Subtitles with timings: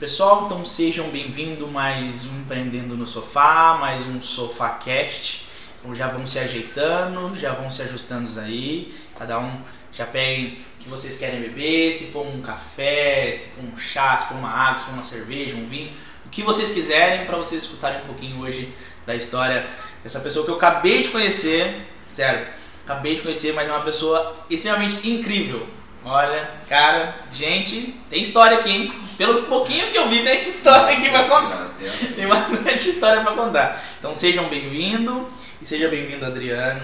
[0.00, 5.44] Pessoal, então sejam bem-vindos mais um Empreendendo no Sofá, mais um SofaCast.
[5.78, 8.94] Então já vão se ajeitando, já vão se ajustando aí.
[9.14, 9.60] Cada um
[9.92, 14.16] já peguem o que vocês querem beber, se for um café, se for um chá,
[14.16, 15.92] se for uma água, se for uma cerveja, um vinho,
[16.24, 18.72] o que vocês quiserem para vocês escutarem um pouquinho hoje
[19.04, 19.68] da história
[20.02, 22.46] dessa pessoa que eu acabei de conhecer, sério,
[22.86, 25.66] acabei de conhecer, mas é uma pessoa extremamente incrível.
[26.02, 29.09] Olha, cara, gente, tem história aqui, hein?
[29.20, 31.74] Pelo pouquinho que eu vi, tem história aqui pra contar.
[32.16, 33.78] Tem bastante história pra contar.
[33.98, 35.30] Então sejam bem-vindos
[35.60, 36.80] e seja bem-vindo, Adriano.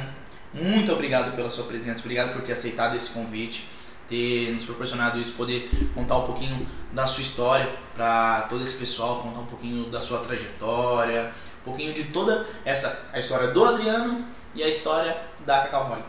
[0.52, 3.66] Muito obrigado pela sua presença, obrigado por ter aceitado esse convite,
[4.06, 9.22] ter nos proporcionado isso, poder contar um pouquinho da sua história para todo esse pessoal,
[9.22, 11.32] contar um pouquinho da sua trajetória,
[11.62, 15.16] um pouquinho de toda essa a história do Adriano e a história
[15.46, 16.04] da Cacau Holly.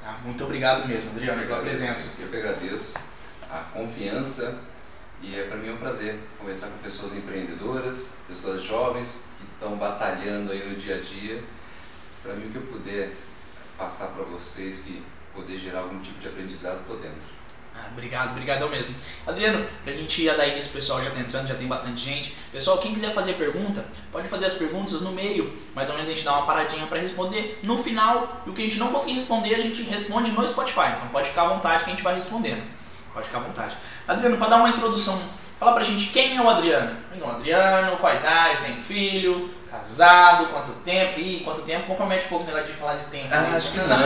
[0.00, 0.20] Tá?
[0.24, 2.22] Muito obrigado mesmo, Adriano, pela presença.
[2.22, 2.98] Eu que agradeço
[3.50, 4.74] a confiança
[5.22, 10.52] e é para mim um prazer conversar com pessoas empreendedoras, pessoas jovens que estão batalhando
[10.52, 11.42] aí no dia a dia.
[12.22, 13.12] Para mim o que eu puder
[13.78, 15.02] passar para vocês que
[15.34, 17.36] poder gerar algum tipo de aprendizado, estou dentro.
[17.78, 18.94] Ah, obrigado, obrigadão mesmo.
[19.26, 22.34] Adriano, pra gente ir daí nesse pessoal já tá entrando, já tem bastante gente.
[22.50, 26.14] Pessoal, quem quiser fazer pergunta, pode fazer as perguntas no meio, mais ou menos a
[26.14, 28.42] gente dá uma paradinha para responder no final.
[28.46, 30.94] E o que a gente não conseguir responder, a gente responde no Spotify.
[30.96, 32.62] Então pode ficar à vontade que a gente vai respondendo.
[33.12, 33.76] Pode ficar à vontade.
[34.08, 35.20] Adriano, para dar uma introdução,
[35.58, 36.96] fala pra gente quem é o Adriano.
[37.12, 41.18] Quem é o Adriano, qual a idade, tem filho, casado, quanto tempo?
[41.18, 43.28] Ih, quanto tempo compromete um pouco esse negócio de falar de tempo.
[43.32, 43.56] Ah, né?
[43.56, 43.96] acho que não, não,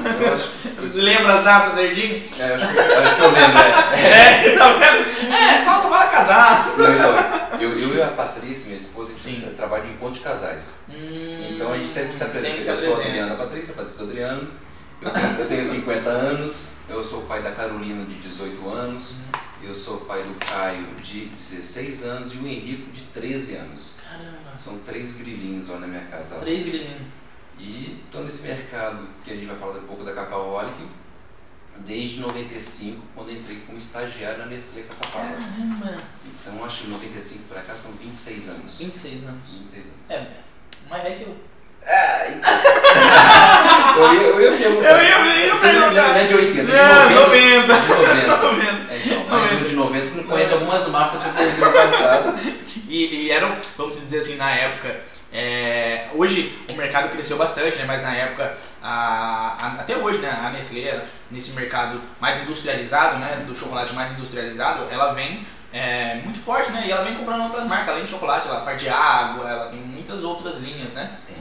[0.00, 0.20] não.
[0.26, 0.50] Eu acho,
[0.80, 2.22] Você lembra as datas certinho?
[2.38, 4.46] é, acho, que, acho que eu lembro, é.
[4.46, 5.34] É, tá vendo?
[5.34, 6.68] É, fala para casar.
[6.78, 9.52] Não, então, eu, eu e a Patrícia, minha esposa, a Sim.
[9.56, 10.80] trabalha de encontro de casais.
[10.88, 12.46] Hum, Então a gente sempre se apresenta.
[12.62, 13.04] sempre se eu sou a.
[13.06, 14.48] Adriana Patrícia, a Patrícia Adriano.
[15.00, 19.16] Eu tenho, eu tenho 50 anos, eu sou o pai da Carolina de 18 anos,
[19.62, 23.96] eu sou o pai do Caio de 16 anos e o Henrico de 13 anos.
[24.02, 26.36] Caramba, São três grilinhos lá na minha casa.
[26.36, 27.00] três grilinhos.
[27.58, 31.00] E estou nesse mercado que a gente vai falar um pouco da Cacaólica
[31.78, 35.28] desde 95, quando entrei como estagiário na Nestlé Caçapava.
[35.34, 38.78] Caramba, Então acho que de 95 para cá são 26 anos.
[38.78, 39.40] 26 anos.
[39.50, 40.10] 26 anos.
[40.10, 40.30] É,
[40.90, 41.36] mais velho que eu.
[41.86, 44.14] Ah, então.
[44.14, 44.90] eu ia, eu ia perguntar.
[44.90, 46.08] Eu ia- eu ia perguntar.
[46.08, 47.20] Não é de 80, de É, 90.
[47.20, 47.80] 90.
[47.80, 48.36] De 90.
[48.36, 48.90] 90.
[48.90, 51.72] É, então, mais um de 90 que não conhece algumas marcas que eu conheci no
[51.72, 52.38] passado.
[52.88, 55.00] E, e eram, vamos dizer assim, na época.
[55.32, 57.84] é, hoje o mercado cresceu bastante, né?
[57.86, 60.28] mas na época, a, a- até hoje, né?
[60.44, 63.44] a Nestlé, ela, nesse mercado mais industrializado, né?
[63.46, 66.82] do chocolate mais industrializado, ela vem é, muito forte né?
[66.86, 69.78] e ela vem comprando outras marcas, além de chocolate, ela parte de água, ela tem
[69.78, 70.90] muitas outras linhas.
[70.90, 71.10] Né?
[71.28, 71.39] Tem.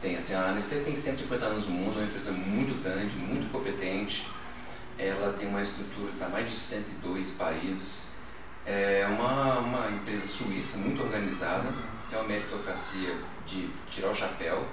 [0.00, 3.50] Tem, assim, a Nestlé tem 150 anos no mundo, é uma empresa muito grande, muito
[3.50, 4.28] competente.
[4.98, 8.16] Ela tem uma estrutura está mais de 102 países.
[8.64, 11.72] É uma, uma empresa suíça muito organizada,
[12.10, 14.66] tem uma meritocracia de tirar o chapéu.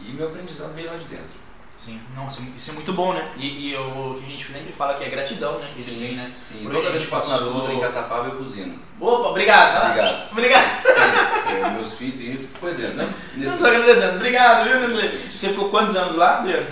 [0.00, 1.45] E meu aprendizado veio lá de dentro.
[1.76, 3.28] Sim, nossa, isso é muito bom, né?
[3.36, 5.70] E, e o que a gente sempre fala que é gratidão, né?
[5.74, 6.32] Que gente tem, né?
[6.34, 6.62] sim.
[6.62, 8.78] Por Toda vez que passo na Dutra, em Caçapava, eu buzino.
[8.98, 9.84] Opa, obrigado.
[9.90, 10.32] Obrigado.
[10.32, 10.82] Obrigado.
[10.82, 11.70] Sim, sim.
[11.74, 13.14] Meus filhos, tem foi Adriano, né?
[13.34, 13.58] Eu Nestlé.
[13.58, 14.16] só agradecendo.
[14.16, 15.18] Obrigado, viu, Nestlé?
[15.34, 16.66] Você ficou quantos anos lá, Adriano?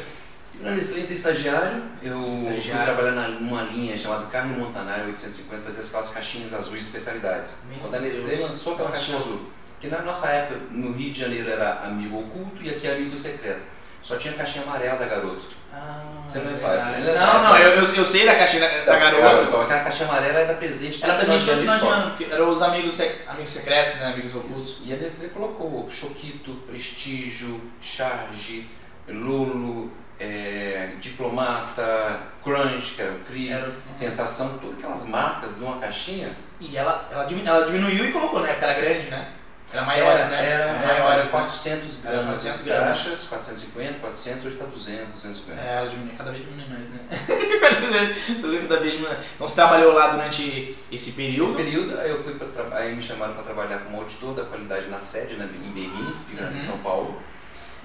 [0.60, 2.62] Na Nestlé entrei estagiário, eu Estagiário.
[2.62, 7.64] fui trabalhar numa linha chamada Carne Montanari 850, fazia aquelas caixinhas azuis de especialidades.
[7.69, 9.43] Meu Quando a Nestlé lançou aquela caixinha azul,
[9.78, 13.19] que na nossa época, no Rio de Janeiro era amigo oculto e aqui é amigo
[13.19, 13.73] secreto.
[14.04, 15.42] Só tinha a caixinha amarela da garoto.
[15.72, 17.15] Ah, Você não é né?
[17.19, 19.44] Não, não, eu, eu, eu sei da caixinha da, da garota.
[19.48, 22.62] Então aquela caixinha amarela era presente Era presente todo final de ano, porque eram os
[22.62, 24.06] amigos, sec- amigos secretos, né?
[24.09, 24.82] Amigos ocultos.
[24.84, 28.69] E a Nestlé colocou Choquito, Prestígio, Charge,
[29.09, 35.78] Lulu, é, Diplomata, Crunch, que era o CRI, Era- Sensação, todas aquelas marcas de uma
[35.78, 36.37] caixinha.
[36.60, 38.53] E ela, ela, diminu- ela diminuiu e colocou, né?
[38.53, 39.28] Porque era grande, né?
[39.74, 40.46] Era maiores, era, né?
[40.46, 41.30] Era, Eram era, maiores, né?
[41.30, 42.86] 400 Era gramas 400 as gramas.
[43.02, 45.60] caixas, 450, 400, hoje está 200, 250.
[45.60, 47.00] É, ela diminui, cada vez diminui mais, né?
[48.68, 49.16] cada vez diminui.
[49.34, 51.50] Então você trabalhou lá durante esse período.
[51.52, 54.87] Nesse período, aí eu fui pra, aí me chamaram para trabalhar como auditor da qualidade
[54.88, 56.56] na sede, na, em Berrini, que fica Uhum.
[56.56, 57.20] em São Paulo.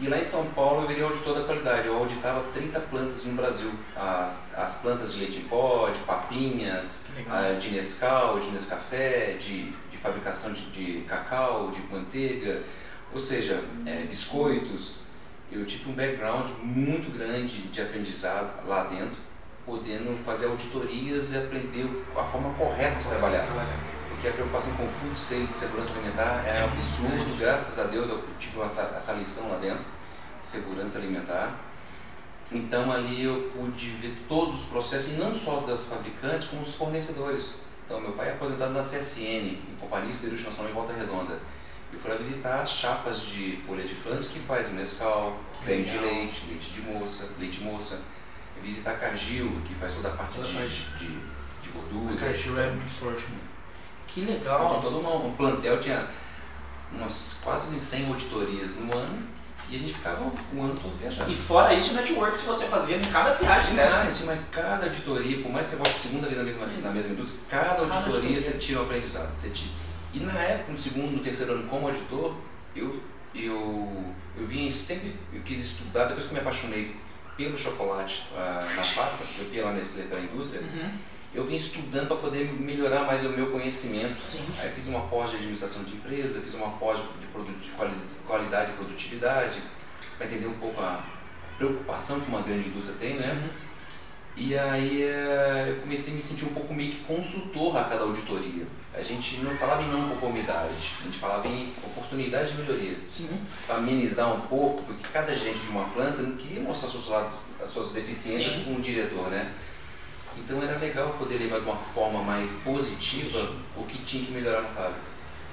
[0.01, 1.85] E lá em São Paulo eu virei auditor da qualidade.
[1.87, 3.69] Eu auditava 30 plantas no Brasil.
[3.95, 9.73] As, as plantas de leite em pó, de papinhas, ah, de Nescau, de Nescafé, de
[9.99, 12.63] fabricação de, de cacau, de manteiga,
[13.11, 14.95] ou seja, é, biscoitos.
[15.51, 19.17] Eu tive um background muito grande de aprendizado lá dentro,
[19.65, 23.47] podendo fazer auditorias e aprender a forma correta de trabalhar.
[24.09, 27.37] Porque a preocupação com food safety, segurança alimentar, é absurdo.
[27.39, 29.83] Graças a Deus eu tive essa, essa lição lá dentro,
[30.39, 31.59] segurança alimentar.
[32.51, 36.75] Então ali eu pude ver todos os processos, e não só das fabricantes, como dos
[36.75, 37.68] fornecedores.
[37.89, 41.39] Então, meu pai é aposentado na CSN, em Companhia Siderúrgica Nacional em Volta Redonda.
[41.91, 45.83] Eu fui lá visitar as chapas de folha de Flandres que faz o Nescau, creme
[45.83, 47.99] de leite, leite de moça, leite moça.
[48.55, 50.87] Eu visitar a Cargill, que faz toda a parte Toda a de, parte.
[50.99, 51.07] de,
[51.63, 52.13] de gordura.
[52.13, 53.25] A Cartier é muito forte.
[54.07, 54.81] Que Então, legal.
[54.83, 56.07] todo uma- um plantel tinha
[56.91, 59.27] umas quase 100 auditorias no ano
[59.71, 61.31] e a gente ficava o ano todo viajando.
[61.31, 63.83] E fora isso, o network que você fazia em cada viagem Né?
[63.83, 64.03] dessa.
[64.03, 66.81] Assim, mas cada auditoria, por mais que você volte segunda vez na mesma, Isso.
[66.81, 68.39] na mesma indústria, cada auditoria auditoria.
[68.39, 69.33] você tira um aprendizado.
[69.33, 69.71] Você tira.
[70.13, 72.33] E na época, no segundo, no terceiro ano como auditor,
[72.75, 72.99] eu,
[73.35, 74.05] eu,
[74.37, 76.95] eu vim sempre, eu quis estudar, depois que eu me apaixonei
[77.37, 80.89] pelo chocolate ah, na fábrica, eu ia lá nesse pela indústria, Uhum.
[81.33, 84.23] Eu vim estudando para poder melhorar mais o meu conhecimento.
[84.25, 84.45] Sim.
[84.59, 87.93] Aí fiz uma pós de administração de empresa, fiz uma pós de, de quali-
[88.25, 89.61] qualidade e produtividade,
[90.17, 91.03] para entender um pouco a
[91.57, 93.15] preocupação que uma grande indústria tem, né?
[93.15, 93.49] Sim.
[94.35, 98.03] E aí eh, eu comecei a me sentir um pouco meio que consultor a cada
[98.03, 98.65] auditoria.
[98.93, 100.69] A gente não falava em não conformidade,
[101.01, 102.97] a gente falava em oportunidade de melhoria.
[103.07, 103.37] Sim.
[103.67, 107.33] Para amenizar um pouco, porque cada gerente de uma planta não queria mostrar seus lados,
[107.59, 109.53] as suas deficiências com o diretor, né?
[110.43, 114.61] Então era legal poder levar de uma forma mais positiva o que tinha que melhorar
[114.61, 115.09] na fábrica.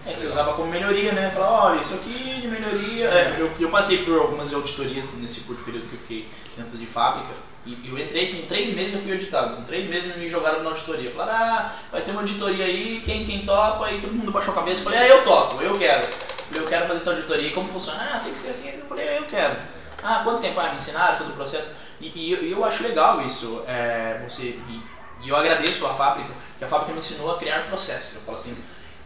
[0.07, 1.31] É, você usava como melhoria, né?
[1.31, 3.09] Falava, olha, isso aqui de melhoria.
[3.09, 6.87] É, eu, eu passei por algumas auditorias nesse curto período que eu fiquei dentro de
[6.87, 7.35] fábrica.
[7.67, 9.57] E eu entrei, com três meses eu fui auditado.
[9.57, 11.11] Com três meses me jogaram na auditoria.
[11.11, 13.91] Falaram, ah, vai ter uma auditoria aí, quem, quem topa?
[13.91, 14.79] E todo mundo baixou a cabeça.
[14.79, 16.09] Eu falei, ah, eu topo, eu quero.
[16.55, 17.49] Eu quero fazer essa auditoria.
[17.49, 17.99] E como funciona?
[18.01, 18.69] Ah, tem que ser assim.
[18.69, 19.57] Eu falei, ah, eu quero.
[20.05, 20.61] Ah, quanto tempo?
[20.61, 21.75] Ah, me ensinaram todo o processo.
[22.01, 23.63] E, e eu, acho legal isso.
[23.67, 24.83] É, você, e,
[25.23, 28.17] e eu agradeço a fábrica, que a fábrica me ensinou a criar processo.
[28.17, 28.57] Eu falo assim,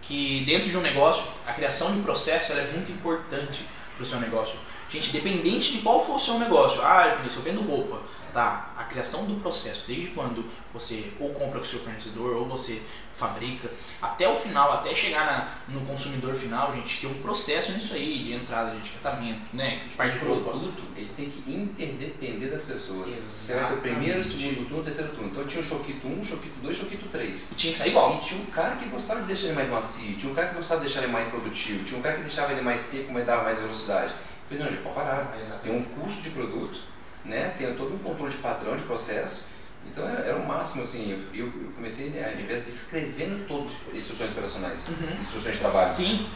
[0.02, 3.64] que dentro de um negócio, a criação de processo é muito importante
[3.94, 4.58] para o seu negócio.
[4.90, 8.02] Gente, independente de qual for o seu negócio, ah, Vinícius, eu vendo roupa,
[8.32, 8.72] tá?
[8.76, 12.82] A criação do processo, desde quando você ou compra com o seu fornecedor, ou você
[13.20, 13.70] fabrica,
[14.00, 18.24] até o final, até chegar na, no consumidor final, gente, tem um processo nisso aí,
[18.24, 19.82] de entrada, de etiquetamento, né?
[19.88, 23.10] De parte de produto ele tem que interdepender das pessoas.
[23.10, 25.28] Você vai ter o primeiro, o segundo turno, o terceiro turno.
[25.28, 27.52] Então tinha o Choquito 1, Choquito 2, Choquito 3.
[27.52, 28.16] E tinha que sair igual.
[28.16, 30.54] E tinha um cara que gostava de deixar ele mais macio, tinha um cara que
[30.54, 33.26] gostava de deixar ele mais produtivo, tinha um cara que deixava ele mais seco, mas
[33.26, 34.12] dava mais velocidade.
[34.12, 35.36] Eu falei, não, gente, pode parar.
[35.40, 35.62] Exatamente.
[35.62, 36.80] Tem um custo de produto,
[37.24, 37.54] né?
[37.56, 39.59] tem todo um controle de padrão de processo.
[39.90, 43.80] Então era, era o máximo, assim, eu, eu eu comecei né, a ver descrevendo todas
[43.88, 45.20] as instruções operacionais, Uhum.
[45.20, 45.92] instruções de trabalho.
[45.92, 46.28] Sim,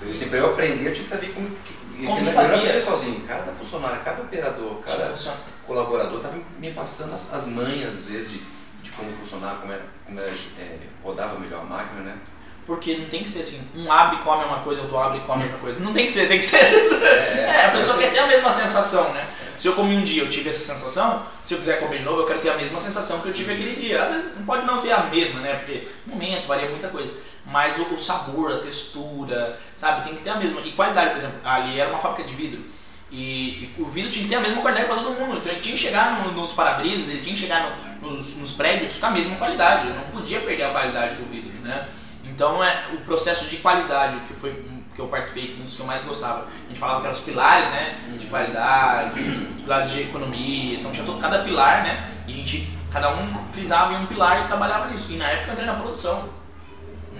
[0.00, 1.74] Eu, assim, para eu aprender, eu tinha que saber como, que,
[2.06, 2.58] Como eu, que eu fazia.
[2.58, 3.20] aprendi sozinho.
[3.26, 5.36] Cada funcionário, cada operador, cada funciona.
[5.66, 8.38] colaborador estava me passando as, as manhas, às vezes, de,
[8.82, 12.18] de como funcionava, como, era, como era, é, rodava melhor a máquina, né?
[12.66, 15.22] Porque não tem que ser assim, um abre e come uma coisa, outro abre e
[15.22, 15.80] come outra coisa.
[15.80, 16.56] Não tem que ser, tem que ser.
[16.58, 19.26] É, É, a pessoa assim, quer ter a mesma sensação, né?
[19.56, 22.20] Se eu comi um dia eu tive essa sensação, se eu quiser comer de novo,
[22.22, 24.02] eu quero ter a mesma sensação que eu tive aquele dia.
[24.02, 25.54] Às vezes não pode não ter a mesma, né?
[25.56, 27.12] Porque momento, varia muita coisa.
[27.46, 30.04] Mas o, o sabor, a textura, sabe?
[30.04, 30.60] Tem que ter a mesma.
[30.62, 32.64] E qualidade, por exemplo, ali era uma fábrica de vidro.
[33.10, 35.36] E, e o vidro tinha que ter a mesma qualidade para todo mundo.
[35.38, 38.52] Então ele tinha que chegar no- nos para-brisas, ele tinha que chegar no- nos, nos
[38.52, 39.88] prédios com a mesma qualidade.
[39.88, 41.88] Não podia perder a qualidade do vidro, né?
[42.24, 44.52] Então é o processo de qualidade que foi
[44.94, 46.46] que eu participei, um dos que eu mais gostava.
[46.46, 47.98] A gente falava que eram os pilares, né?
[48.18, 49.20] De qualidade,
[49.56, 50.78] os pilares de economia.
[50.78, 52.10] Então tinha todo, cada pilar, né?
[52.26, 55.10] E a gente, cada um frisava em um pilar e trabalhava nisso.
[55.10, 56.42] E na época eu entrei na produção.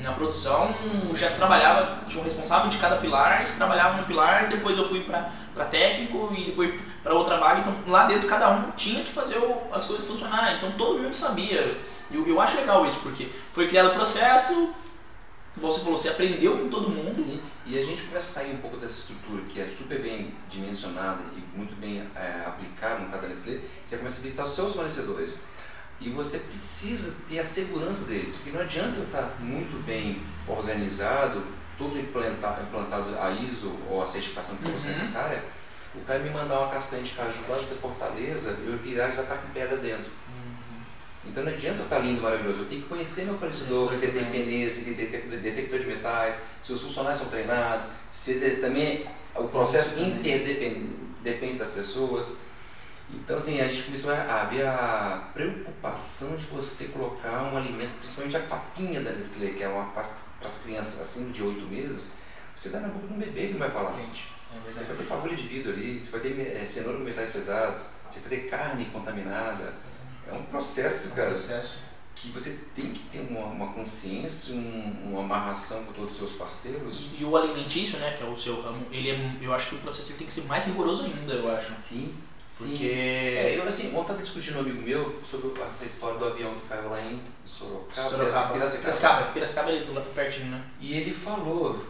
[0.03, 0.75] Na produção
[1.15, 4.89] já se trabalhava, tinha um responsável de cada pilar, se trabalhava no pilar, depois eu
[4.89, 7.61] fui pra técnico e depois pra outra vaga.
[7.61, 9.41] Então lá dentro cada um tinha que fazer
[9.73, 10.55] as coisas funcionar.
[10.57, 11.81] Então todo mundo sabia.
[12.11, 14.75] E eu, eu acho legal isso, porque foi criado o processo,
[15.57, 17.15] você falou, você aprendeu com todo mundo.
[17.15, 20.35] Sim, e a gente começa a sair um pouco dessa estrutura que é super bem
[20.49, 24.73] dimensionada e muito bem é, aplicada no cada Nestlé, você começa a visitar os seus
[24.75, 25.41] fornecedores.
[26.01, 31.45] E você precisa ter a segurança deles, porque não adianta eu estar muito bem organizado,
[31.79, 34.89] tudo implantado, implantado a ISO ou a certificação que fosse Uhum.
[34.89, 35.45] necessária,
[35.95, 39.23] o cara me mandar uma castanha de caju lá da Fortaleza, eu virar e já
[39.25, 40.11] tá com pedra dentro.
[41.25, 42.61] Então não adianta eu estar lindo, maravilhoso.
[42.61, 46.43] Eu tenho que conhecer meu fornecedor, ele tem pendência, se tem detec- detector de metais,
[46.65, 52.47] se os funcionários são treinados, se também o processo interdepende depende das pessoas.
[53.09, 58.37] Então assim, a gente começou a ver a preocupação de você colocar um alimento, principalmente
[58.37, 60.03] a papinha da Nestlé, que é uma para
[60.45, 62.19] as crianças acima de 8 meses,
[62.57, 63.93] você dá na boca de um bebê que não vai falar.
[64.01, 64.87] Gente, é Você verdade.
[64.89, 68.21] vai ter fagulha de vidro ali, você vai ter eh, cenoura com metais pesados, você
[68.21, 69.75] vai ter carne contaminada.
[70.33, 71.79] É um processo, cara, processo.
[72.15, 76.33] que você tem que ter uma, uma consciência, um, uma amarração com todos os seus
[76.35, 77.07] parceiros.
[77.13, 79.75] E, e o alimentício, né, que é o seu ramo, ele é, eu acho que
[79.75, 81.75] o processo tem que ser mais rigoroso ainda, eu acho.
[81.75, 82.15] Sim,
[82.57, 82.85] Porque.
[82.85, 86.53] É, eu assim, ontem eu tava discutindo um amigo meu sobre essa história do avião
[86.55, 88.79] que caiu lá em Sorocaba, Sorocaba, Piracicaba.
[88.83, 90.63] Piracicaba, Piracicaba é ali do lado pertinho, né?
[90.81, 91.85] E ele falou,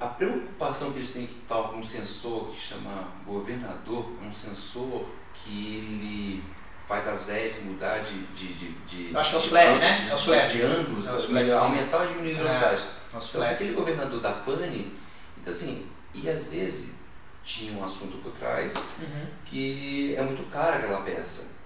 [0.00, 4.32] a preocupação que eles têm que estar com um sensor que chama governador, é um
[4.32, 6.44] sensor que ele
[6.88, 8.68] faz as hélices mudar de, de, de,
[9.10, 10.06] de acho que é os de flare, ângulos, né?
[10.10, 10.48] É os de- flare.
[10.48, 11.56] de ângulos, É os pra flare, sim.
[11.58, 12.82] aumentar ou diminuir a velocidade.
[13.12, 14.96] Nosso Então, se aquele governador da pane,
[15.36, 17.00] então assim, e às vezes
[17.44, 19.26] tinha um assunto por trás Uhum.
[19.44, 21.58] que é muito cara aquela peça.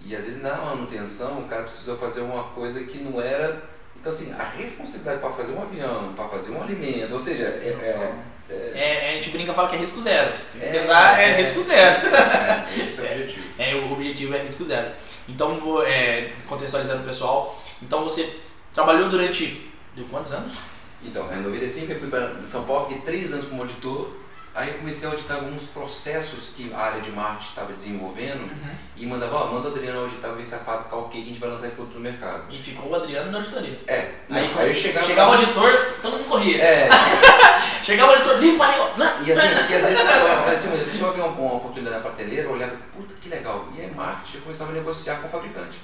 [0.00, 3.62] E às vezes na manutenção o cara precisou fazer uma coisa que não era.
[3.98, 7.68] Então assim, a responsabilidade para fazer um avião, para fazer um alimento, ou seja, é,
[7.68, 8.14] é,
[8.48, 10.32] É, a gente brinca e fala que é risco zero.
[10.60, 11.36] É, Entender é, é.
[11.40, 12.06] risco zero.
[12.14, 13.46] é, esse é o objetivo.
[13.58, 14.90] É, o objetivo é risco zero.
[15.28, 18.36] Então, é, contextualizando o pessoal, então você
[18.72, 19.70] trabalhou durante.
[19.94, 20.58] Deu quantos anos?
[21.02, 24.12] Então, em 95 eu fui para São Paulo, fiquei três anos como auditor.
[24.56, 28.50] Aí eu comecei a auditar alguns processos que a área de marketing estava desenvolvendo
[28.96, 31.30] e mandava, ó, manda o Adriano auditar, ver se a fábrica tá ok, que a
[31.30, 32.44] gente vai lançar esse produto no mercado.
[32.48, 33.78] E ficou o Adriano na auditoria.
[33.86, 35.06] É, Aí, aí, chegava.
[35.06, 36.62] chegava o auditor, todo mundo corria.
[36.62, 36.88] É,
[37.84, 38.98] Chegava o auditor, ó.
[38.98, 42.48] Não, E assim, e às vezes assim, a pessoa via uma, uma oportunidade na prateleira,
[42.48, 43.68] olhava, puta que legal.
[43.76, 45.78] E aí marketing eu começava a negociar com o fabricante.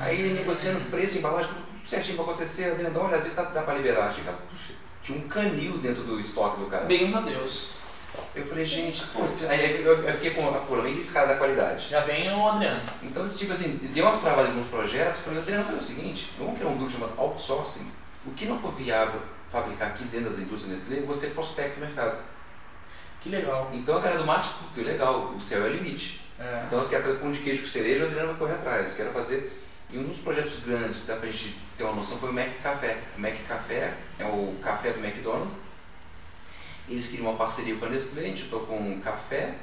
[0.00, 3.28] Aí ele negociando preço, embalagem, tudo, tudo certinho pra acontecer, dentro, dá uma olhada, vê
[3.28, 4.10] se dá, dá pra liberar.
[4.12, 6.86] Chegava, puxa, tinha um canil dentro do estoque do cara.
[6.86, 7.79] Bens a Deus.
[8.34, 11.88] Eu falei, gente, pô, aí eu, eu fiquei com a vem esse cara da qualidade.
[11.88, 12.80] Já vem o Adriano.
[13.02, 16.58] Então, tipo assim, deu umas travadas em alguns projetos, falei, Adriano, faz o seguinte, vamos
[16.58, 17.90] criar um grupo chamado outsourcing.
[18.24, 22.18] O que não for viável fabricar aqui dentro das indústrias Nestlé, você prospecta o mercado.
[23.20, 23.70] Que legal.
[23.74, 26.20] Então a galera do marketing, puta, legal, o céu é o limite.
[26.38, 26.62] É.
[26.66, 28.94] Então eu quero fazer pão de queijo com cereja, o Adriano vai correr atrás.
[28.94, 29.60] Quero fazer.
[29.92, 32.48] E um dos projetos grandes que dá pra gente ter uma noção foi o Mac
[32.62, 33.02] Café.
[33.16, 35.58] O Mac Café é o café do McDonald's.
[36.90, 39.54] Eles queriam uma parceria com a Nestlé, a gente estou com o café,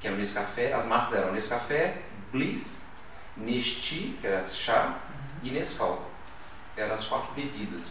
[0.00, 0.72] que era o Nescafé.
[0.72, 2.90] As marcas eram Nescafé, Bliss,
[3.36, 4.98] Nesti, que era chá,
[5.42, 6.10] e Nescau.
[6.76, 7.86] Eram as quatro bebidas.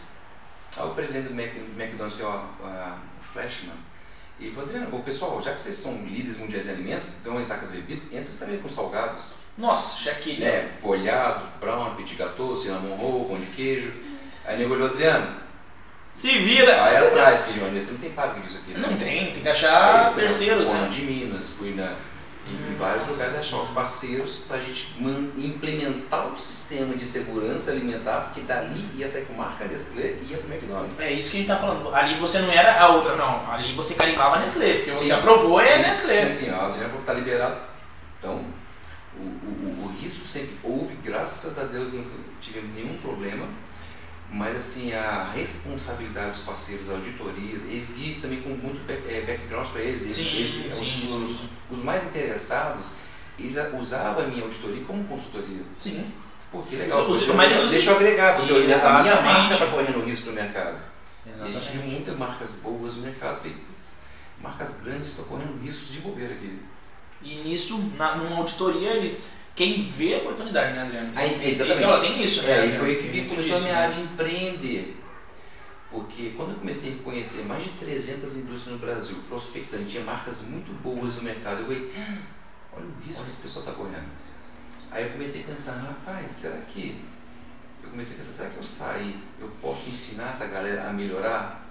[0.76, 3.72] Aí o presidente do McDonald's, que é o, a- o Flashman,
[4.38, 7.56] ele falou, Adriano, pessoal, já que vocês são líderes mundiais em alimentos, vocês vão entrar
[7.56, 9.30] com as bebidas, entra também com salgados.
[9.56, 10.40] Nossa, Shaquille.
[10.44, 10.68] Né?
[10.68, 13.90] Folhados, brown, petit gâteau, cinnamon roll, pão de queijo.
[14.44, 15.40] Aí ele olhou, Adriano,
[16.16, 16.82] Se vira.
[16.84, 18.88] aí atrás, que você não tem fábrica disso aqui, né?
[18.88, 20.88] Não tem, tem que Aí achar fui terceiros, Fona né?
[20.88, 21.92] de Minas, fui na,
[22.46, 23.12] em, em Hum, vários nossa.
[23.12, 28.40] lugares achar os parceiros para a gente man- implementar o sistema de segurança alimentar, porque
[28.40, 30.98] dali ia sair com marca Nestlé e ia pro McDonald's.
[30.98, 31.94] É isso que a gente tá falando.
[31.94, 33.50] Ali você não era a outra, não.
[33.52, 34.72] Ali você carimbava Nestlé.
[34.74, 35.04] Porque Sim.
[35.08, 36.28] você aprovou é sim, Nestlé.
[36.30, 37.56] Sim, sim, a Adriana falou que tá liberado.
[38.18, 38.42] Então,
[39.18, 43.46] o, o, o risco sempre houve, graças a Deus nunca tivemos nenhum problema.
[44.30, 49.80] Mas assim, a responsabilidade dos parceiros, auditorias, eles isso também com muito eh, background para
[49.82, 50.02] eles.
[50.04, 51.24] eles, Sim, eles- sim, os, sim.
[51.24, 52.90] os- os mais interessados,
[53.38, 55.62] eles usavam a minha auditoria como consultoria.
[55.78, 56.12] Sim.
[56.50, 59.22] Pô, que legal, Os- deixa, mas os- deixa eu agregar, porque a minha Exatamente.
[59.22, 60.78] marca está correndo risco no mercado.
[61.24, 61.90] E a gente viu Exatamente.
[61.94, 63.98] muitas marcas boas no mercado, falei, putz,
[64.42, 66.60] marcas grandes estão correndo riscos de bobeira aqui.
[67.22, 69.24] E nisso, na, numa auditoria, eles.
[69.56, 71.10] Quem vê a oportunidade, né, Adriano?
[71.16, 71.82] Aí, Tem- exatamente.
[71.82, 72.50] Ela tem isso, né?
[72.52, 73.94] É, e foi aí que muito começou a isso, minha né?
[73.94, 75.02] de empreender.
[75.90, 80.42] Porque quando eu comecei a conhecer mais de 300 indústrias no Brasil, prospectando, tinha marcas
[80.42, 82.18] muito boas no mercado, eu falei, "Ah,
[82.74, 84.10] olha o risco que esse pessoal está correndo.
[84.90, 87.02] Aí eu comecei a pensar, rapaz, será que.
[87.82, 91.64] Eu comecei a pensar, será que eu sair, eu posso ensinar essa galera a melhorar?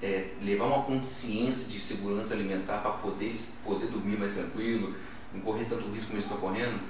[0.00, 3.32] É, levar uma consciência de segurança alimentar para poder,
[3.64, 4.94] poder dormir mais tranquilo,
[5.32, 6.80] não correr tanto risco como eles estão correndo?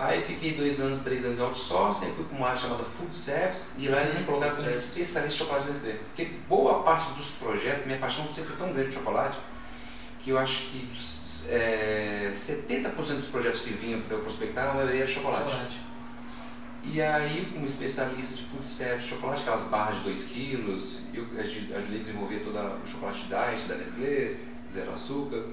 [0.00, 3.70] Aí fiquei dois anos, três anos em outsourcing, fui para uma área chamada Food Service
[3.78, 5.92] e lá eles me colocaram como especialista em chocolate Nestlé.
[5.94, 9.38] Porque boa parte dos projetos, minha paixão sempre foi tão grande de chocolate,
[10.20, 10.88] que eu acho que
[11.50, 15.44] é, 70% dos projetos que vinham para eu prospectar, era chocolate.
[15.50, 15.80] Chocolate.
[16.84, 21.74] E aí, como especialista de food service chocolate, aquelas barras de 2 quilos, eu aju-
[21.74, 24.36] ajudei a desenvolver todo o chocolate diet da Nestlé,
[24.70, 25.44] zero açúcar.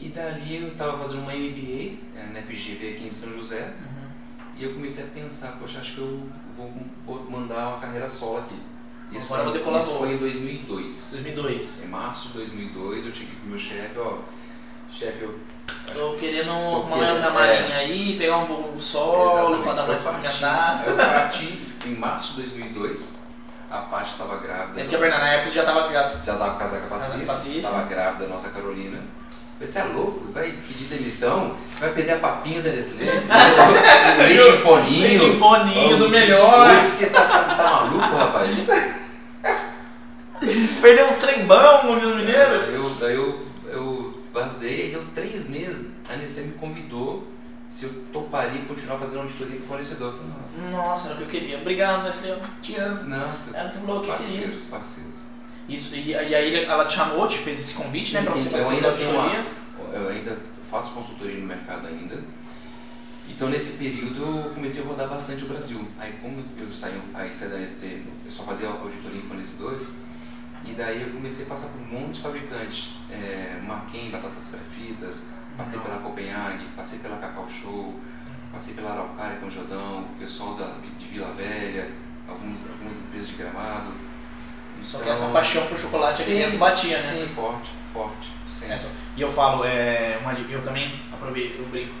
[0.00, 4.08] E dali eu estava fazendo uma MBA eh, na FGV aqui em São José, Uhum.
[4.58, 6.22] e eu comecei a pensar, poxa, acho que eu
[6.56, 6.72] vou
[7.30, 8.58] mandar uma carreira solo aqui.
[9.12, 11.10] Isso, Agora eu vou foi, decolar isso foi em 2002.
[11.12, 11.84] 2002.
[11.84, 14.18] Em março de 2002 eu cheguei com o meu chefe, ó,
[14.90, 15.38] chefe, eu
[15.94, 20.84] Tô querendo uma na marinha aí, pegar um voo solo pra dar mais parti, cantar.
[20.86, 23.22] eu parti em março de 2002,
[23.70, 24.78] a Paty estava grávida.
[24.78, 26.98] É isso que é verdade, na época já tava já, Já estava casada com a
[26.98, 28.98] Patrícia, estava grávida, nossa Carolina.
[29.60, 33.04] Eu disse, é louco, vai pedir demissão, vai perder a papinha da Nestlé,
[34.18, 35.02] o leite em poninho.
[35.02, 36.68] leite em poninho do melhor.
[36.80, 38.48] biscoitos, você tá, tá, maluco, rapaz?
[40.82, 42.54] Perdeu uns trembão no Mineiro.
[42.72, 47.26] Eu, daí eu, eu vazei, deu três meses, a Nestlé me convidou
[47.68, 50.14] se eu toparia continuar fazendo auditoria para fornecedor.
[50.22, 50.70] Nossa.
[50.70, 51.58] Nossa, era o que eu queria.
[51.58, 52.36] Obrigado, Nestlé.
[52.60, 53.04] Te amo.
[53.04, 53.56] Nossa.
[53.56, 54.70] Era o que eu Parceiros, queria.
[54.70, 55.13] parceiros.
[55.68, 58.50] Isso, e, e aí ela te chamou, te fez esse convite, sim, né, para você
[58.50, 59.54] fazer auditorias.
[59.78, 60.38] Uma, eu ainda
[60.70, 62.22] faço consultoria no mercado ainda.
[63.28, 65.86] Então nesse período eu comecei a rodar bastante o Brasil.
[65.98, 69.92] Aí como eu saí, aí saí da Nestlé, eu só fazia auditoria em fornecedores,
[70.66, 72.92] e daí eu comecei a passar por um monte de fabricantes.
[73.10, 77.94] É, Marquem, batatas pré-fritas, passei pela Copenhague, passei pela Cacau Show,
[78.52, 81.90] passei pela Araucária com o Jordão, o pessoal da, de Vila Velha,
[82.28, 83.92] alguns, algumas empresas de gramado.
[84.84, 87.02] Só que essa paixão por chocolate sim, aqui dentro batia, né?
[87.02, 88.28] Sim, forte, forte.
[88.46, 88.70] Sim.
[88.72, 91.92] Essa, e eu falo, é, uma, eu também aproveito, eu brinco.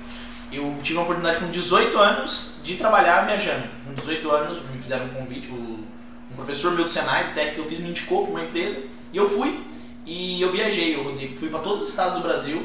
[0.52, 3.64] Eu tive uma oportunidade com 18 anos de trabalhar viajando.
[3.84, 5.84] Com 18 anos me fizeram um convite, o,
[6.30, 8.80] um professor meu do Senai, técnico que eu fiz, me indicou para uma empresa
[9.12, 9.64] e eu fui
[10.06, 10.94] e eu viajei.
[10.94, 11.04] Eu
[11.36, 12.64] fui para todos os estados do Brasil.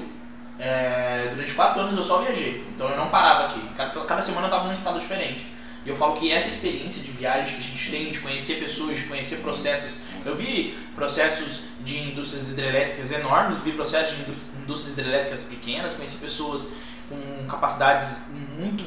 [0.59, 3.61] É, durante 4 anos eu só viajei, então eu não parava aqui.
[3.77, 5.47] Cada, cada semana eu estava num estado diferente.
[5.85, 8.97] E eu falo que essa experiência de viagem que a gente tem, de conhecer pessoas,
[8.97, 9.95] de conhecer processos.
[10.25, 14.23] Eu vi processos de indústrias hidrelétricas enormes, vi processos de
[14.61, 16.73] indústrias hidrelétricas pequenas, conheci pessoas
[17.07, 18.85] com capacidades muito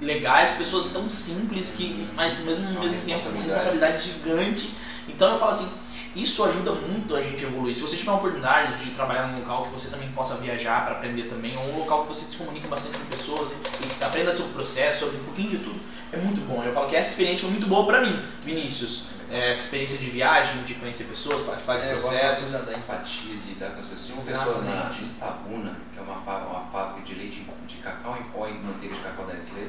[0.00, 4.74] legais, pessoas tão simples que, mas mesmo ao mesmo tempo uma responsabilidade gigante.
[5.06, 5.70] Então eu falo assim,
[6.14, 7.74] isso ajuda muito a gente a evoluir.
[7.74, 10.96] Se você tiver uma oportunidade de trabalhar num local que você também possa viajar para
[10.96, 14.32] aprender também, ou um local que você se comunique bastante com pessoas e, e aprenda
[14.32, 15.78] sobre o processo, sobre um pouquinho de tudo,
[16.12, 16.62] é muito bom.
[16.62, 19.04] Eu falo que essa experiência foi muito boa para mim, Vinícius.
[19.30, 22.52] É, experiência de viagem, de conhecer pessoas, participar de é, processos.
[22.52, 24.24] Eu da empatia, de lidar com as pessoas.
[24.24, 28.24] Tinha uma pessoa na Itabuna, que é uma, uma fábrica de leite de cacau em
[28.24, 29.68] pó e manteiga de cacau da Nestlé,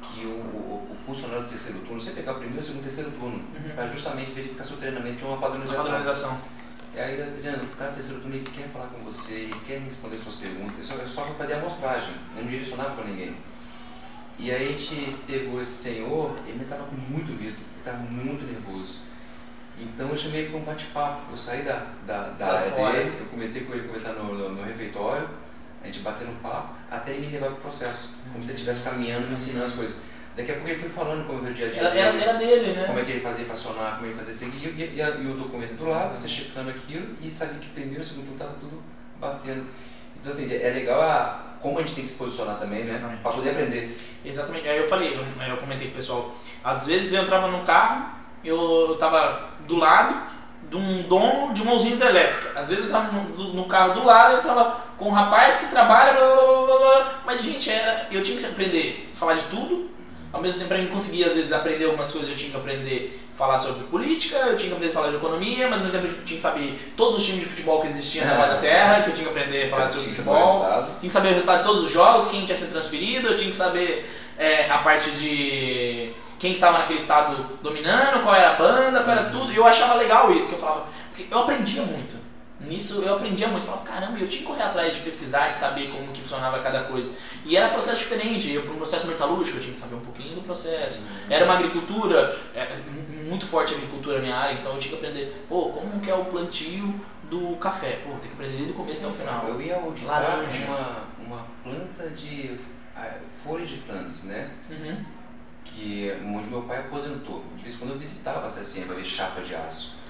[0.00, 3.44] que o, o, o, funcionário do terceiro turno, você pegar o primeiro, segundo, terceiro turno,
[3.54, 3.74] uhum.
[3.74, 5.80] para justamente verificar se o treinamento tinha uma padronização.
[5.82, 6.40] Uma padronização.
[6.94, 9.80] E aí, Adriano, o cara do terceiro turno ele quer falar com você, ele quer
[9.80, 10.76] responder suas perguntas.
[10.78, 13.36] Eu só, eu só fazia amostragem, eu não direcionava para ninguém.
[14.38, 18.44] E aí a gente pegou esse senhor, ele estava com muito medo, ele estava muito
[18.44, 19.00] nervoso.
[19.78, 21.30] Então eu chamei ele para um bate-papo.
[21.30, 22.92] Eu saí da, da, da área fora.
[22.92, 25.28] dele, eu comecei com ele a conversar no, no, no refeitório,
[25.82, 28.88] a gente batendo papo, até ele me levar para o processo, como se ele estivesse
[28.88, 30.00] caminhando, me ensinando as coisas.
[30.36, 32.32] Daqui a pouco ele foi falando como é o dia a dia era, dele, era
[32.34, 32.86] dele, né?
[32.86, 35.34] Como é que ele fazia para acionar, como ele fazia seguir, e, e, e, o
[35.34, 38.82] documento do lado, você checando aquilo, e sabia que primeiro, segundo, estava tudo
[39.20, 39.66] batendo.
[40.22, 43.18] Então assim, é legal a, como a gente tem que se posicionar também, né?
[43.20, 43.98] Para poder aprender.
[44.24, 44.68] Exatamente.
[44.68, 46.32] Aí eu falei, eu, eu comentei com o pessoal,
[46.62, 48.12] às vezes eu entrava no carro,
[48.44, 50.22] eu, eu tava do lado
[50.70, 52.58] de um dono de uma usina hidrelétrica.
[52.58, 55.66] Às vezes eu tava no, no carro do lado, eu tava com um rapaz que
[55.66, 57.22] trabalha, blá, blá, blá, blá.
[57.26, 59.90] mas gente, era, eu tinha que aprender a falar de tudo,
[60.32, 63.21] ao mesmo tempo para mim conseguir às vezes aprender algumas coisas, eu tinha que aprender
[63.34, 66.06] falar sobre política, eu tinha que aprender a falar de economia, mas ao mesmo tempo
[66.06, 69.10] eu tinha que saber todos os times de futebol que existiam na da Terra, que
[69.10, 70.66] eu tinha que aprender a falar sobre futebol,
[71.00, 73.48] tinha que saber o resultado de todos os jogos, quem tinha sido transferido, eu tinha
[73.48, 79.02] que saber é, a parte de quem estava naquele estado dominando, qual era a banda,
[79.02, 79.52] qual era tudo.
[79.52, 82.21] E eu achava legal isso, que eu falava, porque eu aprendia muito.
[82.72, 85.90] Nisso eu aprendia muito, falava, caramba, eu tinha que correr atrás de pesquisar, de saber
[85.90, 87.10] como que funcionava cada coisa.
[87.44, 90.36] E era processo diferente, eu para um processo metalúrgico eu tinha que saber um pouquinho
[90.36, 91.00] do processo.
[91.00, 91.06] Uhum.
[91.28, 92.74] Era uma agricultura, é,
[93.28, 96.10] muito forte a agricultura na minha área, então eu tinha que aprender, pô, como que
[96.10, 98.00] é o plantio do café?
[98.04, 99.48] Pô, tem que aprender desde o começo até o final.
[99.48, 100.64] Eu ia auditar Laranja.
[100.64, 102.58] uma, uma planta de
[103.44, 104.50] folha de Flandres, né?
[104.70, 105.04] Uhum.
[105.64, 107.44] Que onde meu pai aposentou.
[107.54, 110.01] De vez em quando eu visitava a CSN para ver chapa de aço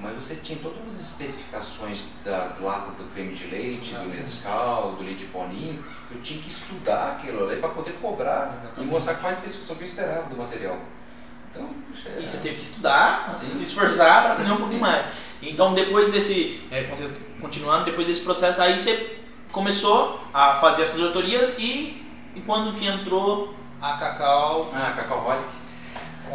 [0.00, 5.02] mas você tinha todas as especificações das latas do creme de leite, do Nescau, do
[5.02, 8.82] leite Boninho, eu tinha que estudar aquilo ali para poder cobrar Exatamente.
[8.82, 10.78] e mostrar qual a especificação que eu esperava do material.
[11.50, 13.46] Então, puxa, E você teve que estudar, sim.
[13.48, 15.12] se esforçar para aprender um pouquinho mais.
[15.42, 16.84] Então, depois desse, é,
[17.40, 19.18] continuando, depois desse processo, aí você
[19.52, 24.70] começou a fazer essas autorias e, e quando que entrou a Cacau?
[24.74, 25.44] Ah, a Cacau Holic.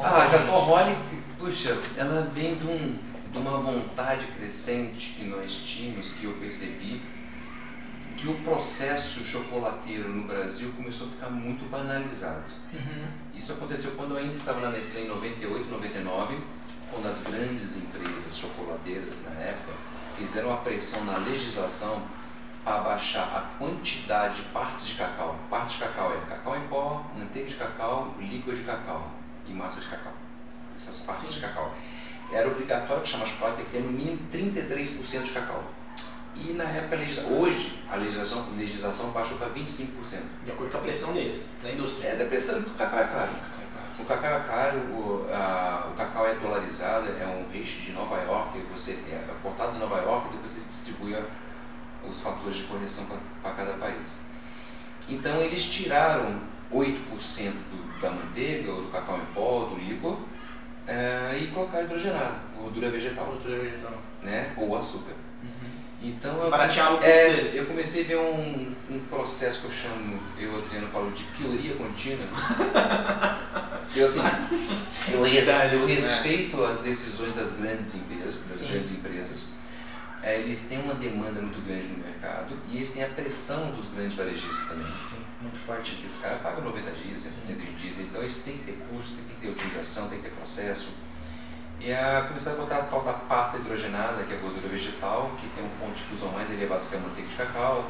[0.03, 0.97] Ah, a Cacau Holic,
[1.39, 2.97] puxa, ela vem de um
[3.35, 7.01] de uma vontade crescente que nós tínhamos, que eu percebi,
[8.15, 12.45] que o processo chocolateiro no Brasil começou a ficar muito banalizado.
[12.73, 13.07] Uhum.
[13.35, 16.37] Isso aconteceu quando eu ainda estava na Nestlé em 98, 99,
[16.89, 19.73] quando as grandes empresas chocolateiras na época
[20.17, 22.01] fizeram a pressão na legislação
[22.63, 25.37] para baixar a quantidade de partes de cacau.
[25.49, 29.11] Parte de cacau é cacau em pó, manteiga de cacau, líquido de cacau
[29.45, 30.13] e massa de cacau.
[30.73, 31.35] Essas partes Sim.
[31.35, 31.75] de cacau
[32.35, 35.63] era obrigatório que chama chocolate ter no mínimo 33% de cacau.
[36.35, 36.97] E na época,
[37.29, 40.19] hoje, a legislação, a legislação baixou para 25%.
[40.43, 42.09] De acordo com a pressão deles, da indústria.
[42.09, 43.31] É, da pressão que o cacau é caro.
[43.97, 48.21] O cacau é caro, o, a, o cacau é dolarizado, é um peixe de Nova
[48.23, 51.15] York, você tem é cortado em Nova York e depois você distribui
[52.05, 54.19] os fatores de correção para cada país.
[55.07, 56.93] Então eles tiraram 8%
[57.71, 60.19] do, da manteiga, ou do cacau em pó, do líquor,
[60.87, 63.25] é, e colocaram hidrogenado, gordura vegetal.
[63.25, 64.01] Gordura vegetal.
[64.21, 64.53] Né?
[64.57, 65.13] Ou açúcar.
[66.01, 70.53] Então eu, Baratear é, eu comecei a ver um, um processo que eu chamo, eu
[70.53, 72.27] o Adriano falo de pioria contínua.
[73.95, 74.21] eu assim,
[75.11, 78.67] eu, res, eu respeito as decisões das grandes empresas, das Sim.
[78.67, 79.55] grandes empresas.
[80.21, 83.87] É, eles têm uma demanda muito grande no mercado e eles têm a pressão dos
[83.87, 84.91] grandes varejistas também.
[85.03, 85.91] Sim, muito forte.
[85.91, 89.25] Porque os caras pagam 90 dias, 120 dias, então eles têm que ter custo, tem
[89.35, 90.89] que ter otimização, tem que ter processo.
[91.79, 95.31] E a começaram a botar a tal da pasta hidrogenada, que é a gordura vegetal,
[95.39, 97.89] que tem um ponto de fusão mais elevado que a manteiga de cacau.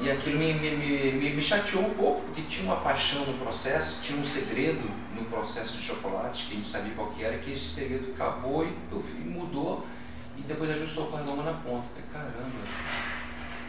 [0.00, 4.00] E aquilo me, me, me, me- chateou um pouco, porque tinha uma paixão no processo,
[4.02, 7.50] tinha um segredo no processo de chocolate, que a gente sabia qual que era, que
[7.50, 8.70] esse segredo acabou e,
[9.24, 9.84] mudou,
[10.36, 11.88] e depois ajustou com a mão na ponta.
[11.88, 12.50] Falei, caramba,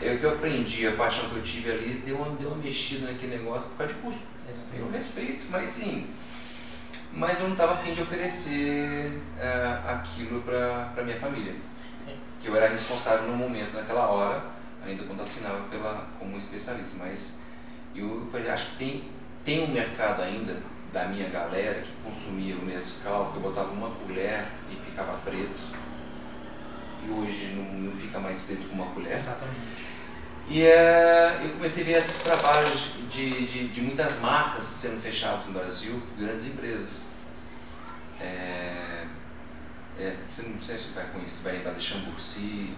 [0.01, 2.57] é o que eu aprendi, a paixão que eu tive ali, deu uma, deu uma
[2.57, 4.23] mexida naquele negócio por causa de custo.
[4.45, 4.95] Eu Exatamente.
[4.95, 6.07] respeito, mas sim.
[7.11, 11.55] Mas eu não estava afim de oferecer eh, aquilo para minha família.
[12.39, 14.43] Que eu era responsável no momento, naquela hora,
[14.85, 17.03] ainda quando assinava pela, como especialista.
[17.03, 17.45] Mas
[17.93, 19.03] eu falei, acho que tem,
[19.43, 20.57] tem um mercado ainda
[20.93, 25.68] da minha galera que consumia o Nescau, que eu botava uma colher e ficava preto.
[27.11, 29.17] Hoje não, fica mais preto com uma colher.
[29.17, 29.89] Exatamente.
[30.47, 35.45] E é, eu comecei a ver esses trabalhos de, de, de muitas marcas sendo fechadas
[35.45, 37.17] no Brasil, grandes empresas.
[38.19, 39.05] É,
[39.99, 42.73] é, você não sei se vai conhecer, vai lembrar de Chamburci,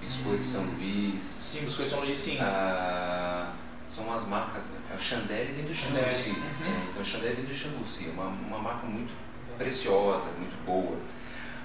[0.00, 1.24] Biscoito de São Luís.
[1.24, 2.38] Sim, biscoito São Luís, sim.
[2.40, 3.52] Ah,
[3.84, 6.30] são umas marcas, a Chandelle vem do Chamburci.
[6.30, 6.36] uhum.
[6.66, 9.12] É, então a Chandelle vem do Chamburci, é uma, uma marca muito
[9.56, 10.98] preciosa, muito boa.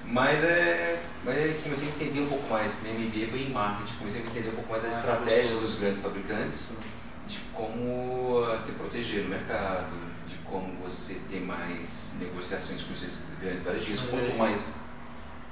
[0.06, 3.94] Mas é, mas eu comecei a entender um pouco mais, minha MBA foi em marketing,
[3.98, 5.62] comecei a entender um pouco mais da Ah, estratégia gostoso.
[5.62, 6.80] dos grandes fabricantes,
[7.28, 9.92] de como ah, se proteger no mercado,
[10.28, 14.10] de como você ter mais negociações com esses grandes varejistas.
[14.10, 14.80] Quanto mais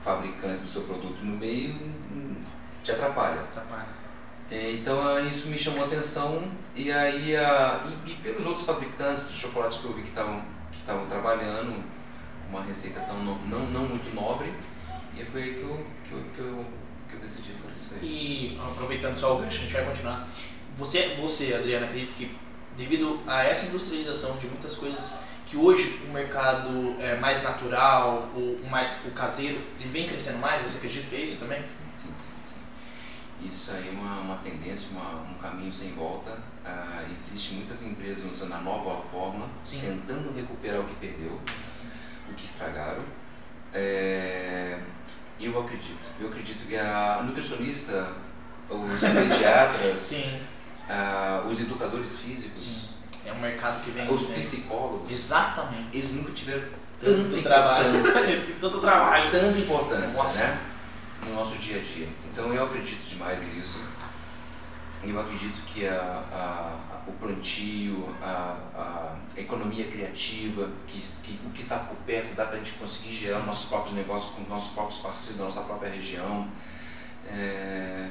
[0.04, 1.74] fabricantes do seu produto no meio,
[2.12, 2.36] hum,
[2.84, 3.42] te atrapalha.
[3.42, 3.86] Atrapalha.
[4.50, 8.66] É, Então ah, isso me chamou a atenção e aí ah, e, e pelos outros
[8.66, 11.84] fabricantes de chocolates que eu vi que estavam que estavam trabalhando
[12.50, 14.54] uma receita tão no- não, não muito nobre
[15.16, 16.66] e foi aí que eu, que eu, que eu,
[17.10, 18.00] que eu decidi fazer isso aí.
[18.04, 20.28] E aproveitando só o gancho, a gente vai continuar.
[20.78, 22.36] Você, você, Adriana, acredita que
[22.78, 25.16] devido a essa industrialização de muitas coisas
[25.48, 30.62] que hoje o mercado é mais natural, o mais o caseiro, ele vem crescendo mais?
[30.62, 31.62] Você acredita que é isso Sim, também?
[31.66, 32.58] Sim, sim, sim, sim.
[33.44, 36.38] Isso aí é uma, uma tendência, uma, um caminho sem volta.
[36.66, 39.80] Ah, Existem muitas empresas lançando a nova fórmula, Sim.
[39.80, 41.40] tentando recuperar o que perdeu,
[42.30, 43.04] o que estragaram.
[43.74, 44.80] É,
[45.40, 46.08] eu acredito.
[46.20, 48.12] Eu acredito que a nutricionista,
[48.70, 50.40] os pediatras, Sim,
[50.90, 52.88] ah, os educadores físicos, sim.
[53.26, 54.10] É um mercado que vem.
[54.10, 54.36] os né?
[54.36, 55.88] psicólogos, Exatamente.
[55.94, 56.64] eles nunca tiveram
[57.04, 57.92] Tanto trabalho.
[58.60, 59.30] Tanto trabalho.
[59.30, 60.48] tanta importância Nossa.
[60.48, 60.60] né,
[61.24, 62.08] no nosso dia a dia.
[62.32, 63.84] Então eu acredito demais nisso.
[65.04, 65.94] Eu acredito que a,
[66.32, 72.36] a- a- o plantio, a, a economia criativa, que, que o que está por perto
[72.36, 75.46] dá para a gente conseguir gerar nossos próprios negócios com os nossos próprios parceiros da
[75.46, 76.48] nossa própria região.
[77.30, 78.10] É,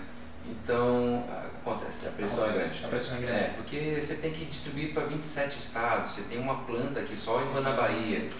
[0.48, 1.24] então,
[1.60, 2.84] acontece, a pressão é grande.
[2.84, 3.38] A pressão é grande.
[3.38, 7.42] É, porque você tem que distribuir para 27 estados, você tem uma planta aqui só
[7.42, 8.30] em na Bahia.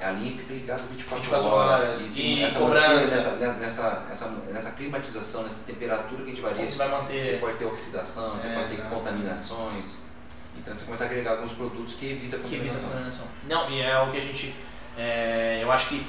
[0.00, 1.82] A linha fica ligada 24, 24 horas.
[1.88, 2.86] horas, e essa cobrança.
[3.32, 7.20] manter- Nessa, nessa, nessa, nessa climatização, nessa temperatura que a gente varia, você vai manter.
[7.20, 10.02] você pode ter oxidação, você É, pode ter contaminações.
[10.56, 12.88] Então você começa a agregar alguns produtos que evita a que evita a contaminação.
[12.90, 13.26] contaminação.
[13.48, 14.54] Não, e é o que a gente.
[14.96, 16.06] é, eu acho que.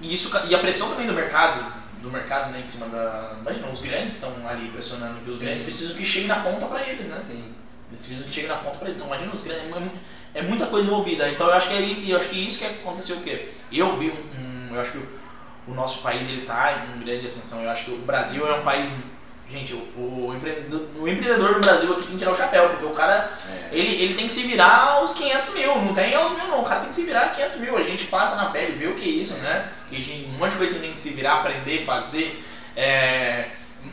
[0.00, 3.36] E, isso, e a pressão também do mercado, do mercado, né, em cima da.
[3.40, 5.40] Imagina, os grandes estão ali pressionando, os Sim.
[5.44, 7.16] grandes precisam que chegue na ponta pra eles, né?
[7.26, 7.54] Sim.
[7.90, 9.00] Eles precisam que chegue na ponta pra eles.
[9.00, 9.68] Então imagina os grandes.
[10.38, 11.28] É, mu- é muita coisa envolvida.
[11.30, 13.48] Então eu acho que aí, eu acho que isso que aconteceu o quê?
[13.72, 14.70] Eu vi um.
[14.70, 15.08] um- eu acho que o,
[15.68, 17.62] o nosso país ele tá em grande ascensão.
[17.62, 18.90] Eu acho que o Brasil é um país.
[19.50, 19.78] Gente, o,
[20.28, 23.30] o, empreendedor, o empreendedor do Brasil aqui tem que tirar o chapéu, porque o cara
[23.48, 23.68] É.
[23.72, 26.64] ele, ele tem que se virar aos 500 mil, não tem aos mil não, o
[26.66, 28.94] cara tem que se virar a 500 mil, a gente passa na pele, vê o
[28.94, 29.70] que é isso, né?
[29.88, 32.44] Que um monte de coisa que tem que se virar, aprender, fazer.
[32.76, 33.48] É,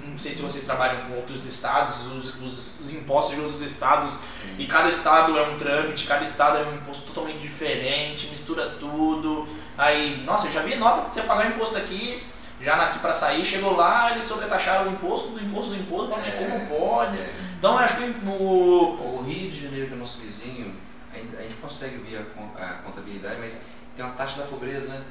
[0.05, 4.19] não sei se vocês trabalham com outros estados, os, os, os impostos de outros estados.
[4.57, 9.45] E cada estado é um trâmite, cada estado é um imposto totalmente diferente, mistura tudo.
[9.77, 12.23] Aí, nossa, eu já vi nota pra você pagar imposto aqui,
[12.61, 16.31] já aqui pra sair, chegou lá, eles sobretaxaram o imposto do imposto do imposto, É.
[16.31, 17.17] como pode?
[17.17, 17.33] É.
[17.57, 20.73] Então eu acho que o, O Rio de Janeiro, que é o nosso vizinho,
[21.13, 25.01] a gente consegue ver a con- a contabilidade, mas tem uma taxa da pobreza, né?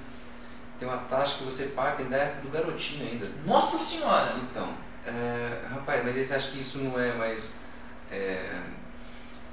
[0.78, 3.30] Tem uma taxa que você paga ainda é do garotinho ainda.
[3.46, 4.34] Nossa senhora!
[4.50, 4.68] Então,
[5.06, 7.66] É, rapaz, mas você acha que isso não é mais.
[8.10, 8.58] É,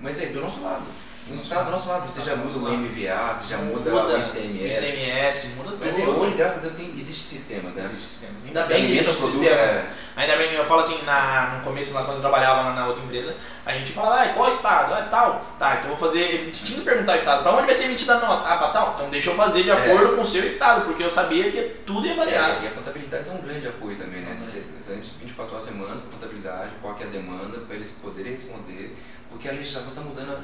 [0.02, 0.84] mas é do nosso lado.
[1.28, 4.18] No estado do nosso lado, você já muda o MVA, você já muda, Muda o
[4.20, 4.96] ICMS.
[4.96, 5.80] ICMS, muda tudo.
[5.86, 7.84] Mas é, hoje, graças a Deus, tem, existem sistemas, né?
[7.84, 8.36] Existem sistemas.
[8.46, 9.74] Ainda bem que existem o sistemas.
[9.76, 9.90] é.
[10.16, 13.02] Ainda bem, eu falo assim, na, no começo, lá quando eu trabalhava lá na outra
[13.04, 13.34] empresa,
[13.66, 14.94] a gente fala, ah, qual estado?
[14.94, 15.46] Ah, tal.
[15.60, 16.50] Tá, então eu vou fazer.
[16.52, 18.48] A tinha que perguntar o estado, pra onde vai ser emitida a nota?
[18.50, 18.94] Ah, pra tal.
[18.96, 19.74] Então deixa eu fazer de É.
[19.74, 22.50] acordo com o seu estado, porque eu sabia que tudo ia variar.
[22.62, 24.34] É, e a contabilidade é um grande apoio também, né?
[24.36, 28.32] A gente 24 horas por semana, contabilidade, qual que é a demanda, para eles poderem
[28.32, 28.98] responder,
[29.32, 30.44] porque a legislação está mudando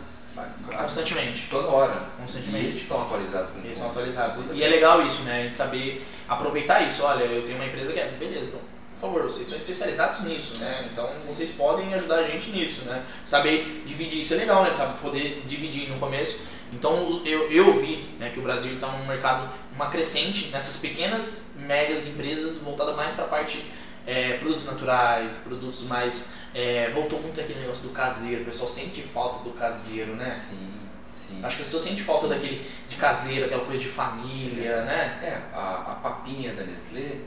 [0.75, 1.47] Constantemente.
[1.49, 1.93] toda hora.
[2.17, 2.57] Constantemente.
[2.57, 4.37] E eles estão atualizados com Eles são atualizados.
[4.53, 5.41] E é legal isso, né?
[5.41, 7.03] A gente saber aproveitar isso.
[7.03, 8.09] Olha, eu tenho uma empresa que é.
[8.11, 8.59] Beleza, então,
[8.95, 10.89] por favor, vocês são especializados nisso, né?
[10.91, 13.03] Então vocês podem ajudar a gente nisso, né?
[13.23, 14.71] Saber dividir, isso é legal, né?
[14.71, 16.39] Sabe, poder dividir no começo.
[16.73, 21.51] Então eu, eu vi né, que o Brasil está num mercado, uma crescente nessas pequenas,
[21.55, 23.63] médias empresas voltadas mais para a parte
[24.07, 26.33] é, produtos naturais, produtos mais.
[26.59, 30.25] É, voltou muito aquele negócio do caseiro, o pessoal sente falta do caseiro, né?
[30.29, 30.73] Sim,
[31.07, 31.39] sim.
[31.43, 35.19] Acho que as pessoas sentem falta daquele de caseiro, aquela coisa de família, né?
[35.23, 37.19] É, a, a papinha da Nestlé,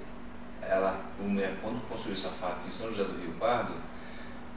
[0.63, 1.01] ela,
[1.39, 3.75] é, quando construiu essa fábrica em São José do Rio Pardo,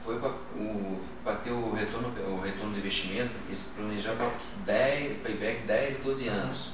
[0.04, 4.30] foi para ter o retorno, o retorno do investimento, eles planejavam
[4.66, 6.72] 10, payback 10 e 12 anos.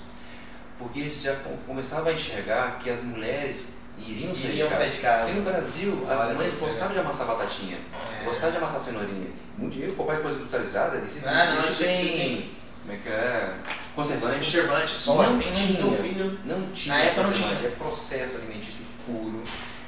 [0.79, 4.85] Porque eles já com- começavam a enxergar que as mulheres iriam sair, Iriam de, sair
[4.87, 4.97] casa.
[4.97, 5.25] de casa.
[5.25, 7.79] Porque no Brasil, as Olha, mães é gostavam de amassar batatinha,
[8.21, 8.25] É.
[8.25, 9.29] gostavam de amassar cenourinha.
[9.59, 12.51] Muito dinheiro, papai de coisa industrializada, isso, Ah, isso, não, isso isso- tem, isso tem-
[12.83, 13.55] como é que é,
[13.95, 14.35] conservante.
[14.39, 15.85] Conservante, só Não tem tinha.
[15.85, 16.41] meu filho.
[16.45, 17.69] Não tinha Na época não conservante, tinha.
[17.69, 19.43] é processo alimentício puro,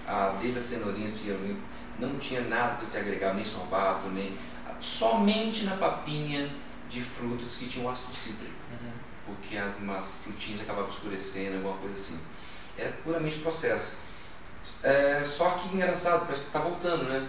[0.07, 1.57] ah, desde as cenourinhas que eu
[1.99, 4.37] não tinha nada que você agregava, nem sorbato, nem.
[4.79, 6.51] Somente na papinha
[6.91, 8.53] de frutas que tinham ácido cítrico,
[9.25, 12.19] porque as umas frutinhas acabavam escurecendo, alguma coisa assim.
[12.79, 14.01] Era puramente processo.
[14.83, 17.29] É, só que engraçado, parece que está voltando, né?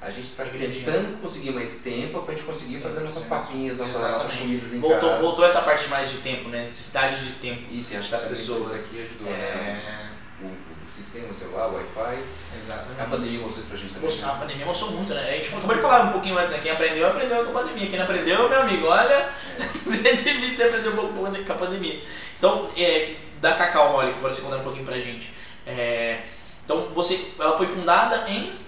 [0.00, 4.00] A gente está tentando conseguir mais tempo para a gente conseguir fazer nossas papinhas, nossas,
[4.00, 5.22] nossas comidas em Voltou, casa.
[5.22, 6.64] voltou essa parte mais de tempo, né?
[6.64, 7.66] Necessidade de tempo.
[7.70, 8.72] Isso, acho que das também pessoas.
[8.72, 9.38] isso aqui ajudou, né?
[9.38, 10.10] É,
[10.42, 12.00] o, o sistema, o celular, o Wi-Fi.
[12.00, 13.10] A exatamente.
[13.10, 14.04] pandemia mostrou isso pra gente também.
[14.08, 14.32] Mostrou- né?
[14.34, 15.30] a pandemia mostrou muito, né?
[15.30, 16.58] A gente acabou de falar um pouquinho antes, né?
[16.62, 17.90] Quem aprendeu, aprendeu com a pandemia.
[17.90, 21.56] Quem não aprendeu, meu amigo, olha, você é difícil você aprender um pouco com a
[21.56, 22.02] pandemia.
[22.38, 25.32] Então, é, da Cacau Holic, para você contar um pouquinho pra gente.
[25.66, 26.24] É,
[26.64, 28.58] então, você, ela foi fundada em,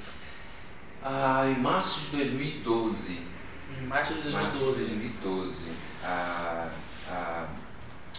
[1.03, 3.27] Ah, em março de 2012.
[3.81, 4.85] em março de Março de 2012.
[4.95, 5.73] 2012.
[6.05, 6.69] A,
[7.11, 7.47] a,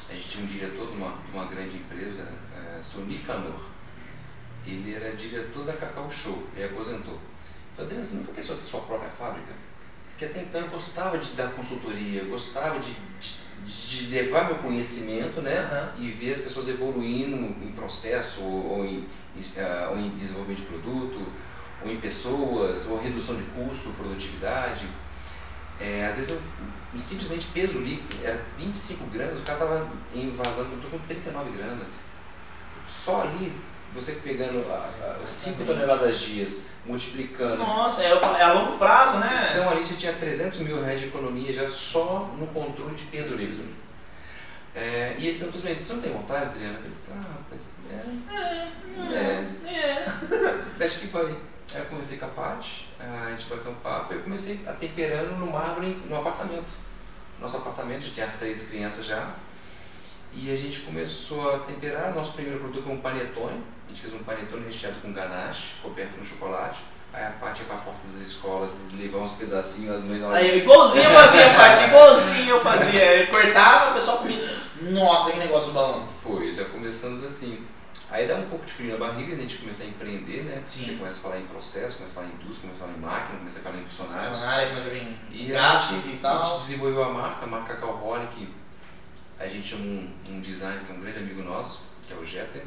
[0.09, 3.59] a gente tinha um diretor de uma, de uma grande empresa, é, seu Nicanor.
[4.65, 7.19] Ele era diretor da Cacau Show, ele aposentou.
[7.75, 9.51] Falei, Adriano, você nunca pensou ter sua própria fábrica?
[10.09, 13.33] Porque até então eu gostava de dar consultoria, eu gostava de, de,
[13.65, 15.59] de levar meu conhecimento, né?
[15.59, 15.93] Aham.
[15.99, 19.05] e ver as pessoas evoluindo em processo ou, em,
[19.57, 21.27] ah, ou em desenvolvimento de produto,
[21.83, 24.87] ou em pessoas, ou redução de custo, produtividade.
[25.79, 30.75] É, às vezes eu, simplesmente peso líquido era 25 gramas, o cara estava invasando, eu
[30.75, 32.05] estou com 39 gramas.
[32.87, 33.53] Só ali,
[33.93, 34.89] você pegando a-
[35.23, 37.57] a- 5 toneladas dias, multiplicando.
[37.57, 39.49] Nossa, é, é a longo prazo, né?
[39.51, 43.35] Então ali você tinha 300 mil reais de economia já só no controle de peso
[43.35, 43.63] líquido.
[44.75, 46.77] É, e ele perguntou assim, você não tem vontade, Adriano?
[46.79, 50.05] Eu falei, ah, rapaz, é, É, é.
[50.83, 51.29] Acho que foi.
[51.73, 54.73] Aí eu conversei com a Paty, a gente bateu um papo e eu comecei a
[54.73, 56.65] temperando no mármore no apartamento.
[57.39, 59.33] Nosso apartamento, já tinha as três crianças já.
[60.33, 62.13] E a gente começou a temperar.
[62.13, 63.63] Nosso primeiro produto foi um panetone.
[63.93, 66.81] A gente fez um panetone recheado com ganache, coberto no chocolate.
[67.13, 70.57] Aí a Paty ia pra porta das escolas, levar uns pedacinhos, as mães hora Aí,
[70.61, 73.15] igualzinho eu fazia, Paty, igualzinho eu fazia.
[73.17, 74.49] Eu cortava, o pessoal comia.
[74.81, 76.07] Nossa, que negócio bom.
[76.23, 77.63] Foi, já começamos assim.
[78.09, 80.63] Aí dá um pouco de frio na barriga, a gente começa a empreender, né?
[80.65, 80.85] Sim.
[80.85, 82.99] Você começa a falar em processo, começa a falar em indústria, começa a falar em
[82.99, 84.27] máquina, começa a falar em funcionários.
[84.29, 86.43] Funcionária, começa a vir E gastos a e gente, a tal.
[86.43, 88.49] gente desenvolveu a marca, a marca Calholic.
[89.39, 92.25] A gente tinha um, um designer que é um grande amigo nosso, que é o
[92.25, 92.63] Jeter.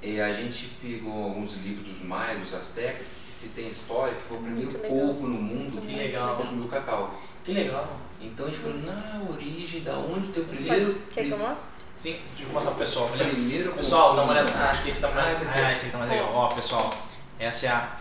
[0.00, 4.22] E a gente pegou alguns livros dos maias, dos astecas, que se tem história, que
[4.28, 4.98] foi o primeiro Muito legal.
[5.08, 6.36] povo no mundo Que que legal.
[6.36, 7.14] consumiu cacau.
[7.44, 7.98] Que legal.
[8.20, 11.02] Então a gente foi na origem, da onde teu Isso primeiro.
[11.12, 11.78] Quer que eu mostre?
[11.98, 13.08] Sim, deixa eu mostrar pro pessoal.
[13.08, 14.50] Primeiro Pessoal, dá uma olhada.
[14.70, 15.30] Acho que esse tá mais.
[15.30, 15.46] Ah, esse.
[15.48, 16.32] Ah, esse aqui tá mais legal.
[16.32, 16.94] Ó, pessoal,
[17.40, 17.96] essa é a.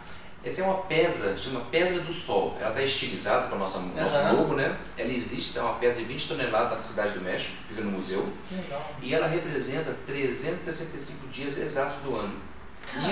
[0.47, 2.55] Essa é uma pedra, chama Pedra do Sol.
[2.59, 4.31] Ela está estilizada para o nosso, Aham.
[4.31, 4.77] logo, né?
[4.97, 8.31] Ela existe, é uma pedra de 20 toneladas na cidade do México, fica no museu.
[8.47, 8.91] Que legal.
[9.01, 12.33] E ela representa 365 dias exatos do ano.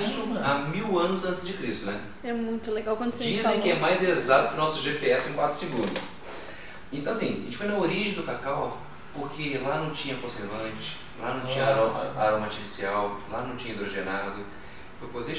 [0.01, 0.39] Isso Caramba.
[0.45, 1.99] há mil anos antes de Cristo, né?
[2.23, 3.61] É muito legal quando você Dizem falou.
[3.61, 6.01] que é mais exato que o nosso GPS em 4 segundos.
[6.93, 8.77] Então assim, a gente foi na origem do cacau,
[9.13, 11.69] porque lá não tinha conservante, lá não tinha Ah.
[11.71, 14.45] aroma, aroma artificial, lá não tinha hidrogenado.
[14.97, 15.35] Foi poder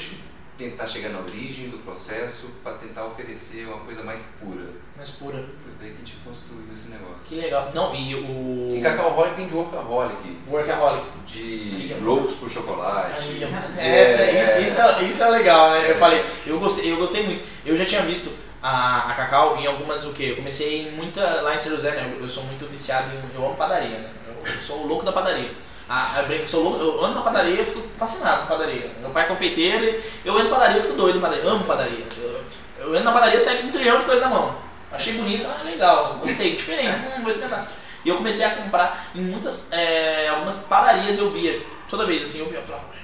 [0.57, 4.65] tentar chegar na origem do processo para tentar oferecer uma coisa mais pura.
[4.95, 5.37] Mais pura.
[5.63, 7.29] Foi daí que a gente construiu esse negócio.
[7.37, 7.71] Que legal.
[7.73, 8.67] Não, e o.
[8.75, 11.05] E Cacaoholic vem de Workaholic, Workaholic.
[11.25, 13.21] de loucos por chocolate.
[13.21, 13.43] De-
[13.79, 15.89] essa, é, isso, isso, é, isso é legal, né?
[15.91, 15.97] Eu É.
[15.99, 17.43] falei, eu gostei, eu gostei muito.
[17.65, 20.29] Eu já tinha visto a, a Cacau em algumas o quê?
[20.31, 22.11] Eu comecei em muita lá em São José, né?
[22.15, 23.35] Eu, eu sou muito viciado em.
[23.37, 24.09] Eu amo padaria, né?
[24.27, 25.51] Eu, eu sou o louco da padaria.
[25.89, 28.91] Ah, eu, brinco, sou louco, eu ando na padaria, eu fico fascinado com padaria.
[28.99, 31.49] Meu pai é confeiteiro, e eu ando na padaria, eu fico doido em padaria.
[31.49, 32.05] Amo padaria.
[32.17, 32.45] Eu,
[32.79, 34.55] eu ando na padaria e saio com um trilhão de coisa na mão.
[34.91, 37.67] Achei bonito, ah, legal, gostei, diferente, hum, vou experimentar.
[38.05, 41.61] E eu comecei a comprar em muitas, é, algumas padarias eu via.
[41.89, 42.97] Toda vez assim, eu via, eu falava, "Ué,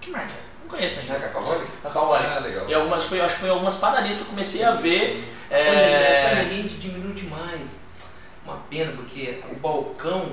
[0.00, 0.52] que marca é essa?
[0.62, 1.14] Não conheço ainda.
[1.18, 1.66] Cacaoholic?
[1.82, 2.26] Cacau Holic.
[2.26, 2.64] Ah, legal.
[2.68, 5.24] E algumas, foi, acho que foi em algumas padarias que eu comecei a ver.
[5.50, 7.88] A pandemia- a É, pandemia diminuiu demais.
[8.44, 10.30] Uma pena, porque o balcão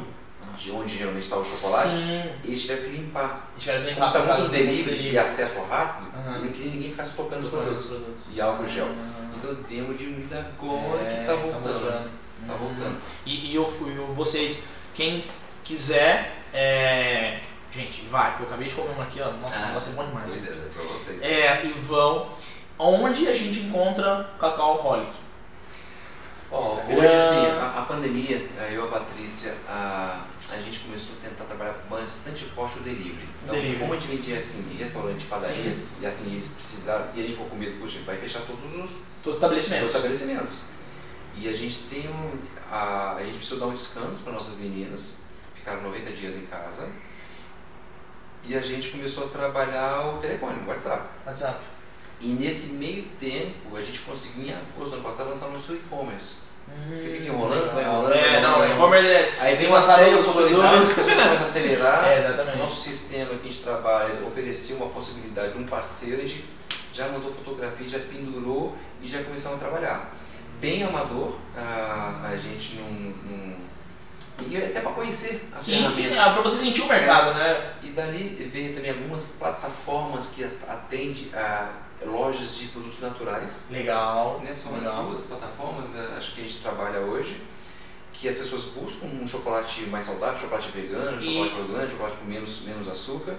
[0.58, 3.52] de onde geralmente está o chocolate, sim, eles tiveram que limpar.
[3.58, 6.72] tiveram bem Como está por causa muito do delivery e acesso rápido, eu não queria
[6.72, 8.26] ninguém ficasse tocando os Os produtos, produtos.
[8.34, 8.88] E álcool gel.
[8.88, 12.10] Ah, Então deu uma diminuída agora é, que tá voltando.
[12.48, 12.58] Tá Hum.
[12.58, 12.98] voltando.
[13.26, 14.64] E, e eu, eu- vocês,
[14.94, 15.24] quem
[15.64, 17.40] quiser, é,
[17.72, 19.32] gente, vai, porque eu acabei de comer uma aqui, ó.
[19.32, 20.34] Nossa, Ah, vai ser bom demais.
[20.34, 21.22] É, é pra vocês.
[21.24, 22.30] É, e vão.
[22.78, 25.16] Onde a gente encontra Cacau Holic?
[26.58, 31.28] Hoje, assim, a, a pandemia, eh, eu e a Patrícia, a, a gente começou a
[31.30, 33.28] tentar trabalhar bastante forte o delivery.
[33.44, 33.80] Então, Delivery.
[33.80, 37.48] como a gente vendia assim, restaurante, padarias, e assim, eles precisaram, e a gente ficou
[37.48, 39.88] com medo, puxa, vai fechar todos os Todos os os estabelecimentos.
[39.88, 40.62] estabelecimentos.
[41.36, 42.32] E a gente tem um,
[42.72, 46.90] a, a gente precisou dar um descanso para nossas meninas, ficaram 90 dias em casa.
[48.48, 51.10] E a gente começou a trabalhar o telefone, o WhatsApp.
[51.26, 51.60] WhatsApp.
[52.22, 56.45] E nesse meio tempo, a gente conseguiu em agosto, ano passado, lançar o nosso e-commerce.
[56.90, 59.34] Você fica enrolando, vai enrolando, É, não, é é.
[59.40, 60.94] Aí vem uma uma série de as produtos.
[60.94, 62.06] pessoas começam a acelerar.
[62.08, 62.58] É, exatamente.
[62.58, 66.46] Nosso sistema que a gente trabalha ofereceu uma possibilidade de um parceiro, a gente
[66.94, 70.16] já mandou fotografia, já pendurou e já começamos a trabalhar.
[70.60, 72.90] Bem amador, a, a gente não.
[72.90, 73.56] não
[74.42, 77.72] e até para conhecer a Sim, sim, pra você sentir o mercado, né?
[77.82, 83.70] E dali veio também algumas plataformas que atendem a lojas de produtos naturais.
[83.72, 84.42] Legal.
[84.44, 84.54] Né?
[84.54, 85.06] São Legal.
[85.06, 87.42] duas plataformas, eh, acho que a gente trabalha hoje,
[88.14, 92.26] que as pessoas buscam um chocolate mais saudável, chocolate vegano, E- chocolate orgânico, chocolate com
[92.26, 93.36] menos, menos açúcar.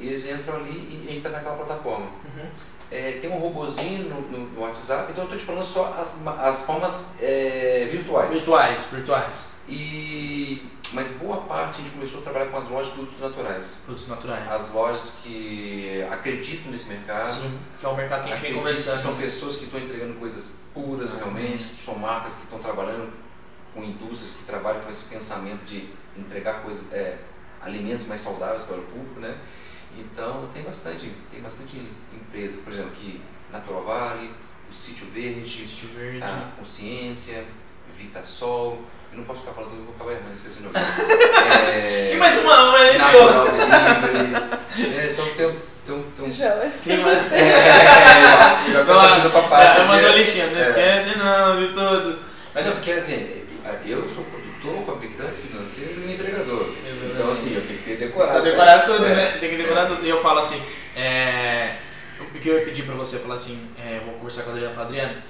[0.00, 2.06] Eles entram ali e a gente está naquela plataforma.
[2.06, 2.48] Uhum.
[2.90, 6.64] É, tem um robozinho no, no- WhatsApp, então eu estou te falando só as, as
[6.64, 8.32] formas é, virtuais.
[8.32, 9.48] Virtuais, virtuais.
[9.68, 13.82] E, mas boa parte a gente começou a trabalhar com as lojas de produtos naturais.
[13.84, 14.48] Produtos naturais.
[14.54, 18.54] As lojas que acreditam nesse mercado, Sim, que é o mercado que a gente vem
[18.54, 19.02] conversando.
[19.02, 21.34] são pessoas que estão entregando coisas puras Exatamente.
[21.40, 23.12] realmente, que são marcas que estão trabalhando
[23.74, 27.18] com indústrias que trabalham com esse pensamento de entregar coisas, é,
[27.60, 29.36] alimentos mais saudáveis para o público, né?
[29.98, 31.82] Então tem bastante, tem bastante
[32.28, 33.20] empresa, por exemplo, que
[33.52, 34.30] Natural Vale,
[34.70, 36.22] o Sítio Verde, Sítio Verde.
[36.22, 37.44] a Consciência,
[37.96, 40.82] Vitasol, eu não posso ficar falando, eu vou acabar errando, esquecendo alguém.
[41.72, 46.70] é, E mais uma, Natural Delivery, é, então tem, tem, tem, Já.
[46.84, 47.18] Tem mais.
[47.32, 49.72] é, já pensa aqui no papai.
[49.72, 50.62] Já mandou a listinha, não É.
[50.62, 52.18] esquece não de todos.
[52.54, 53.42] Mas é porque assim,
[53.86, 56.68] eu sou produtor, fabricante, financeiro e entregador.
[57.10, 58.32] Então assim, eu tenho que ter decorado.
[58.32, 58.92] Precisa decorar certo?
[58.92, 59.14] tudo, É.
[59.14, 59.36] né?
[59.40, 60.04] Tem que decorar tudo.
[60.04, 60.62] E eu falo assim,
[60.94, 61.76] é,
[62.20, 64.74] o que eu ia pedir pra você, falar assim, é, vou conversar com a Adriana,
[64.74, 65.22] falar, Adriano,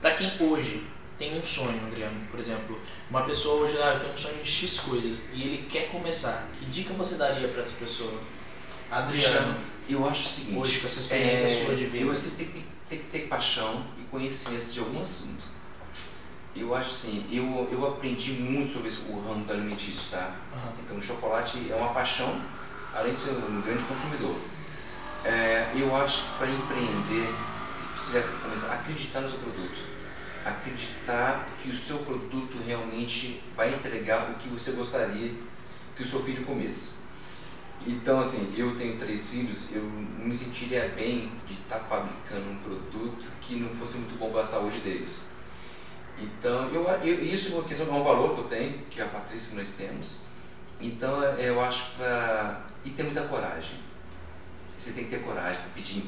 [0.00, 0.86] pra quem hoje
[1.18, 4.80] tem um sonho, Adriano, por exemplo, uma pessoa hoje, ah, tenho um sonho de X
[4.80, 8.20] coisas, e ele quer começar, que dica você daria pra essa pessoa?
[8.90, 9.56] Adriano,
[9.88, 10.58] Eu acho o seguinte.
[10.58, 12.04] hoje com essa experiência é, sua de vida.
[12.06, 15.44] Você tem que, tem que ter paixão e conhecimento de algum assunto.
[16.54, 20.36] Eu acho assim, eu, eu aprendi muito sobre o ramo do alimentício, tá?
[20.54, 20.72] Aham.
[20.84, 22.40] Então o chocolate é uma paixão,
[22.94, 24.36] além de ser um grande consumidor.
[25.24, 29.96] É, eu acho que para empreender, você precisa começar a acreditar no seu produto.
[30.44, 35.32] Acreditar que o seu produto realmente vai entregar o que você gostaria
[35.96, 37.06] que o seu filho comesse.
[37.86, 43.26] Então, assim, eu tenho três filhos, eu me sentiria bem de estar fabricando um produto
[43.40, 45.40] que não fosse muito bom para a saúde deles.
[46.18, 49.06] Então, eu, eu, isso é uma questão, é um valor que eu tenho, que a
[49.06, 50.22] Patrícia que nós temos.
[50.80, 52.66] Então, é, eu acho para.
[52.84, 53.80] E ter muita coragem.
[54.76, 56.04] Você tem que ter coragem para pedir,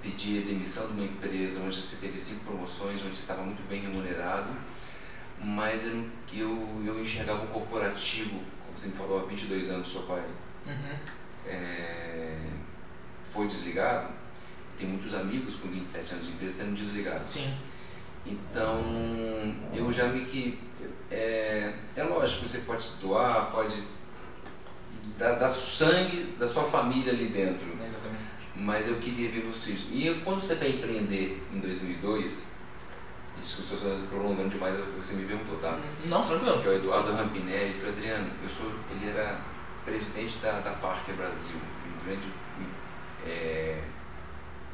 [0.00, 3.66] pedir a demissão de uma empresa onde você teve cinco promoções, onde você estava muito
[3.68, 4.48] bem remunerado,
[5.40, 8.30] mas eu, eu, eu enxergava um corporativo,
[8.64, 10.22] como você me falou, há 22 anos, seu pai
[10.64, 10.96] Uhum.
[11.48, 12.38] é,
[13.28, 14.12] foi desligado,
[14.78, 17.32] tem muitos amigos com 27 anos de empresa sendo desligados.
[17.32, 17.52] Sim.
[18.24, 18.80] Então,
[19.72, 20.60] eu já vi que
[21.10, 23.82] é, é lógico que você pode se doar, pode
[25.18, 28.01] dar, dar sangue da sua família ali dentro, Exatamente.
[28.62, 29.86] Mas eu queria ver filhos.
[29.90, 32.64] E eu, quando você vai empreender em 2002,
[33.40, 35.80] desculpa se eu estou prolongando demais, você me perguntou, tá?
[36.06, 36.60] Não, tranquilo.
[36.62, 39.40] Que é o Eduardo Rampinelli, falou, Adriano, eu sou, ele era
[39.84, 42.28] presidente da, da Parker Brasil, um grande
[43.26, 43.82] é,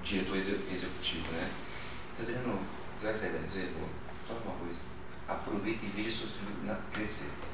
[0.02, 1.50] diretor executivo, né?
[2.12, 2.60] Então, Adriano,
[2.92, 3.88] você vai sair da dizer, vou
[4.26, 4.80] falar uma coisa,
[5.26, 7.47] aproveita e veja seus filhos crescer.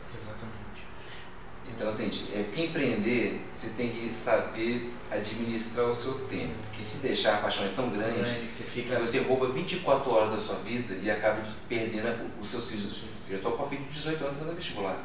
[1.69, 6.55] Então, assim, é, para empreender, você tem que saber administrar o seu tempo.
[6.73, 8.97] Que se deixar a paixão é tão grande, que você, fica...
[8.97, 13.03] que você rouba 24 horas da sua vida e acaba perdendo os seus filhos.
[13.29, 15.03] Eu estou com a filha de 18 anos fazendo vestibular.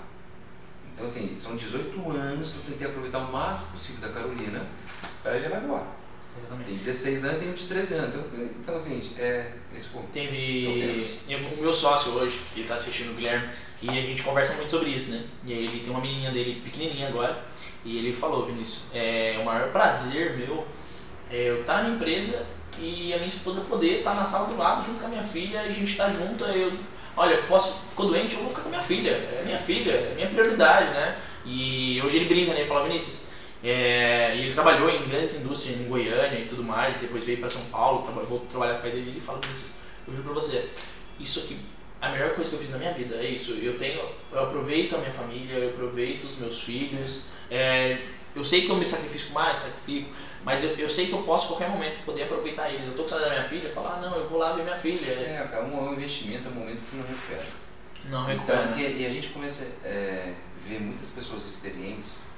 [0.94, 4.68] Então, assim, são 18 anos que eu tentei aproveitar o máximo possível da Carolina,
[5.24, 5.99] para ela já vai voar.
[6.40, 6.68] Exatamente.
[6.68, 8.16] Tem 16 anos e tem um de 13 anos.
[8.16, 10.08] Então, então assim, é esse ponto.
[10.08, 11.20] Teve.
[11.58, 13.50] o meu sócio hoje, ele está assistindo o Guilherme,
[13.82, 15.24] e a gente conversa muito sobre isso, né?
[15.46, 17.44] E aí ele tem uma menininha dele pequenininha agora,
[17.86, 20.66] e ele falou, Vinícius, é o maior prazer meu
[21.32, 22.46] é eu estar na empresa
[22.78, 25.62] e a minha esposa poder estar na sala do lado junto com a minha filha,
[25.62, 26.74] a gente está junto, eu,
[27.16, 30.14] olha, posso, ficou doente, eu vou ficar com a minha filha, é minha filha, é
[30.16, 31.20] minha prioridade, né?
[31.46, 32.62] E hoje ele brinca, né?
[32.62, 33.29] Ele fala, Vinícius,
[33.64, 37.66] é, ele trabalhou em grandes indústrias em Goiânia e tudo mais, depois veio para São
[37.66, 39.66] Paulo, trabalhou, vou trabalhar com o pai dele e fala isso.
[40.08, 40.70] Eu juro pra você,
[41.20, 41.58] isso aqui,
[42.02, 43.52] a melhor coisa que eu fiz na minha vida é isso.
[43.52, 44.02] Eu tenho,
[44.32, 47.28] eu aproveito a minha família, eu aproveito os meus filhos.
[47.52, 48.00] É,
[48.34, 50.10] eu sei que eu me sacrifico mais, sacrifico,
[50.46, 52.88] mas eu, eu sei que eu posso a qualquer momento poder aproveitar eles.
[52.88, 54.76] Eu tô com saudade da minha filha, falar, ah, não, eu vou lá ver minha
[54.76, 55.12] filha.
[55.12, 57.46] É, é um investimento, é um momento que você não recupera.
[58.10, 58.64] Não recupera.
[58.64, 60.36] Então, e a gente começa a é,
[60.66, 62.29] ver muitas pessoas experientes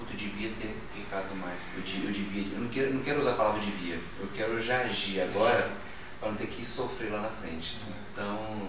[0.00, 1.68] eu devia ter ficado mais.
[1.74, 2.54] Eu, eu devia.
[2.54, 3.98] Eu não quero, não quero usar a palavra devia.
[4.20, 5.70] Eu quero já agir agora
[6.20, 7.76] para não ter que sofrer lá na frente.
[8.12, 8.68] Então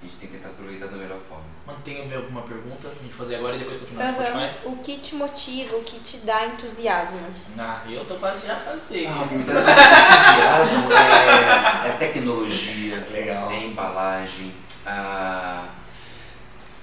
[0.00, 1.44] a gente tem que tentar aproveitar da melhor forma.
[1.66, 4.18] Mantenha alguma pergunta a gente fazer agora e depois continuar uhum.
[4.18, 4.66] no Spotify?
[4.66, 7.20] O que te motiva, o que te dá entusiasmo?
[7.58, 9.06] Ah, eu tô quase já cansei.
[9.06, 13.50] Ah, me dá entusiasmo é, é tecnologia, Legal.
[13.50, 14.54] é embalagem.
[14.84, 15.68] Ah,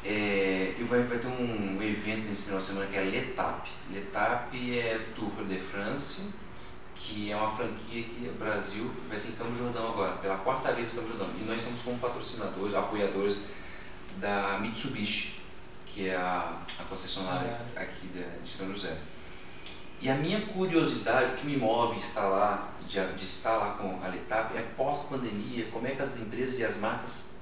[0.04, 3.70] é, e vai, vai ter um, evento nesse final de semana que é Letap.
[3.92, 6.36] Letap é Tour de France,
[6.96, 10.72] que é uma franquia que o Brasil vai ser em Campo Jordão agora, pela quarta
[10.72, 11.30] vez em Campo Jordão.
[11.40, 13.46] E nós estamos como patrocinadores, apoiadores
[14.18, 15.42] da Mitsubishi,
[15.86, 18.98] que é a, a concessionária aqui de, de, São José.
[20.00, 24.04] E a minha curiosidade, o que me move estar lá, de, de estar lá com
[24.04, 27.38] a Letap, é pós-pandemia, como é que as empresas e as marcas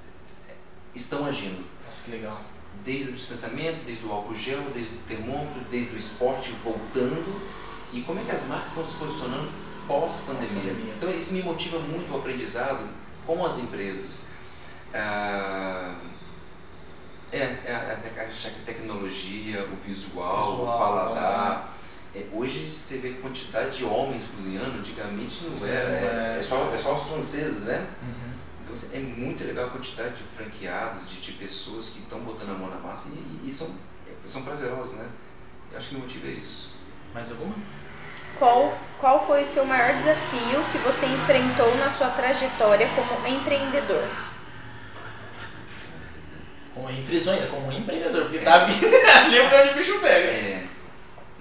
[0.94, 2.40] estão agindo nossa, que legal.
[2.84, 7.42] Desde o distanciamento, desde o álcool gel, desde o termômetro, desde o esporte voltando.
[7.92, 9.50] E como é que as marcas estão se posicionando
[9.88, 10.74] pós-pandemia.
[10.74, 12.88] Pós então isso me motiva muito o aprendizado
[13.26, 14.34] com as empresas.
[14.94, 15.96] Ah,
[17.32, 21.76] é, é a, a, tecnologia, o visual, visual o paladar.
[22.16, 25.90] É, hoje você vê quantidade de homens cozinhando, antigamente não era.
[25.90, 27.88] É, é, só, é só os franceses, né?
[28.02, 28.29] Uhum.
[28.70, 32.52] Então assim, é muito legal a quantidade de franqueados, de, de pessoas que estão botando
[32.52, 33.76] a mão na massa e, e, são,
[34.24, 35.10] são prazerosos, né?
[35.72, 36.76] Eu acho que o motivo é isso.
[37.12, 37.56] Mais alguma?
[38.38, 44.08] Qual, qual foi o seu maior desafio que você enfrentou na sua trajetória como empreendedor?
[46.76, 48.42] Como empreendedor ainda, como empreendedor, porque é.
[48.42, 48.74] sabe
[49.26, 50.28] ali é onde o bicho pega.
[50.28, 50.68] É,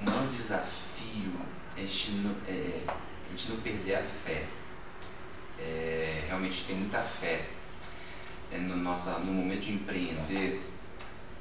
[0.01, 1.35] o maior desafio
[1.77, 4.47] é a gente não, é, a gente não perder a fé
[5.69, 7.47] é, realmente tem muita fé
[8.51, 10.63] é, no, nossa, no momento de empreender,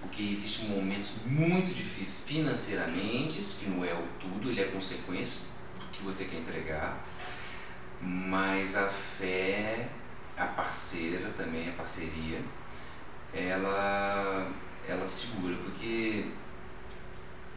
[0.02, 5.48] porque existem momentos muito difíceis financeiramente, que não é o tudo, ele é consequência
[5.80, 7.06] do que você quer entregar,
[8.02, 9.90] mas a fé,
[10.36, 12.42] a parceira também, a parceria,
[13.34, 14.52] ela,
[14.88, 16.26] ela segura, porque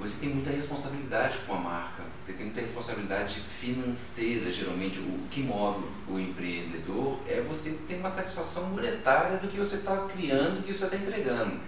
[0.00, 4.98] você tem muita responsabilidade com a marca, você tem muita responsabilidade financeira, geralmente.
[4.98, 9.94] O que move o empreendedor é você ter uma satisfação monetária do que você está
[10.06, 11.60] criando, do que você está entregando.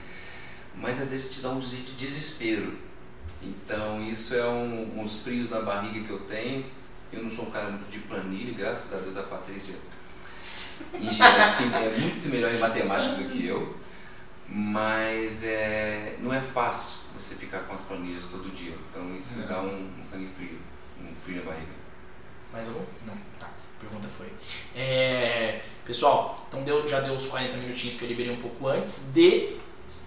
[0.74, 2.78] Mas às vezes te dá um desespero.
[3.43, 6.64] Então, isso é um, uns frios na barriga que eu tenho.
[7.12, 9.76] Eu não sou um cara muito de planilha, graças a Deus a Patrícia
[10.95, 13.76] engenheira é muito melhor em matemática do que eu.
[14.49, 18.75] Mas é, não é fácil você ficar com as planilhas todo dia.
[18.91, 20.59] Então isso me dá um, um, sangue frio,
[21.01, 21.73] um frio na barriga.
[22.53, 22.85] Mais algum?
[23.07, 23.14] Não.
[23.39, 23.47] Tá.
[23.47, 24.33] A pergunta foi.
[24.75, 29.12] É, pessoal, então deu, já deu os 40 minutinhos que eu liberei um pouco antes
[29.12, 29.57] de,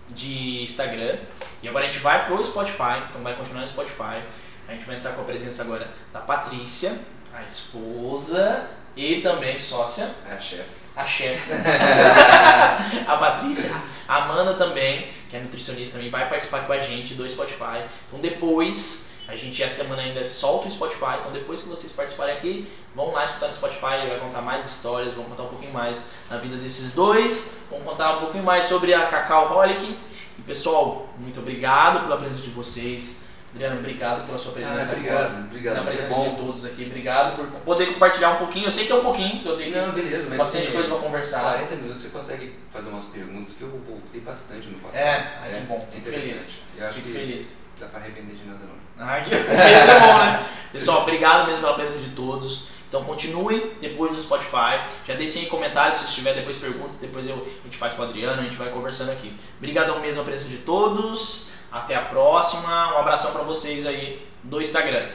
[0.10, 1.20] de Instagram.
[1.62, 4.24] E agora a gente vai pro Spotify, então vai continuar no Spotify.
[4.68, 6.98] A gente vai entrar com a presença agora da Patrícia,
[7.34, 10.10] a esposa e também sócia.
[10.26, 11.52] É a chefe a chefe,
[13.08, 13.72] a Patrícia,
[14.08, 17.84] a Amanda também, que é nutricionista também, vai participar com a gente do Spotify.
[18.08, 22.36] Então depois A gente essa semana ainda solta o Spotify, então depois que vocês participarem
[22.36, 25.74] aqui, vão lá escutar no Spotify, ele vai contar mais histórias, vão contar um pouquinho
[25.74, 29.98] mais da vida desses dois, vão contar um pouquinho mais sobre a Cacau Holic.
[30.38, 33.25] E pessoal, muito obrigado pela presença de vocês.
[33.56, 34.90] Adriano, obrigado pela sua presença.
[34.90, 35.76] Ah, obrigado, obrigado.
[35.78, 36.86] Vai ser presença de todos aqui.
[36.86, 38.66] Obrigado por poder compartilhar um pouquinho.
[38.66, 40.98] Eu sei que é um pouquinho, eu sei que Não, beleza, mas bastante coisa pra
[40.98, 41.42] conversar.
[41.42, 45.02] 40 minutos você consegue fazer umas perguntas que eu voltei bastante no passado.
[45.02, 46.34] É, ai, que bom, é interessante.
[46.34, 46.50] feliz.
[46.78, 47.56] Eu acho Fico que feliz.
[47.80, 49.06] dá pra arrepender de nada não.
[49.08, 50.46] Ai, que é bom, né?
[50.74, 52.76] Pessoal, obrigado mesmo pela presença de todos.
[52.90, 54.84] Então continuem depois no Spotify.
[55.08, 56.98] Já deixem aí comentários se tiver depois perguntas.
[56.98, 59.34] Depois eu, a gente faz com o Adriano, a gente vai conversando aqui.
[59.58, 61.55] Obrigadão mesmo a presença de todos.
[61.72, 62.96] Até a próxima.
[62.96, 65.10] Um abração pra vocês aí do Instagram.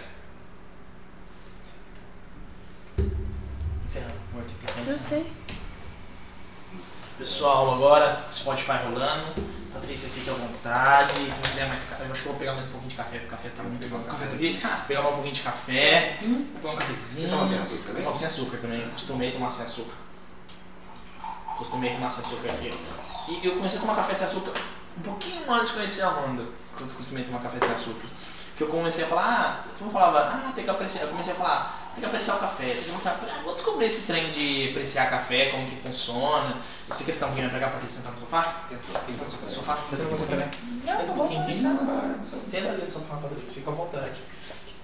[3.84, 4.14] Encerrando.
[4.86, 5.32] Eu sei.
[7.18, 9.26] Pessoal, agora Spotify rolando.
[9.72, 11.14] Patrícia, fica à vontade.
[11.14, 13.18] Quem quiser mais café, eu acho que eu vou pegar mais um pouquinho de café,
[13.18, 14.02] porque o café tá muito bom.
[14.02, 14.58] Café tá aqui.
[14.60, 16.18] Vou pegar mais um pouquinho de café.
[16.20, 17.30] Vou pegar um Você cafezinho.
[17.30, 18.02] toma sem açúcar Eu também?
[18.04, 18.88] tomo sem açúcar também.
[18.90, 19.94] Costumei tomar sem açúcar.
[21.58, 22.70] Costumei tomar sem açúcar aqui.
[23.28, 24.52] E eu comecei a tomar café sem açúcar
[25.00, 26.44] um pouquinho antes de conhecer a Amanda.
[26.76, 28.06] Quando eu costumei tomar café sem açúcar.
[28.56, 31.02] Que eu comecei a falar, ah, todo mundo falava, ah, tem que apreciar.
[31.04, 32.64] Eu comecei a falar, tem que apreciar o café.
[32.66, 36.56] Tem que mostrar, ah, vou descobrir esse trem de apreciar café, como que funciona.
[36.90, 38.64] Essa questão que vai pegar pra te sentar no sofá?
[38.70, 39.78] Senta no sofá.
[39.88, 40.36] Senta no sofá.
[40.36, 41.62] Senta um pouquinho aqui.
[42.46, 43.54] Senta ali no sofá, Patrícia.
[43.54, 44.12] Fica à vontade.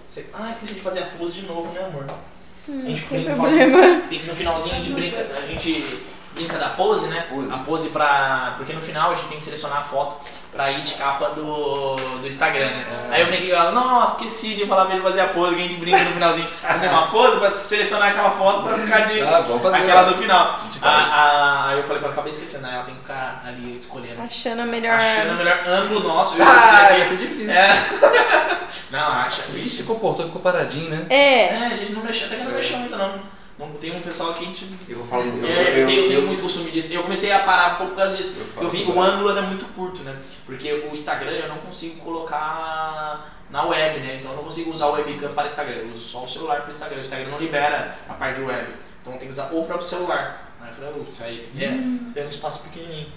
[0.09, 2.07] Você- Ah, esqueci de fazer a pose de novo, né, amor?
[2.09, 3.79] a gente tem brinca, problema.
[3.79, 6.03] fala assim, tem que no finalzinho a gente brinca, a gente
[6.37, 7.27] brinca da pose, né?
[7.29, 7.53] Pose.
[7.53, 8.55] A pose pra.
[8.57, 10.17] Porque no final a gente tem que selecionar a foto
[10.53, 12.85] pra ir de capa do, do Instagram, né?
[13.11, 15.61] Aí eu brinquei com ela, nossa, esqueci de falar pra ele fazer a pose, que
[15.63, 16.49] a gente brinca no finalzinho.
[16.63, 19.21] Fazer uma pose pra selecionar aquela foto pra ficar de.
[19.23, 19.79] Ah, vamos fazer.
[19.79, 20.59] aquela do final.
[20.83, 23.75] A- a- Aí eu falei pra ela, acabei esquecendo, aí ela tem que ficar ali
[23.75, 24.23] escolhendo.
[24.23, 24.95] Achando a melhor.
[24.95, 26.37] Achando o melhor ângulo nosso.
[26.37, 26.93] eu e Ah, você aqui.
[26.95, 27.51] vai ser difícil.
[27.51, 27.77] É.
[28.91, 29.41] Não, acha.
[29.43, 31.07] A gente se comportou, ficou paradinho, né?
[31.11, 31.47] É.
[31.55, 33.21] É, a gente não mexeu, até que não mexeu muito não.
[33.59, 33.73] Não.
[33.75, 34.69] Tem um pessoal que a gente.
[34.89, 35.25] Eu vou falar.
[35.25, 36.93] Eu, É, eu, tenho, eu tenho eu- muito costume disso.
[36.93, 38.33] Eu comecei a parar um pouco por causa disso.
[38.61, 40.17] Eu vi o ângulo é muito curto, né?
[40.45, 44.17] Porque o Instagram eu não consigo colocar na web, né?
[44.17, 45.75] Então eu não consigo usar o webcam para Instagram.
[45.77, 46.99] Eu uso só o celular para o Instagram.
[46.99, 48.75] O Instagram não libera a parte de web.
[49.01, 50.53] Então tem que usar o próprio celular.
[50.61, 51.65] Aí eu falei, "Uh, isso aí tem que.
[51.65, 53.13] É, pega um espaço pequenininho.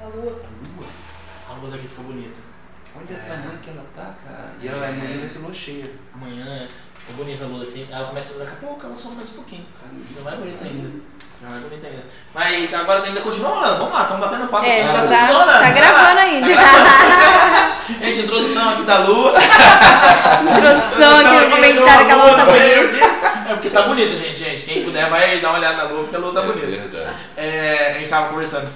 [0.00, 0.40] A lua.
[1.50, 2.38] A lua daqui fica bonita.
[2.96, 3.24] Olha É.
[3.24, 4.54] o tamanho que ela tá, cara.
[4.60, 5.90] E ela amanhã vai ser lua cheia.
[6.14, 6.68] Amanhã
[7.08, 7.86] fica bonita a lua daqui.
[7.90, 9.66] Ela começa daqui a pouco, ela só mais um pouquinho.
[10.16, 10.88] Não vai bonita ainda.
[11.40, 12.04] Não é bonita ainda.
[12.34, 13.78] Mas agora ainda continua rolando.
[13.78, 14.66] Vamos lá, estamos batendo papo.
[14.66, 14.88] É, aqui.
[14.92, 15.58] já Continua tá, rolando.
[15.60, 16.46] tá gravando ainda.
[18.04, 19.34] Gente, introdução aqui da lua.
[20.56, 23.48] Introdução aqui no comentário que a lua tá bonita.
[23.48, 24.64] É porque tá bonita, gente, gente.
[24.64, 26.66] Quem puder vai dar uma olhada na lua, porque a lua tá É bonita.
[26.66, 27.16] verdade.
[27.36, 28.68] É, a gente tava conversando.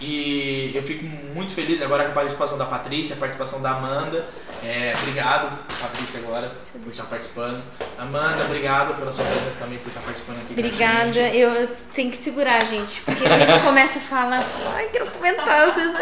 [0.00, 4.24] E eu fico muito feliz agora com a participação da Patrícia, a participação da Amanda.
[4.64, 6.52] É, obrigado, Patrícia, agora,
[6.82, 7.62] por estar participando.
[7.98, 11.20] Amanda, obrigado pela sua presença também, por estar participando aqui Obrigada.
[11.34, 13.00] Eu tenho que segurar, gente.
[13.02, 14.44] Porque se você começa a falar,
[14.74, 15.70] ai, quero comentar.
[15.70, 15.94] Vocês...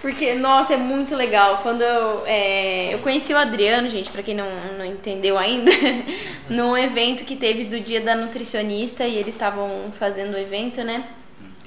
[0.00, 1.58] Porque, nossa, é muito legal.
[1.62, 4.46] Quando eu, é, eu conheci o Adriano, gente, pra quem não,
[4.78, 5.70] não entendeu ainda,
[6.48, 11.04] num evento que teve do dia da nutricionista e eles estavam fazendo o evento, né?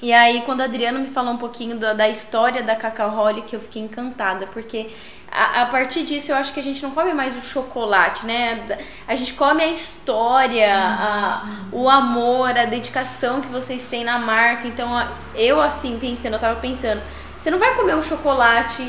[0.02, 3.54] E aí, quando o Adriano me falou um pouquinho da, da história da Cacau Holic,
[3.54, 4.90] eu fiquei encantada, porque
[5.32, 8.80] a, a partir disso eu acho que a gente não come mais o chocolate, né?
[9.08, 14.68] A gente come a história, a- o amor, a dedicação que vocês têm na marca.
[14.68, 14.90] Então,
[15.36, 17.02] eu assim, pensando, eu tava pensando,
[17.40, 18.84] você não vai comer um chocolate.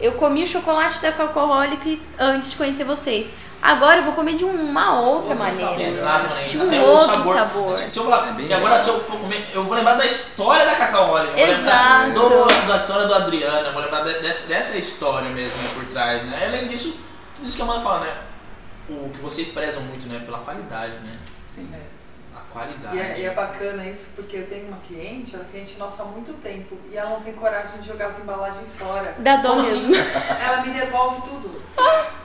[0.00, 3.26] eu comi o chocolate da Cacau Holic antes de conhecer vocês.
[3.66, 5.66] Agora eu vou comer de uma outra Outro maneira.
[5.66, 5.80] sabor.
[5.80, 6.50] Exatamente.
[6.50, 7.34] De um até outro sabor.
[7.34, 7.72] sabor.
[7.72, 9.94] Se, se eu falar, É bem que agora se eu for comer, eu vou lembrar
[9.94, 12.08] da história da Cacau eu vou Exato.
[12.08, 15.70] lembrar do- da história do Adriano, eu vou lembrar de- dessa, dessa história mesmo né,
[15.72, 16.40] por trás, né?
[16.42, 16.94] E Além disso,
[17.36, 18.14] tudo isso que a Amanda fala, né?
[18.90, 20.20] O que vocês prezam muito, né?
[20.26, 21.12] Pela qualidade, né?
[21.46, 21.66] Sim.
[21.72, 21.78] A
[22.54, 22.96] qualidade.
[22.96, 26.04] E é, e é bacana isso porque eu tenho uma cliente, ela é cliente nossa
[26.04, 29.14] há muito tempo e ela não tem coragem de jogar as embalagens fora.
[29.18, 29.92] Da dó mesmo.
[29.94, 30.06] assim?
[30.40, 31.62] Ela me devolve tudo.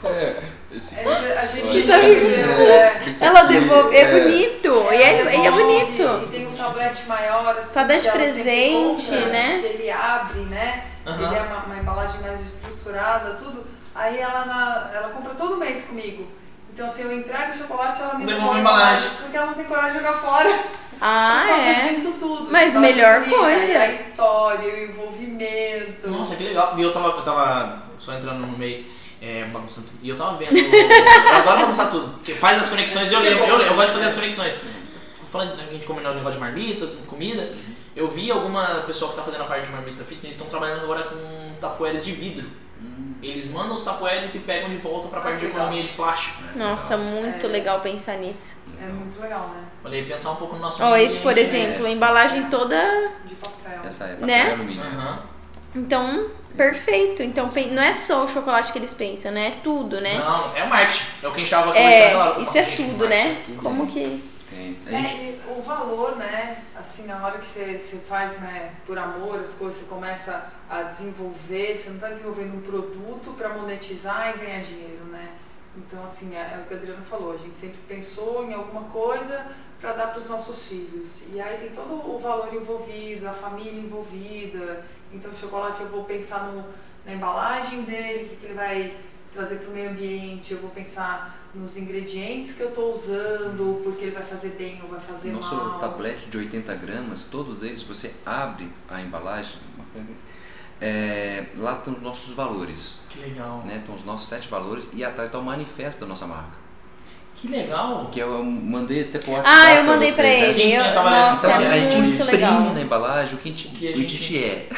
[0.06, 3.10] É, esse A gente, a gente já entendeu, é, é.
[3.10, 3.96] esse Ela devolve.
[3.96, 4.68] É, é- bonito.
[4.92, 6.24] E é, e é devolve, bonito.
[6.24, 9.62] E tem um tablete maior, assim, Pra dar de presente, compra, né?
[9.66, 10.86] Ele abre, né?
[11.08, 11.26] Aham.
[11.28, 13.66] Ele é uma, uma embalagem mais estruturada, tudo.
[13.96, 16.28] Aí ela, na- ela compra todo mês comigo.
[16.74, 19.10] Então, assim, eu entrego o chocolate, ela me Devolve devolve a embalagem.
[19.22, 20.60] Porque ela não tem coragem de jogar fora.
[21.02, 21.88] Ah, por causa é.
[21.88, 22.52] disso tudo.
[22.52, 23.80] Mas Então, melhor coisa.
[23.80, 26.10] A história, o envolvimento.
[26.10, 26.78] Nossa, que legal.
[26.78, 28.86] E eu tava, eu tava só entrando no meio,
[29.22, 30.00] é, bagunçando tudo.
[30.04, 30.52] E eu tava vendo.
[30.58, 32.16] eu adoro bagunçar tudo.
[32.16, 33.46] Porque faz as conexões e eu lembro.
[33.46, 34.60] Eu, eu gosto de fazer as conexões.
[35.32, 37.50] Falando que a gente combinou o negócio de marmita, comida.
[37.96, 41.04] Eu vi alguma pessoa que tá fazendo a parte de marmita fitness, estão trabalhando agora
[41.04, 42.50] com tapoeiras de vidro.
[43.22, 46.42] Eles mandam os tapoeres e pegam de volta pra parte de economia de plástico.
[46.42, 46.52] né?
[46.56, 47.12] Nossa, Legal.
[47.22, 47.50] muito É.
[47.50, 48.58] legal pensar nisso.
[48.82, 49.62] É muito legal, né?
[49.84, 51.42] Falei, pensar um pouco no nosso Ó, meio esse, por né?
[51.42, 51.96] exemplo, a essa.
[51.98, 53.12] embalagem toda.
[53.26, 53.80] De papel.
[53.86, 54.52] Essa é papel Né?
[54.54, 54.84] alumínio.
[54.84, 55.24] Aham.
[55.76, 56.58] Então, Sim.
[56.58, 57.22] perfeito.
[57.22, 59.48] Então, não é só o chocolate que eles pensam, né?
[59.50, 60.18] É tudo, né?
[60.18, 61.04] Não, é o marketing.
[61.22, 62.42] É o que a gente tava conversando É, agora.
[62.42, 63.22] isso é gente, tudo, né?
[63.32, 63.62] é tudo.
[63.62, 64.24] Como que.
[64.50, 64.78] Tem.
[64.88, 66.58] A É, gente, e o valor, né?
[66.80, 70.84] Assim, na hora que você, você faz, né, por amor as coisas, você começa a
[70.84, 75.34] desenvolver, você não está desenvolvendo um produto para monetizar e ganhar dinheiro, né?
[75.76, 78.84] Então, assim, é, é o que o Adriano falou, a gente sempre pensou em alguma
[78.84, 79.46] coisa
[79.82, 81.24] para dar para os nossos filhos.
[81.34, 84.86] E aí tem todo o valor envolvido, a família envolvida.
[85.12, 86.64] Então, o chocolate eu vou pensar no,
[87.06, 88.96] na embalagem dele, o que, que ele vai
[89.32, 94.06] trazer para o meio ambiente, eu vou pensar nos ingredientes que eu estou usando, porque
[94.06, 95.80] ele vai fazer bem ou vai fazer nosso mal.
[95.80, 99.58] tablete de 80 gramas, todos eles, você abre a embalagem,
[100.82, 103.08] é, lá estão os nossos valores.
[103.10, 103.64] Que legal.
[103.66, 103.78] Né?
[103.78, 106.59] Estão os nossos sete valores e atrás está o manifesto da nossa marca.
[107.40, 108.10] Que legal.
[108.12, 110.44] Que eu mandei até pro WhatsApp Ah, eu mandei pra vocês, né?
[110.44, 110.54] ele.
[110.54, 111.10] Sim, sim, eu tava.
[111.10, 112.74] Nossa, Então, assim, a é gente muito imprime legal.
[112.74, 114.70] na embalagem o que a gente, O que a o gente- gente é.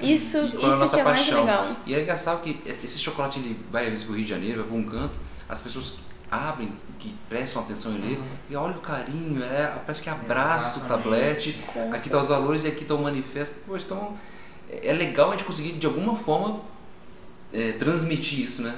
[0.00, 1.40] Isso, qual é a isso nossa que é mais paixão?
[1.40, 1.66] legal.
[1.86, 4.66] E é engraçado que esse chocolate ele vai às vezes pro Rio de Janeiro, vai
[4.68, 5.14] para um canto,
[5.48, 5.98] as pessoas
[6.30, 8.24] abrem, que prestam atenção em ler, Uhum.
[8.50, 11.02] e olha o carinho, é, parece que abraça o Exatamente.
[11.10, 13.56] tablete, Com aqui estão os valores e aqui está o manifesto.
[13.66, 14.14] Poxa, então
[14.70, 16.60] é é legal a gente conseguir de alguma forma
[17.52, 18.74] é, transmitir isso, né?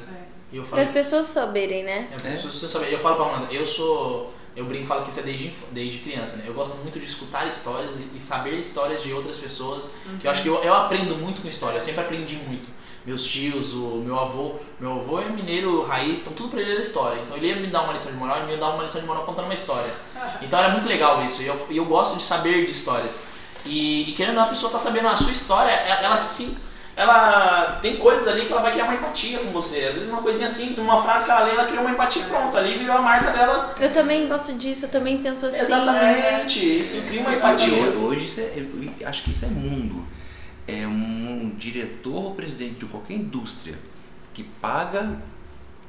[0.53, 2.09] E eu Para as pessoas saberem, né?
[2.13, 4.33] É, pra você saber, eu falo pra Amanda, eu sou.
[4.55, 6.45] Eu brinco e falo que isso é desde, desde criança, né?
[6.47, 9.89] Eu gosto muito de escutar histórias e, e saber histórias de outras pessoas.
[10.21, 12.69] Que eu acho que eu, eu aprendo muito com história, eu sempre aprendi muito.
[13.07, 16.81] Meus tios, o meu avô, meu avô é mineiro raiz, então tudo pra ele era
[16.81, 17.23] história.
[17.23, 19.01] Então ele ia me dar uma lição de moral e me ia dar uma lição
[19.01, 19.91] de moral contando uma história.
[20.43, 23.19] Então era muito legal isso, e eu, e eu gosto de saber de histórias.
[23.65, 26.57] E, e querendo ou não, a pessoa tá sabendo a sua história, ela, ela sim.
[26.95, 29.79] Ela tem coisas ali que ela vai criar uma empatia com você.
[29.87, 32.57] Às vezes uma coisinha simples, uma frase que ela lê, ela criou uma empatia pronto.
[32.57, 33.75] Ali virou a marca dela.
[33.81, 35.59] Eu também gosto disso, eu também penso assim.
[35.59, 36.79] Exatamente.
[36.81, 37.73] Isso cria uma empatia.
[37.73, 38.67] Hoje, hoje isso é,
[39.01, 40.05] eu acho que isso é mundo.
[40.69, 43.75] É um diretor ou presidente de qualquer indústria
[44.35, 45.17] que paga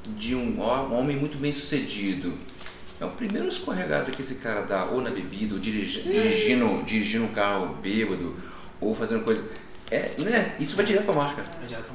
[0.06, 2.34] de um ho- homem muito bem sucedido.
[3.00, 7.26] É o primeiro escorregado que esse cara dá, ou na bebida, ou dirigi- dirigindo, dirigindo
[7.26, 8.36] um carro bêbado,
[8.80, 9.44] ou fazendo coisa.
[9.94, 10.56] É, né?
[10.60, 11.44] Isso vai direto pra marca.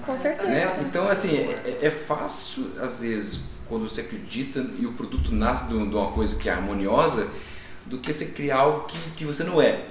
[0.05, 0.49] Com certeza.
[0.49, 0.79] Né?
[0.83, 5.75] Então, assim, é, é fácil, às vezes, quando você acredita e o produto nasce de
[5.75, 7.29] um- uma coisa que é harmoniosa,
[7.87, 9.85] do que você criar algo que, que você não é.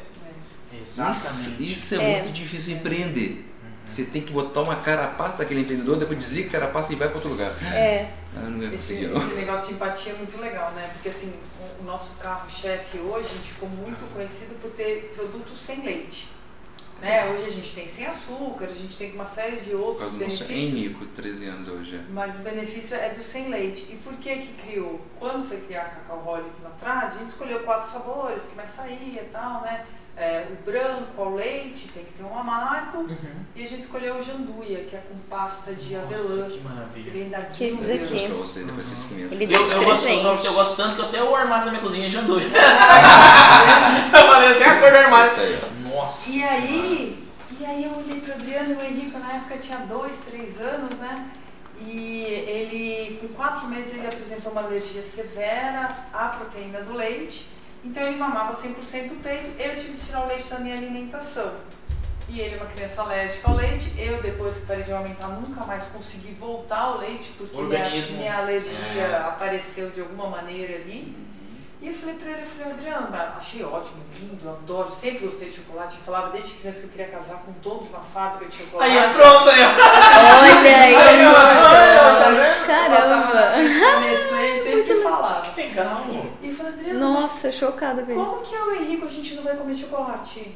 [0.74, 1.72] Isso, Exatamente.
[1.72, 2.22] isso é, É.
[2.22, 3.44] muito difícil empreender.
[3.86, 7.16] Você tem que botar uma carapaça daquele empreendedor, depois desliga a carapaça e vai para
[7.18, 7.52] outro lugar.
[7.74, 8.10] É.
[8.36, 9.18] Ah, não ia Esse, conseguir, não.
[9.18, 10.90] esse negócio de empatia é muito legal, né?
[10.94, 15.58] Porque assim, o, o nosso carro-chefe hoje, a gente ficou muito conhecido por ter produtos
[15.60, 16.28] sem leite.
[17.02, 17.30] Né?
[17.32, 20.18] Hoje a gente tem sem açúcar, a gente tem uma série de Por outros causa
[20.18, 20.76] do nosso benefícios.
[20.76, 21.96] Henrico, 13 anos hoje.
[21.96, 22.02] é.
[22.10, 23.88] Mas o benefício é do sem leite.
[23.92, 25.00] E por que que criou?
[25.20, 28.70] Quando foi criar a Cacau Holic lá atrás, a gente escolheu quatro sabores que mais
[28.70, 29.86] saía e tal, né?
[30.20, 33.02] É, o branco ao leite, tem que ter um amargo.
[33.02, 33.18] Uhum.
[33.56, 36.64] E a gente escolheu o janduia, que é com pasta de Nossa, avelã, que que
[36.68, 37.12] maravilha.
[37.12, 37.98] vem da Que Guilherme.
[38.00, 38.08] daqui.
[38.08, 39.36] Trouxe pra você, depois você experimenta.
[39.36, 42.08] Ele Eu, eu, gosto, eu, eu gosto tanto que até o armário da minha cozinha
[42.08, 42.48] é janduia.
[42.50, 45.32] eu falei até a cor do armário.
[45.32, 45.68] Isso.
[45.88, 46.30] Nossa.
[46.32, 47.24] E aí,
[47.60, 50.98] e aí eu olhei pro Adriano e o Henrique na época tinha dois, três anos,
[50.98, 51.30] né?
[51.80, 57.48] E ele, com quatro meses, ele apresentou uma alergia severa à proteína do leite.
[57.88, 59.52] Então ele mamava 100% peito.
[59.62, 61.52] Eu tive que tirar o leite da minha alimentação.
[62.30, 63.94] E ele é uma criança alérgica ao leite.
[63.98, 68.18] Eu, depois que parei de aumentar, nunca mais consegui voltar ao leite, porque minha, Organismo.
[68.18, 69.16] minha alergia É.
[69.16, 71.16] apareceu de alguma maneira ali.
[71.80, 73.08] E eu falei pra ele, eu falei, Adriano,
[73.38, 75.96] achei ótimo, lindo, adoro, sempre gostei de chocolate.
[75.96, 78.58] Eu falava desde criança que eu queria casar com o dono de uma fábrica de
[78.58, 78.92] chocolate.
[78.98, 79.60] Aí, pronto, aí.
[79.62, 81.00] Olha Aí, tá isso!
[81.12, 81.22] vendo?
[81.22, 83.52] Eu passava na Caramba!
[83.54, 85.42] frente do Nestlé e sempre falava.
[85.42, 86.02] Que legal.
[86.10, 86.17] E eu falei,
[86.98, 88.20] Nossa, chocada com isso.
[88.26, 90.56] como que eu e o Henrique a gente não vai comer chocolate?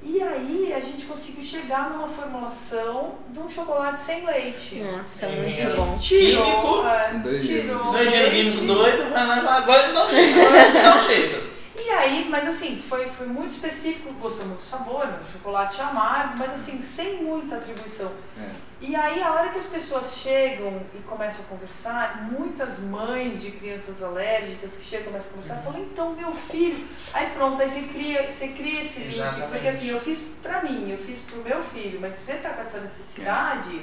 [0.00, 4.76] E aí a gente conseguiu chegar numa formulação de um chocolate sem leite.
[4.76, 5.74] Nossa, É, muito é.
[5.76, 5.96] bom.
[5.98, 6.86] Químico.
[6.86, 7.62] é, Em dois dias.
[7.64, 10.96] tirou Dois químico doido, vai lá e agora ele dá um jeito, agora ele dá
[10.96, 11.57] um jeito.
[11.78, 15.20] E aí, mas assim, foi, foi muito específico, gostamos do sabor, né?
[15.32, 18.10] chocolate amargo, mas assim, sem muita atribuição.
[18.36, 18.50] É.
[18.80, 23.50] E aí, a hora que as pessoas chegam e começam a conversar, muitas mães de
[23.50, 26.86] crianças alérgicas que chegam e começam a conversar, falam, então, meu filho.
[27.12, 29.48] Aí pronto, aí você cria, você cria esse link.
[29.50, 32.60] Porque assim, eu fiz pra mim, eu fiz pro meu filho, mas você tá com
[32.60, 33.82] essa necessidade.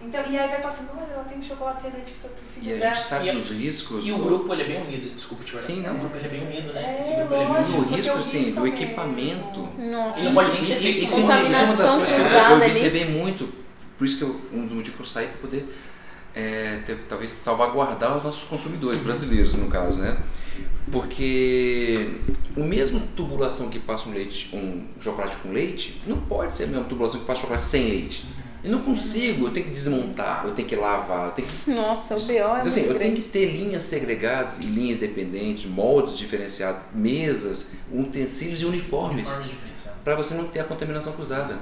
[0.00, 2.40] Então, e aí vai passando, olha, ela tem um chocolate sem leite que foi pro
[2.40, 2.94] E filho a dela.
[2.94, 4.06] gente sabe E- dos riscos.
[4.06, 5.88] E o do- grupo ele é bem unido, desculpa te Sim, cortar.
[5.90, 5.96] não.
[5.96, 6.94] O grupo ele é bem unido, né?
[6.96, 7.78] É, Esse grupo ele é bem unido.
[7.78, 8.66] o risco, o risco do mesmo.
[8.68, 9.60] equipamento.
[9.78, 10.18] Nossa.
[10.18, 11.76] Ele não pode nem ser E- feito e- com Isso é uma- isso é uma
[11.76, 13.52] das coisas que eu- observei muito.
[13.98, 15.66] por isso que eu, um dos motivos que eu saí para poder
[16.34, 20.16] é, ter, talvez salvaguardar os nossos consumidores brasileiros, no caso, né?
[20.92, 22.10] Porque
[22.56, 26.66] o mesmo tubulação que passa um leite, um chocolate com leite, não pode ser a
[26.68, 28.24] mesma tubulação que passa chocolate sem leite.
[28.62, 32.16] Eu não consigo, eu tenho que desmontar, eu tenho que lavar, eu tenho que Nossa,
[32.16, 36.18] o BO é então, assim, eu tenho que ter linhas segregadas e linhas dependentes, moldes
[36.18, 39.68] diferenciados, mesas, utensílios e uniformes, Uniforme
[40.04, 41.58] para você não ter a contaminação cruzada.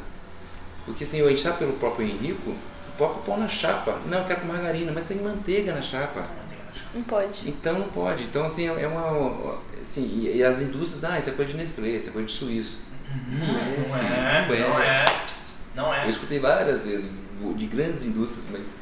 [0.85, 3.99] Porque assim, a gente sabe pelo próprio Henrico, o próprio pão na chapa.
[4.07, 6.21] Não, eu quero com margarina, mas tem manteiga na chapa.
[6.21, 6.91] Manteiga na chapa.
[6.95, 7.49] Não pode.
[7.49, 8.23] Então não pode.
[8.23, 9.59] Então assim, é uma.
[9.83, 12.35] Assim, e, e as indústrias, ah, isso é coisa de Nestlé, isso é coisa de
[12.35, 12.79] Suíço.
[13.33, 15.05] Não é, é, filho, não é,
[15.77, 16.09] não Eu é.
[16.09, 17.11] escutei várias vezes
[17.57, 18.81] de grandes indústrias, mas.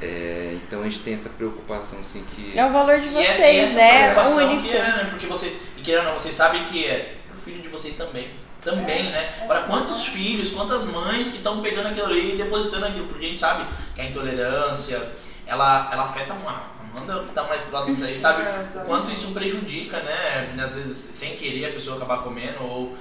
[0.00, 2.58] é, então a gente tem essa preocupação assim que.
[2.58, 3.98] É o valor de E essa- e vocês, essa né?
[4.12, 4.62] preocupação Único.
[4.62, 5.06] Que é, né?
[5.10, 8.30] Porque você, e querendo ou não, vocês sabem que é pro filho de vocês também.
[8.60, 9.34] Também, né?
[9.42, 13.08] Agora, quantos filhos, quantas mães que estão pegando aquilo ali e depositando aquilo?
[13.08, 15.10] Porque a gente sabe que a intolerância,
[15.46, 16.70] ela, ela afeta uma.
[16.94, 20.54] Amanda que tá mais próximo disso aí, sabe É, o quanto isso prejudica, né?
[20.62, 22.94] Às vezes, sem querer, a pessoa acabar comendo, ou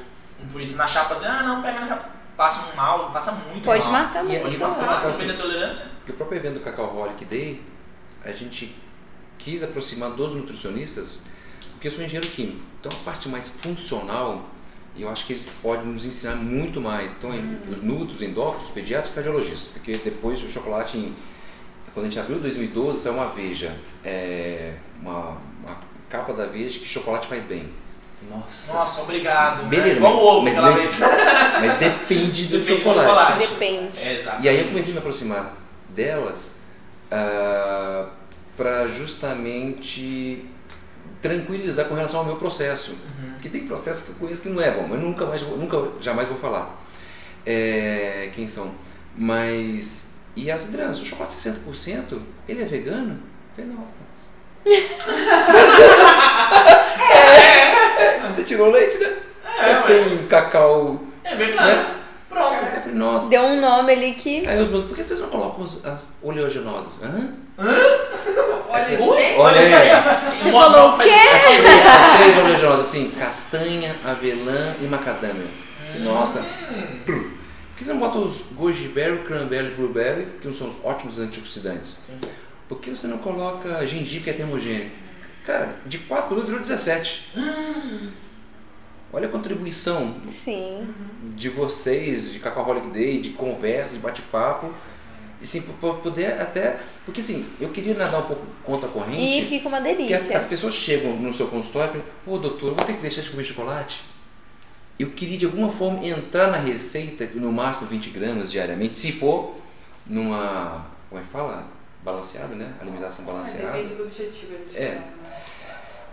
[0.52, 2.06] por isso na chapa, assim, ah, não, pega na chapa.
[2.38, 3.92] Passa um mal, passa muito Pode mal.
[3.92, 4.70] matar E- e Pode pessoa.
[4.70, 5.86] matar, Assim, depende da tolerância.
[5.98, 7.62] Porque o próprio evento do Cacau Holic Day,
[8.24, 8.76] a gente
[9.38, 11.28] quis aproximar dos nutricionistas,
[11.72, 12.62] porque eu sou engenheiro químico.
[12.80, 14.46] Então a parte mais funcional,
[14.98, 17.12] eu acho que eles podem nos ensinar muito mais.
[17.12, 17.32] Então
[17.72, 19.70] os nutros, endócrinos, pediatras e cardiologistas.
[19.74, 21.16] Porque depois o chocolate, em-
[21.94, 25.78] quando a gente abriu em 2012, saiu uma Veja, é, uma, uma
[26.10, 27.70] capa da Veja que chocolate faz bem.
[28.32, 28.74] Nossa!
[28.74, 29.66] Nossa, obrigado.
[29.68, 30.08] Beleza, né?
[30.08, 31.00] Mas- ovo mas- mas-.
[31.62, 33.08] Mas depende do Depende do chocolate.
[33.10, 33.40] chocolate.
[33.48, 34.00] Depende.
[34.00, 34.38] É.
[34.42, 35.54] E aí eu comecei a me aproximar
[35.90, 36.62] delas
[38.58, 40.46] para justamente
[41.22, 42.92] tranquilizar com relação ao meu processo.
[42.92, 43.32] Uhum.
[43.34, 45.78] Porque tem processo que eu conheço que não é bom, mas nunca mais vou- nunca
[46.02, 46.82] jamais vou falar.
[47.46, 48.72] É, quem são?
[49.16, 53.20] Mas e a Adriana, se o chocolate 60%, ele é vegano?
[53.58, 53.92] Eu falei, nossa.
[58.28, 59.14] É, Você tirou leite, né?
[59.60, 61.02] É, Você tem cacau.
[61.24, 61.68] É vegano.
[61.68, 61.96] Né?
[62.30, 62.64] Pronto.
[62.64, 63.30] Eu falei, nossa.
[63.30, 64.48] Deu um nome ali que.
[64.48, 67.04] Aí os meus, por que vocês não colocam os- as oleaginosas?
[67.04, 67.34] Hã?
[68.70, 69.18] Olha Oi?
[69.22, 69.38] quem?
[69.38, 71.10] Olha aí, Você Uma falou o quê?
[71.10, 75.46] as três, as três oleaginosas, assim, castanha, avelã e macadâmia.
[76.00, 76.42] Nossa.
[77.06, 81.20] Por que você não bota os goji berry, cranberry e blueberry, que são os ótimos
[81.20, 81.90] antioxidantes?
[81.90, 82.22] Sim.
[82.70, 84.96] Por que você não coloca gengibre, que é termogênico?
[85.46, 87.32] Cara, de 4 produtos virou 17.
[89.14, 90.88] Olha a contribuição Sim.
[91.36, 94.72] de vocês, de Cacaolic Day, de conversa, de bate-papo.
[95.42, 96.80] E sim, para poder até.
[97.04, 99.40] Porque assim, eu queria nadar um pouco contra a corrente.
[99.40, 100.38] E fica uma Porque delícia.
[100.38, 103.22] as pessoas chegam no seu consultório e falam, ô doutor, eu vou ter que deixar
[103.22, 104.04] de comer chocolate?
[105.00, 109.56] Eu queria de alguma forma entrar na receita, no máximo 20 gramas diariamente, se for
[110.06, 110.86] numa.
[111.10, 111.66] Como é que fala?
[112.04, 112.68] Balanceada, né?
[112.82, 113.74] Alimentação balanceada.
[113.74, 114.56] Depende do objetivo.
[114.76, 114.90] É.
[114.90, 115.04] né?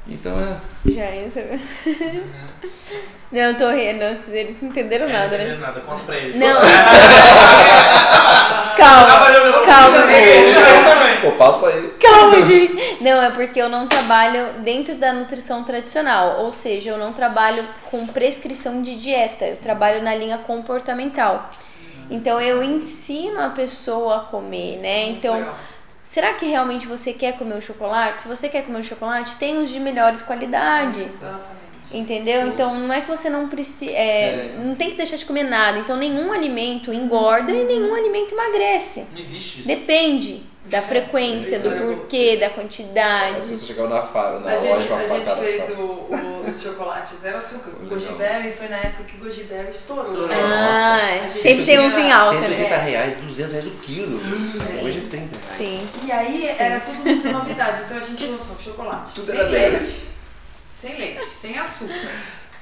[0.07, 0.57] Então é.
[0.91, 1.43] Já entra.
[3.30, 4.03] Não, eu tô rindo.
[4.28, 5.45] Eles não entenderam É, nada, não né?
[5.45, 5.80] entenderam nada.
[5.82, 6.39] Conta pra eles.
[6.39, 6.59] Não.
[8.01, 9.66] Ah, Calma.
[9.66, 10.55] Calma, também.
[11.20, 11.93] Pô, passa aí.
[12.01, 13.03] Calma, gente.
[13.03, 16.39] Não, é porque eu não trabalho dentro da nutrição tradicional.
[16.41, 19.45] Ou seja, eu não trabalho com prescrição de dieta.
[19.45, 21.51] Eu trabalho na linha comportamental.
[22.11, 25.05] Então eu ensino a pessoa a comer, né?
[25.11, 25.55] Então, Legal.
[26.09, 28.22] Será que realmente você quer comer o chocolate?
[28.22, 31.02] Se você quer comer o chocolate, tem os de melhores qualidade.
[31.02, 31.59] Exatamente.
[31.90, 32.48] Entendeu?
[32.48, 33.92] Então não é que você não precisa.
[34.62, 35.78] não tem que deixar de comer nada.
[35.78, 39.06] Então nenhum alimento engorda e nenhum alimento emagrece.
[39.12, 39.68] Não existe isso.
[39.68, 43.37] Depende da frequência, do porquê, da As quantidade.
[43.37, 47.19] pessoas chegaram na, fa- na A loja gente, a gente fez o, o, os chocolates
[47.21, 47.99] zero açúcar com Legal.
[47.99, 50.05] Goji Berry, foi na época que o Goji Berry estourou.
[50.05, 50.29] Estourou.
[50.29, 50.37] né?
[50.41, 51.39] Ah, Nossa.
[51.39, 52.77] sempre tem uns em alta, 180 né?
[52.85, 54.21] reais, 200 reais o quilo.
[54.85, 55.57] Hoje é 30 reais.
[55.59, 55.89] Sim.
[56.05, 60.03] E aí era tudo muito novidade, então a gente lançou chocolate Tudo sem era leite,
[60.73, 62.11] sem leite, sem açúcar,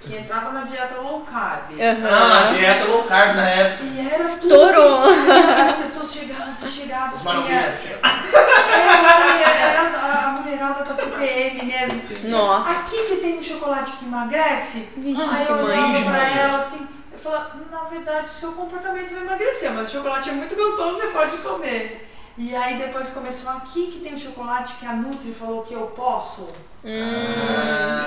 [0.07, 1.73] que entrava na dieta low carb.
[1.81, 3.85] Ah, dieta low carb na época.
[3.85, 5.03] E era Estourou.
[5.03, 7.75] tudo assim, as pessoas chegavam, você chegava Os assim, maravilhas.
[7.93, 12.03] era, era, era as- a mulherada da TPM mesmo.
[12.29, 12.71] Nossa.
[12.71, 15.65] Aqui que tem um chocolate que emagrece, Vixe, aí eu mãe.
[15.85, 16.41] olhava pra Maria.
[16.43, 20.33] ela assim, eu falava, na verdade o seu comportamento vai emagrecer, mas o chocolate é
[20.33, 22.03] muito gostoso, você pode comer.
[22.39, 25.87] E aí depois começou aqui que tem o chocolate que a Nutri falou que eu
[25.89, 26.47] posso.
[26.85, 26.89] Hum.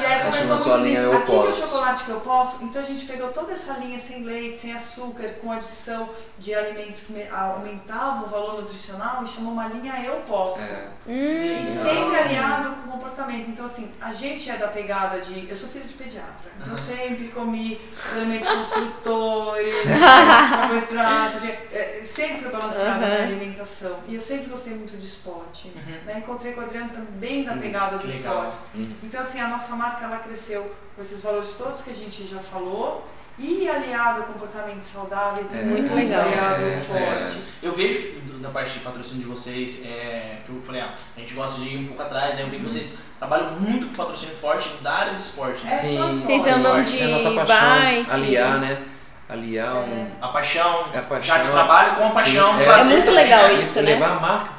[0.01, 1.01] E aí começou a nisso.
[1.03, 1.61] Eu Aqui que é o Posso.
[1.61, 2.63] chocolate que eu posso.
[2.63, 7.01] Então a gente pegou toda essa linha sem leite, sem açúcar, com adição de alimentos
[7.01, 10.61] que me- aumentavam o valor nutricional e chamou uma linha Eu Posso.
[10.61, 13.49] É, Hum, E sempre alinhado com o comportamento.
[13.49, 15.47] Então, assim, a gente é da pegada de.
[15.49, 21.99] Eu sou filha de pediatra, então eu sempre comi os alimentos construtores, carboidrato, de- é,
[22.03, 23.24] sempre foi balanceada a minha Aham.
[23.24, 23.97] alimentação.
[24.07, 25.72] E eu sempre gostei muito de esporte.
[25.76, 25.97] Uhum.
[26.05, 26.20] Né?
[26.20, 28.53] Encontrei com o Adriano também da Isso, pegada do legal.
[28.60, 28.78] Esporte.
[28.78, 28.95] Uhum.
[29.03, 32.39] Então, assim, a nossa marca ela cresceu com esses valores todos que a gente já
[32.39, 33.03] falou.
[33.41, 35.62] E aliado a comportamentos saudáveis, É.
[35.64, 36.24] Muito legal.
[36.24, 37.39] aliado ao É, esporte.
[37.64, 41.20] Eu vejo que da parte de patrocínio de vocês, é, que eu falei, ah, a
[41.22, 42.41] gente gosta de ir um pouco atrás, né?
[42.43, 45.64] Eu vi que vocês trabalham muito com patrocínio forte da área de esporte.
[45.66, 45.72] né?
[45.72, 46.55] É Sim, só as Vocês costas.
[46.57, 46.97] andam Esporte.
[46.97, 48.12] de É a nossa paixão, bike.
[48.12, 48.84] aliar, né?
[49.30, 50.07] Aliar um...
[50.20, 51.36] A paixão, É a paixão.
[51.38, 52.64] já de trabalho com a Sim, paixão é.
[52.66, 53.53] É muito também, legal né?
[53.53, 53.82] isso.
[53.82, 53.91] né?
[53.93, 54.49] levar a marca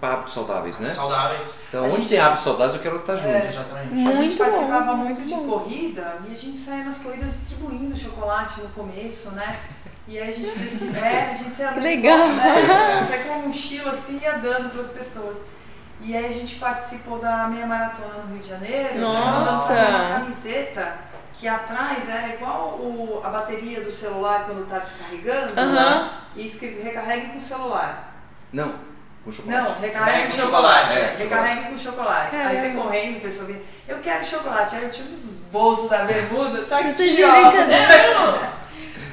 [0.00, 0.88] para hábitos saudáveis, né?
[0.88, 1.60] Saudáveis.
[1.68, 3.28] Então, A onde gente- tem hábitos saudáveis, eu quero estar junto.
[3.28, 3.46] É.
[3.46, 3.92] Exatamente.
[3.92, 5.48] A gente Muito participava bom, muito muito de bom.
[5.48, 9.58] corrida e a gente saía nas corridas distribuindo chocolate no começo, né?
[10.08, 12.28] E aí a gente decidiu, é, a gente Que dando legal.
[12.28, 13.04] né?
[13.08, 15.38] Saía com uma mochila assim e ia dando para as pessoas.
[16.00, 19.24] E aí a gente participou da meia maratona no Rio de Janeiro, Nossa!
[19.30, 20.94] mandando fazer uma camiseta
[21.32, 26.10] que atrás era igual o- a bateria do celular quando tá descarregando, Aham.
[26.34, 28.12] e escrito recarregue com o celular.
[28.52, 28.74] Não,
[29.24, 29.62] com chocolate.
[29.62, 30.92] Não, recarregue Recarregue com com chocolate.
[30.92, 32.36] chocolate, é, recarregue com chocolate.
[32.36, 33.56] Aí você correndo, a pessoa vê,
[33.88, 34.76] eu quero chocolate.
[34.76, 37.50] Aí eu tiro os bolsos da bermuda, tá aqui, ó.
[37.50, 38.52] brincadeira.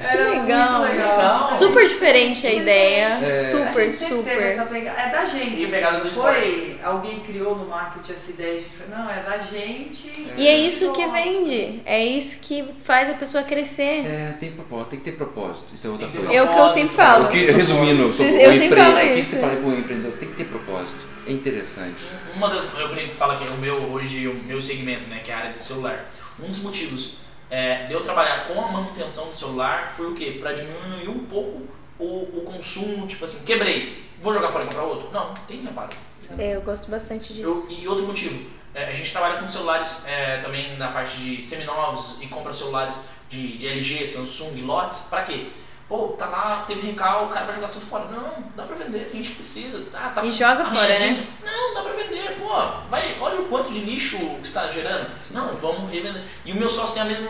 [0.02, 1.18] Era legal, muito legal.
[1.18, 1.48] legal.
[1.58, 3.06] Super diferente a ideia.
[3.22, 3.46] É.
[3.46, 4.74] A Super, gente sempre teve essa super.
[4.80, 5.02] pegada.
[5.02, 5.66] É da gente.
[5.66, 9.22] Assim, do não foi alguém criou no marketing essa ideia, a gente foi, não, é
[9.22, 10.28] da gente.
[10.38, 11.82] E é isso que vende.
[11.86, 14.06] É isso que faz a pessoa crescer.
[14.06, 15.68] É, tem propósito, tem que ter propósito.
[15.74, 16.38] Isso é outra Tem coisa.
[16.38, 17.26] É o que eu sempre falo.
[17.26, 19.32] O que, resumindo, sobre Eu o sempre empre- falo o que isso.
[19.32, 20.18] você fala para o empreendedor?
[20.18, 21.08] Tem que ter propósito.
[21.28, 21.96] É interessante.
[22.36, 22.64] Uma das.
[22.80, 25.54] Eu brinco que que o meu hoje, o meu segmento, né, que é a área
[25.54, 26.10] de celular.
[26.42, 27.18] Um dos motivos
[27.50, 30.38] é, de eu trabalhar com a manutenção do celular foi o quê?
[30.40, 31.62] Pra diminuir um pouco
[31.98, 32.06] o,
[32.40, 35.10] o consumo, tipo assim, quebrei, vou jogar fora e comprar outro?
[35.12, 35.90] Não, tem reparo.
[36.38, 37.72] É, eu gosto bastante Eu- disso.
[37.72, 38.46] e outro motivo,
[38.76, 43.00] é, a gente trabalha com celulares é, também na parte de seminovos e compra celulares
[43.28, 45.48] de, de LG, Samsung, lotes, pra quê?
[45.90, 48.06] Pô, tá lá, teve recal, o cara vai jogar tudo fora.
[48.06, 49.84] Não, dá pra vender, tem gente que precisa.
[49.92, 51.28] Ah, tá E joga fora, né?
[51.44, 52.48] Não, dá pra vender, pô.
[52.92, 55.10] Vai, olha o quanto de lixo que está gerando.
[55.32, 56.24] Não, vamos revender.
[56.46, 57.28] E o meu sócio tem a mesma.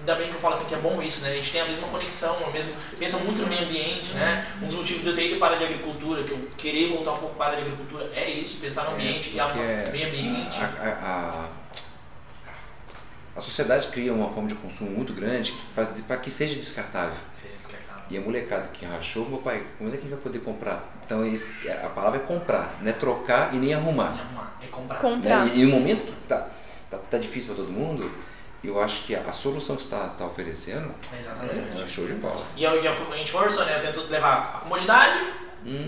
[0.00, 1.30] Ainda bem que eu falo assim que é bom isso, né?
[1.30, 4.46] A gente tem a mesma conexão, a mesma, pensa muito no meio ambiente, né?
[4.60, 6.88] Um dos motivos de eu ter ido para a área de agricultura, que eu querer
[6.88, 9.44] voltar um pouco para a área de agricultura, é isso, pensar no ambiente, e a,
[9.44, 10.58] porque é- meio ambiente.
[10.58, 10.88] A, a,
[11.36, 11.48] a,
[13.36, 15.54] a sociedade cria uma forma de consumo muito grande
[16.06, 17.14] para que seja descartável.
[17.30, 17.59] Descartável.
[18.10, 20.84] E a molecada que rachou, meu pai, como é que a gente vai poder comprar?
[21.06, 24.16] Então esse- a palavra é comprar, não é trocar e nem arrumar.
[24.16, 24.98] É arrumar, é comprar.
[24.98, 25.46] Comprar.
[25.46, 25.52] Né?
[25.54, 26.48] E, e no momento que tá,
[26.90, 28.10] tá, tá difícil para todo mundo,
[28.62, 31.82] eu acho que a, a solução que você está tá oferecendo Exatamente.
[31.82, 32.42] é show de bola.
[32.56, 33.76] E a, e a, gente conversou, né?
[33.76, 35.18] Eu tento levar a comodidade
[35.64, 35.86] Hum.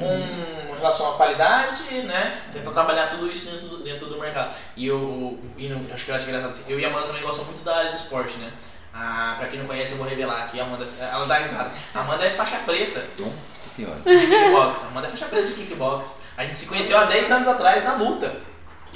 [0.68, 2.43] com relação à qualidade, né?
[2.53, 4.55] Tentar trabalhar tudo isso dentro do, dentro do mercado.
[4.77, 7.23] E eu, e não, acho que eu acho engraçado assim, eu e a Amanda também
[7.23, 8.53] gostamos muito da área de esporte, né?
[8.95, 11.70] Ah, pra quem não conhece, eu vou revelar aqui, a Amanda, ela dá risada.
[11.95, 13.99] A Amanda é faixa preta Nossa senhora.
[14.05, 14.84] de kickbox.
[14.84, 16.14] A Amanda é faixa preta de kickbox.
[16.36, 18.36] A gente se conheceu há 10 anos atrás na luta.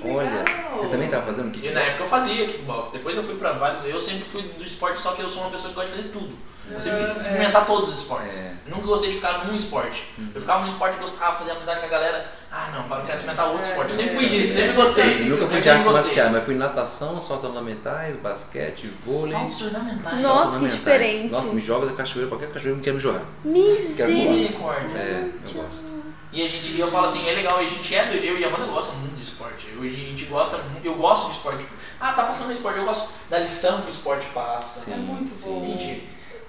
[0.05, 0.45] Olha,
[0.75, 1.75] você também estava fazendo E kickbox?
[1.75, 2.91] na época eu fazia kickbox.
[2.91, 3.85] Depois eu fui pra vários.
[3.87, 6.09] Eu sempre fui do esporte, só que eu sou uma pessoa que gosta de fazer
[6.11, 6.37] tudo.
[6.71, 7.19] Eu sempre quis É.
[7.19, 8.39] experimentar todos os esportes.
[8.41, 8.53] É.
[8.67, 10.05] Eu nunca gostei de ficar num esporte.
[10.35, 12.33] Eu ficava num esporte, gostava, fazia amizade com a galera.
[12.51, 13.91] Ah, não, agora eu quero experimentar outro É, esporte.
[13.93, 15.21] Eu sempre é, fui disso, é, sempre é, gostei.
[15.23, 19.33] Eu nunca fui de sempre artes marciais, mas fui natação, saltos ornamentais, basquete, vôlei.
[19.33, 20.23] Saltos ornamentais.
[20.23, 20.79] Nossa, saltos que ornamentais.
[20.79, 21.29] diferente.
[21.33, 23.23] Nossa, me joga da cachoeira, qualquer cachoeira me quer me jogar.
[23.45, 24.07] Misericórdia.
[24.15, 24.99] Misericórdia.
[24.99, 25.97] É, eu gosto.
[26.33, 28.67] E a gente, eu falo assim, é legal, a gente é, eu e a Amanda
[28.67, 29.69] gosta muito de esporte.
[29.75, 31.67] Eu, a gente gosta, eu gosto de esporte.
[31.99, 34.81] Ah, tá passando esporte, eu gosto da lição que o esporte passa.
[34.81, 35.49] Sim, É muito sim.
[35.49, 35.67] bom.
[35.79, 36.07] Gente,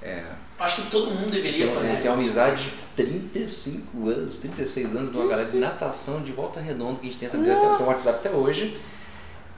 [0.07, 0.23] É,
[0.59, 1.95] acho que todo mundo deveria tem, fazer.
[1.97, 2.71] tem uma amizade de
[3.03, 7.19] 35 anos, 36 anos, de uma galera de natação de volta redonda, que a gente
[7.19, 8.77] tem essa tem um WhatsApp até hoje.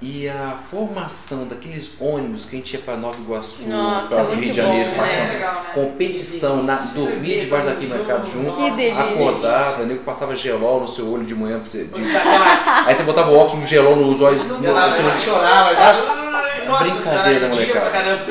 [0.02, 3.66] E a formação daqueles ônibus que a gente ia para Nova Iguaçu,
[4.08, 4.96] para o Rio de bom, Janeiro, né?
[4.96, 5.70] pra É legal, né?
[5.76, 8.54] competição, na, dormir debaixo da arquibancada junto,
[8.98, 11.84] acordava, nego passava gelol no seu olho de manhã pra você.
[11.84, 14.42] de- Aquela, aí você botava o óculos, um gelol nos olhos.
[14.50, 16.16] aquela, você não- chorava já.
[16.66, 18.26] Nossa Brincadeira, senhora, molecada.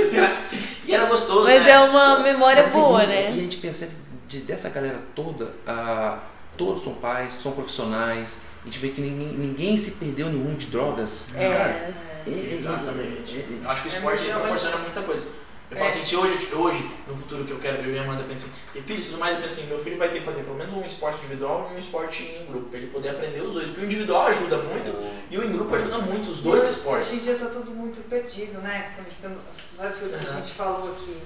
[0.88, 1.70] E era gostoso, Mas né?
[1.70, 3.24] é uma memória Mas, assim, boa, e- né?
[3.26, 3.92] E a gente percebe
[4.26, 6.18] de, dessa galera toda, ah,
[6.56, 8.46] todos são pais, são profissionais.
[8.62, 11.30] A gente vê que ninguém, ninguém se perdeu no mundo de drogas.
[11.34, 11.92] Cara, É.
[12.26, 13.36] é- é- Exatamente.
[13.36, 15.26] é- é- acho que o esporte ele É proporciona muita coisa.
[15.70, 15.92] Eu falo É.
[15.92, 18.80] assim, se hoje, hoje, no futuro que eu quero, eu e a Amanda pensam, ter
[18.80, 20.72] filhos e tudo mais, eu penso assim, meu filho vai ter que fazer pelo menos
[20.72, 23.68] um esporte individual e um esporte em grupo, pra ele poder aprender os dois.
[23.68, 24.90] Porque o individual ajuda muito
[25.30, 27.22] e o em grupo ajuda muito, os dois Hoje em esportes.
[27.24, 28.92] dia está tudo muito perdido, né?
[28.96, 31.18] Conectando as várias coisas que a gente falou aqui.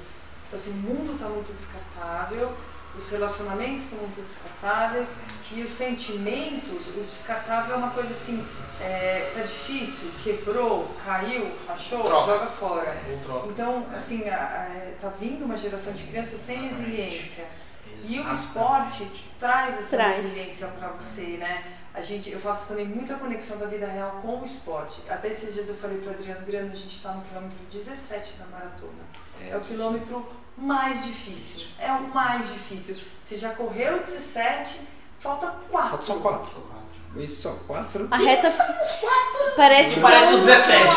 [0.49, 2.53] Então, assim, o mundo está muito descartável,
[2.97, 5.16] os relacionamentos estão muito descartáveis
[5.51, 8.47] e os sentimentos, o descartável é uma coisa assim,
[8.80, 12.32] é, tá difícil, quebrou, caiu, rachou, Troca.
[12.32, 13.03] joga fora.
[13.22, 13.49] Troca.
[13.49, 17.47] Então, assim, a- a- tá vindo uma geração de crianças sem resiliência.
[17.86, 18.38] E o Exatamente.
[18.40, 20.16] esporte traz essa Traz.
[20.16, 21.62] resiliência para você, né?
[21.95, 25.03] A gente, eu faço também muita conexão da vida real com o esporte.
[25.11, 28.47] Até esses dias eu falei para Adriano, Adriano, a gente está no quilômetro 17 da
[28.47, 28.93] maratona.
[29.47, 30.26] É o quilômetro
[30.57, 31.66] mais difícil.
[31.78, 33.05] É o mais difícil.
[33.22, 34.80] Você já correu 17,
[35.18, 35.88] falta 4.
[35.90, 36.72] Falta só quatro.
[37.14, 38.09] Isso, só quatro.
[38.11, 38.51] A reta
[39.55, 40.97] parece parece é os um- 17.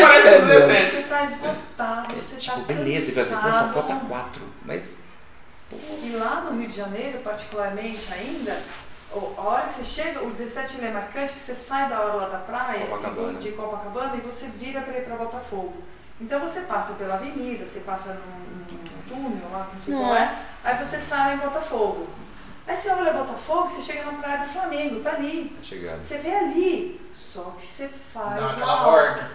[0.00, 0.90] Parece os 17.
[0.90, 3.72] Você tá esgotado, você tá Tipo, beleza, você cansado.
[3.74, 4.42] só falta quatro.
[4.64, 5.00] Mas
[5.76, 8.60] E lá no Rio de Janeiro, particularmente ainda,
[9.12, 12.14] a hora que você chega, o 17 ele é marcante, que você sai da hora
[12.14, 13.38] lá da praia, Copacabana.
[13.38, 15.74] de Copacabana, e você vira para ir para Botafogo.
[16.20, 20.36] Então você passa pela avenida, você passa num, num túnel lá, não sei qual é,
[20.64, 22.08] aí você sai em Botafogo.
[22.66, 25.52] Aí você olha Botafogo, você chega na praia do Flamengo, tá ali.
[25.56, 26.00] tá chegado.
[26.00, 29.30] Você vê ali, só que você faz Dá a aquela volta.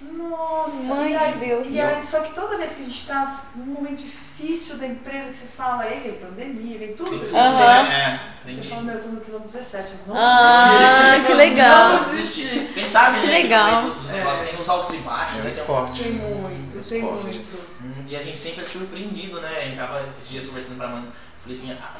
[0.00, 1.68] Nossa, Mãe aí, de Deus.
[1.70, 5.28] E aí, só que toda vez que a gente tá num momento difícil da empresa
[5.28, 7.94] que você fala, aí vem pandemia, vem tudo que a gente tem.
[7.94, 8.20] É,
[8.58, 11.34] Eu falo, meu, eu tô no quilômetro 17, eu não Ah, vou que desistir.
[11.36, 11.88] legal.
[11.88, 12.70] Não vou desistir.
[12.74, 13.32] Quem sabe, Que né?
[13.32, 13.90] legal.
[13.90, 15.50] Que os negócios tem uns altos e baixos, É né?
[15.50, 16.02] esporte.
[16.04, 17.58] Tem muito, tem muito.
[17.82, 19.50] Hum, E a gente sempre é surpreendido, né?
[19.58, 21.08] A gente tava esses dias conversando pra Amanda.
[21.42, 21.96] Falei assim, ah,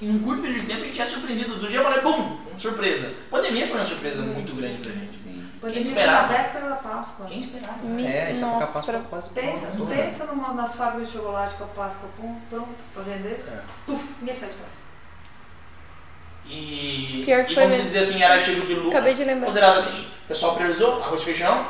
[0.00, 1.56] em um curto período de tempo a gente é surpreendido.
[1.56, 3.08] Do dia eu falei, pum, surpresa.
[3.08, 5.21] A pandemia foi uma surpresa muito grande pra gente.
[5.62, 6.22] Pandemia foi esperava?
[6.26, 7.26] na véspera da Páscoa.
[7.26, 7.78] Quem esperava?
[7.84, 9.86] Me- É, tá Nossa, capaz pra- pra quase Pensa, tudo.
[9.94, 13.44] pensa numa, nas fábricas de chocolate com a Páscoa pum, pronto pra vender.
[13.48, 13.60] É.
[13.86, 14.82] Puf, ninguém sai de casa.
[16.46, 18.90] E, Pior e foi como se dizer assim, era artigo de lucro.
[18.90, 19.46] Acabei de lembrar.
[19.46, 21.66] Considerado assim, o pessoal priorizou arroz e feijão.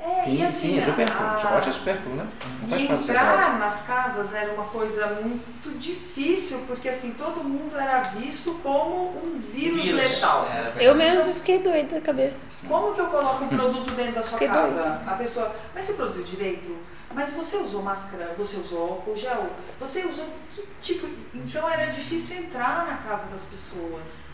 [0.00, 1.26] É, Sim, assim, sim, é supérfluo.
[1.26, 2.26] a- Chocolate é supérfluo, né?
[2.62, 7.76] Não faz parte entrar nas casas era uma coisa muito difícil, porque assim, todo mundo
[7.76, 10.46] era visto como um vírus, letal.
[10.52, 11.16] Era Eu verdade.
[11.16, 12.66] mesmo fiquei doida da cabeça.
[12.68, 15.02] Como que eu coloco um produto dentro da sua Fiquei casa?
[15.04, 16.76] A pessoa, mas você produziu direito?
[17.12, 18.34] Mas você usou máscara?
[18.38, 19.46] Você usou álcool gel?
[19.80, 21.08] Você usou que tipo?
[21.34, 24.28] Então era difícil entrar na casa das pessoas.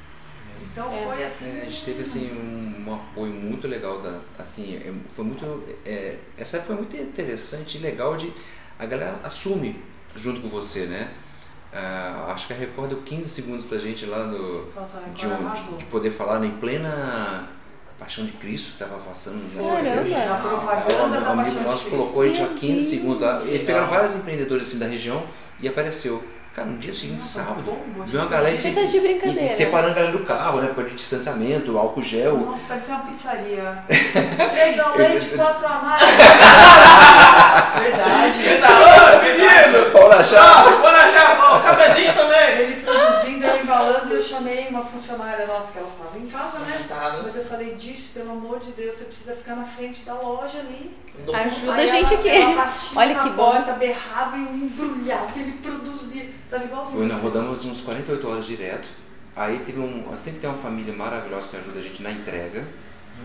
[0.62, 1.05] Então É.
[1.05, 1.59] foi assim.
[1.59, 5.62] É, a gente teve assim um, um apoio muito legal da assim é, foi muito
[5.84, 8.32] é, essa época foi muito interessante e legal de
[8.78, 9.82] a galera assume
[10.16, 11.11] junto com você né
[11.72, 15.26] Ah, acho que a Record deu 15 segundos pra gente lá no Nossa, a de,
[15.26, 17.48] um- de poder falar em plena
[17.98, 20.34] Paixão de Cristo que estava passando nessa Caramba.
[20.34, 21.90] A propaganda Ah, da um amigo Paixão de nosso Cristo.
[21.90, 22.84] colocou a gente lá Meu 15 Deus.
[22.86, 23.42] segundos lá.
[23.44, 25.26] Eles pegaram vários empreendedores assim da região
[25.61, 26.22] e apareceu.
[26.55, 29.42] Cara, no dia seguinte, Nossa, sábado, bomba, viu uma galera tá de brincadeira.
[29.42, 30.68] e separando a galera do carro, né?
[30.68, 32.36] Por causa de distanciamento, álcool gel.
[32.36, 33.82] Nossa, parecia uma pizzaria.
[33.88, 36.02] Três ao leite, quatro a mais.
[37.82, 38.38] Verdade.
[38.70, 39.90] Ô, menino!
[39.90, 40.57] Paula achar.
[40.64, 42.59] Nossa, bora já, ó, cafezinho também!
[42.61, 46.61] Ele produzindo, eu embalando, e eu chamei uma funcionária nossa, que ela estava em casa,
[46.61, 46.66] né?
[46.76, 47.20] Afastadas.
[47.26, 50.61] Mas eu falei, disso, pelo amor de Deus, você precisa ficar na frente da loja
[50.61, 50.96] ali.
[51.32, 52.28] Ajuda Aí a gente ela, aqui.
[52.28, 53.50] Ela Olha na que bom.
[53.50, 55.93] porta, berrava e embrulhava, ele produzia.
[56.55, 56.98] Sabe igualzinho.
[56.98, 58.88] Foi, nós rodamos uns 48 horas direto.
[59.34, 60.16] Aí teve um.
[60.16, 62.64] Sempre tem uma família maravilhosa que ajuda a gente na entrega,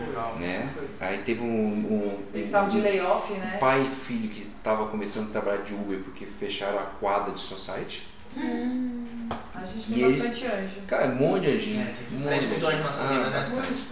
[0.00, 0.36] Legal.
[0.36, 0.68] né?
[0.74, 0.88] Foi.
[0.98, 1.46] Aí teve um.
[1.46, 3.58] um Eles estavam de layoff, né?
[3.60, 7.40] pai e filho que estava começando a trabalhar de Uber porque fecharam a quadra de
[7.40, 8.09] society.
[8.36, 10.80] A gente E tem eles- bastante anjo.
[10.86, 11.82] Cara, um monte de anjinho.
[11.82, 13.44] É, tem- um monte de anjo na nossa Ah, vida, né?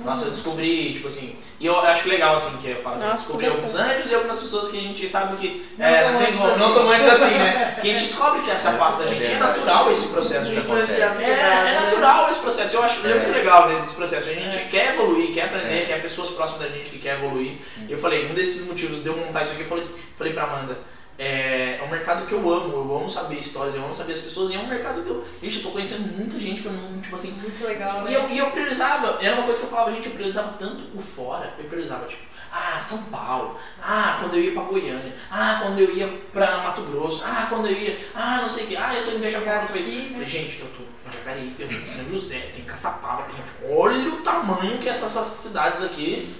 [0.02, 3.04] Nossa, eu descobri, tipo assim, e eu acho que legal assim, que eu falo assim,
[3.04, 6.18] Nossa, descobri alguns anjos e algumas pessoas que a gente sabe que Não é, tão
[6.20, 6.60] anjos assim.
[6.60, 7.76] não tão anjos assim, né?
[7.82, 9.58] Que a gente descobre que essa face da gente é verdade.
[9.58, 10.50] natural esse processo.
[10.50, 10.92] Isso acontece.
[11.22, 11.80] É, é né?
[11.84, 12.76] natural esse processo.
[12.76, 13.14] Eu acho É.
[13.14, 14.28] muito legal né, desse processo.
[14.30, 14.68] A gente É.
[14.70, 15.86] quer evoluir, quer aprender, É.
[15.86, 17.58] quer pessoas próximas da gente que quer evoluir.
[17.86, 19.84] E eu falei, um desses motivos de eu montar isso aqui, eu falei,
[20.16, 20.78] falei pra Amanda,
[21.18, 24.20] é, é um mercado que eu amo, eu amo saber histórias, eu amo saber as
[24.20, 25.24] pessoas, e é um mercado que eu.
[25.42, 27.32] Gente, eu tô conhecendo muita gente que eu não, tipo assim.
[27.32, 28.12] Muito legal, né?
[28.12, 30.84] E eu, e eu priorizava, era uma coisa que eu falava, gente, eu priorizava tanto
[30.94, 35.58] o fora, eu priorizava, tipo, ah, São Paulo, ah, quando eu ia pra Goiânia, ah,
[35.62, 38.76] quando eu ia pra Mato Grosso, ah, quando eu ia, ah, não sei o que,
[38.76, 39.86] ah, eu tô em Chegar outra vez.
[39.86, 40.12] aqui, né?
[40.12, 43.28] Falei, gente, eu tô em Jacareí, eu tô em São José, eu tô em Caçapava,
[43.30, 46.32] gente, olha o tamanho que essas, essas cidades aqui.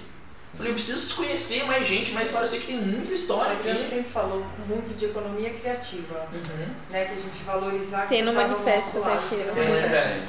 [0.59, 3.81] Falei, eu preciso conhecer mais gente, mais história, eu sei que tem muita história aqui.
[3.81, 6.67] sempre falou muito de economia criativa, Uhum.
[6.89, 7.05] né?
[7.05, 9.25] Que a gente valorizar Tem no tá manifesto nosso até lado.
[9.25, 9.51] aqui, né?
[9.55, 9.81] Tem no É.
[9.81, 10.19] manifesto.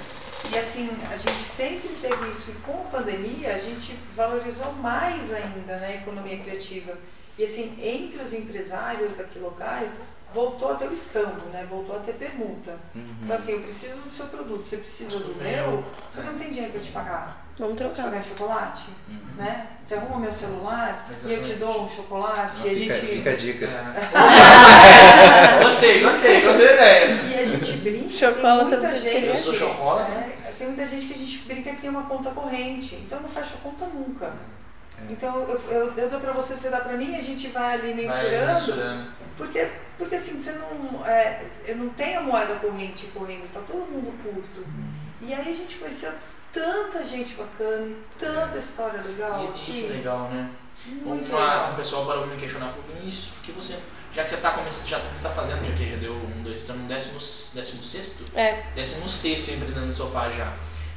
[0.52, 2.50] E assim, a gente sempre teve isso.
[2.50, 6.92] E com a pandemia, a gente valorizou mais ainda né, a economia criativa.
[7.36, 9.96] E assim, entre os empresários daqui locais,
[10.32, 11.66] voltou a ter o escambo, né?
[11.68, 12.76] Voltou a ter permuta.
[12.94, 13.14] Uhum.
[13.22, 16.38] Então assim, eu preciso do seu produto, você precisa do meu, só que eu não
[16.38, 17.46] tenho dinheiro para te pagar.
[17.58, 18.04] Vamos trocar.
[18.04, 18.88] pagar chocolate?
[19.08, 19.34] Uhum.
[19.36, 19.66] Né?
[19.82, 21.54] Você arruma meu celular e eu te Exatamente.
[21.56, 23.06] dou um chocolate Não, e a fica, gente.
[23.16, 23.66] fica a dica.
[23.66, 25.62] É.
[25.62, 27.06] gostei, gostei, gostei da ideia.
[27.10, 28.10] E a gente brinca.
[28.10, 29.26] Chocolate tem muita gente.
[29.26, 30.32] Eu sou chocolate, né?
[30.46, 32.94] É, tem muita gente que a gente brinca que tem uma conta corrente.
[32.94, 34.32] Então não fecha a conta nunca.
[34.98, 35.12] É.
[35.12, 37.92] Então eu, eu, eu dou pra você, você dá pra mim, a gente vai ali
[38.06, 39.10] Vai mensurando.
[39.40, 39.68] Porque,
[39.98, 41.04] porque assim, você não.
[41.06, 44.64] É, eu não tenho a moeda corrente correndo, tá todo mundo curto.
[45.22, 46.12] E aí a gente conheceu
[46.52, 49.44] tanta gente bacana e tanta história legal.
[49.44, 50.50] E- que- Isso é legal, né?
[50.86, 51.72] Muito Uma, legal.
[51.72, 53.78] um pessoal parou me questionar, falou, Vinícius, por que você,
[54.12, 56.42] já que você está começando, já que você está fazendo, já que já deu um,
[56.42, 57.18] dois, estamos no décimo,
[57.54, 58.24] décimo sexto?
[58.34, 58.62] É.
[58.74, 60.52] Décimo sexto empreendendo no sofá já.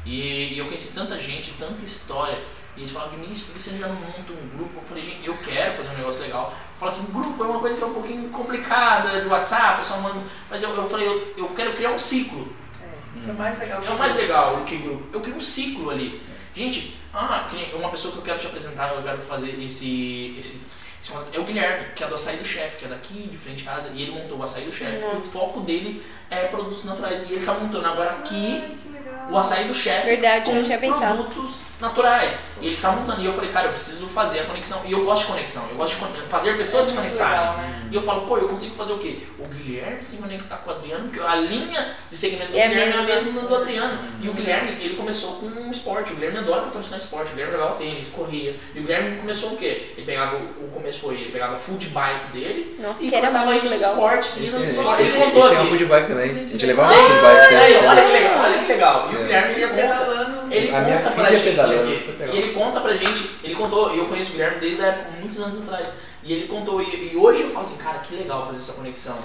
[0.06, 2.44] E, e eu conheci tanta gente, tanta história,
[2.76, 4.80] e eles falavam, Vinícius, por que você já não monta um grupo?
[4.80, 6.54] Eu falei, gente, eu quero fazer um negócio legal.
[6.78, 10.22] Fala assim, grupo é uma coisa que é um pouquinho complicada, do WhatsApp, pessoal manda,
[10.50, 12.52] mas eu, eu falei, eu, eu quero criar um ciclo.
[12.82, 13.84] É, isso é o mais legal.
[13.84, 15.08] É o mais legal do que grupo.
[15.14, 16.20] Eu crio um ciclo ali.
[16.56, 20.36] Gente, ah, uma pessoa que eu quero te apresentar, eu quero fazer esse.
[20.38, 20.64] esse,
[21.32, 23.64] é o Guilherme, que é do Açaí do Chefe, que é daqui de frente de
[23.64, 25.04] casa, e ele montou o Açaí do Chefe.
[25.04, 27.22] E o foco dele é produtos naturais.
[27.22, 28.80] E ele está montando agora aqui.
[29.32, 31.24] O açaí do chefe Verdade, com não tinha pensado.
[31.24, 32.38] produtos naturais.
[32.62, 33.22] E ele está montando.
[33.22, 34.82] E eu falei, cara, eu preciso fazer a conexão.
[34.86, 35.66] E eu gosto de conexão.
[35.70, 37.38] Eu gosto de fazer pessoas É se conectarem.
[37.40, 37.82] legal, né?
[37.92, 39.20] E eu falo, pô, eu consigo fazer o quê?
[39.38, 42.94] O Guilherme se conectar com o Adriano, porque a linha de segmento do É Guilherme
[42.94, 43.42] é a mesma.
[43.42, 44.00] do Adriano.
[44.22, 46.14] E o Guilherme, ele começou com um esporte.
[46.14, 47.28] O Guilherme adora patrocinar esporte.
[47.28, 48.56] O Guilherme jogava tênis, corria.
[48.74, 49.92] E o Guilherme começou o quê?
[49.98, 53.48] Ele pegava, o começo foi, ele pegava o food bike dele Nossa, e começava a
[53.48, 53.92] ir muito nos legal.
[53.92, 54.32] esportes.
[54.38, 55.00] E Ele, nos esportes.
[55.00, 55.70] ele- Ele ele contou tem uma aqui.
[55.72, 56.30] food bike também.
[56.32, 59.10] A gente levava uma food bike olha que legal, olha que legal.
[59.24, 59.42] E o É.
[59.42, 60.54] Guilherme, ele Ia conta pedalando.
[60.54, 63.56] ele A minha conta pra filha gente pedalando, aqui, e ele conta pra gente, ele
[63.56, 65.90] contou, e eu conheço o Guilherme desde a época, muitos anos atrás,
[66.24, 69.18] e ele contou, e, e hoje eu falo assim, cara, que legal fazer essa conexão.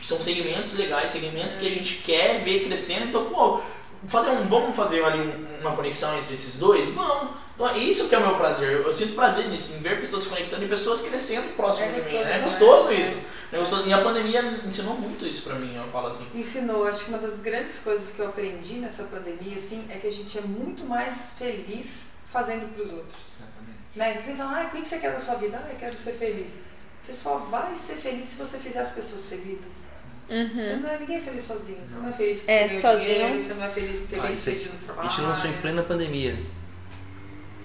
[0.00, 3.60] São segmentos legais, segmentos que a gente quer ver crescendo, então, pô,
[4.08, 6.92] fazer um, vamos fazer ali um- uma conexão entre esses dois?
[6.94, 7.30] Vamos.
[7.54, 8.72] Então, é isso que é o meu prazer.
[8.72, 11.88] Eu, eu sinto prazer nisso, em ver pessoas se conectando e pessoas crescendo próximo É
[11.90, 12.10] de mim.
[12.10, 12.40] gostoso, É né?
[12.42, 13.16] gostoso isso.
[13.52, 13.86] É gostoso.
[13.88, 16.26] E a pandemia ensinou muito isso pra mim, eu falo assim.
[16.34, 20.06] Ensinou, acho que uma das grandes coisas que eu aprendi nessa pandemia, assim, é que
[20.06, 23.18] a gente é muito mais feliz fazendo para os outros.
[23.36, 23.78] Exatamente.
[23.94, 24.20] Né?
[24.20, 25.60] Você fala, ah, o que você quer da sua vida?
[25.62, 26.56] Ah, eu quero ser feliz.
[27.00, 29.86] Você só vai ser feliz se você fizer as pessoas felizes.
[30.28, 30.34] Você
[30.74, 30.80] Uhum.
[30.80, 31.78] não é ninguém feliz sozinho.
[31.84, 33.14] Você não é feliz porque É, você ganhou sozinho.
[33.18, 35.10] dinheiro, você não é feliz porque Ah, sucedido no A trabalho.
[35.10, 36.38] gente lançou em plena pandemia.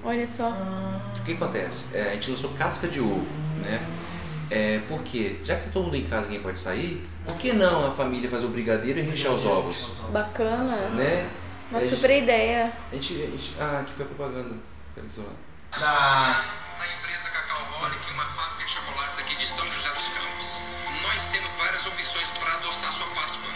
[0.03, 0.49] Olha só.
[1.19, 1.95] O que acontece?
[1.95, 3.25] É, a gente lançou casca de ovo,
[3.61, 3.79] né?
[4.50, 5.39] É, por quê?
[5.43, 7.91] Já que tá todo mundo em casa e ninguém pode sair, por que não a
[7.91, 9.91] família fazer o brigadeiro e rechear os ovos?
[10.12, 10.89] Bacana.
[10.91, 11.28] Né?
[11.70, 12.72] Uma A gente- super ideia.
[12.91, 14.56] A gente, a gente- ah, aqui foi a propaganda.
[14.95, 15.34] Peraí, só lá.
[15.78, 16.34] Na,
[16.80, 20.62] da empresa Cacau Holic, uma fábrica de chocolates aqui de São José dos Campos.
[21.04, 23.52] Nós temos várias opções para adoçar sua Páscoa.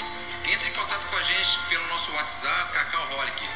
[0.51, 3.47] Entre em contato com a gente pelo nosso WhatsApp, Cacau Holic.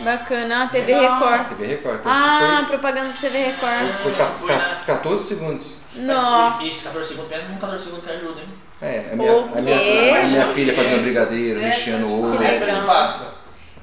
[0.00, 0.64] Bacana.
[0.64, 1.14] Ah, TV Legal.
[1.20, 1.48] Record.
[1.50, 2.00] TV Record.
[2.00, 3.86] Então, Ah, isso propaganda da TV Record.
[4.02, 5.75] foi, foi Foi ca- na- 14 segundos.
[5.96, 6.64] Nossa.
[6.64, 8.48] Esse 14 segundos, pensa num 14 segundos que ajuda, hein?
[8.82, 12.26] É, a minha, a minha, a minha filha fazendo brigadeiro, É, ovo.
[12.28, 12.38] legal.
[12.38, 13.26] Véspera de Páscoa.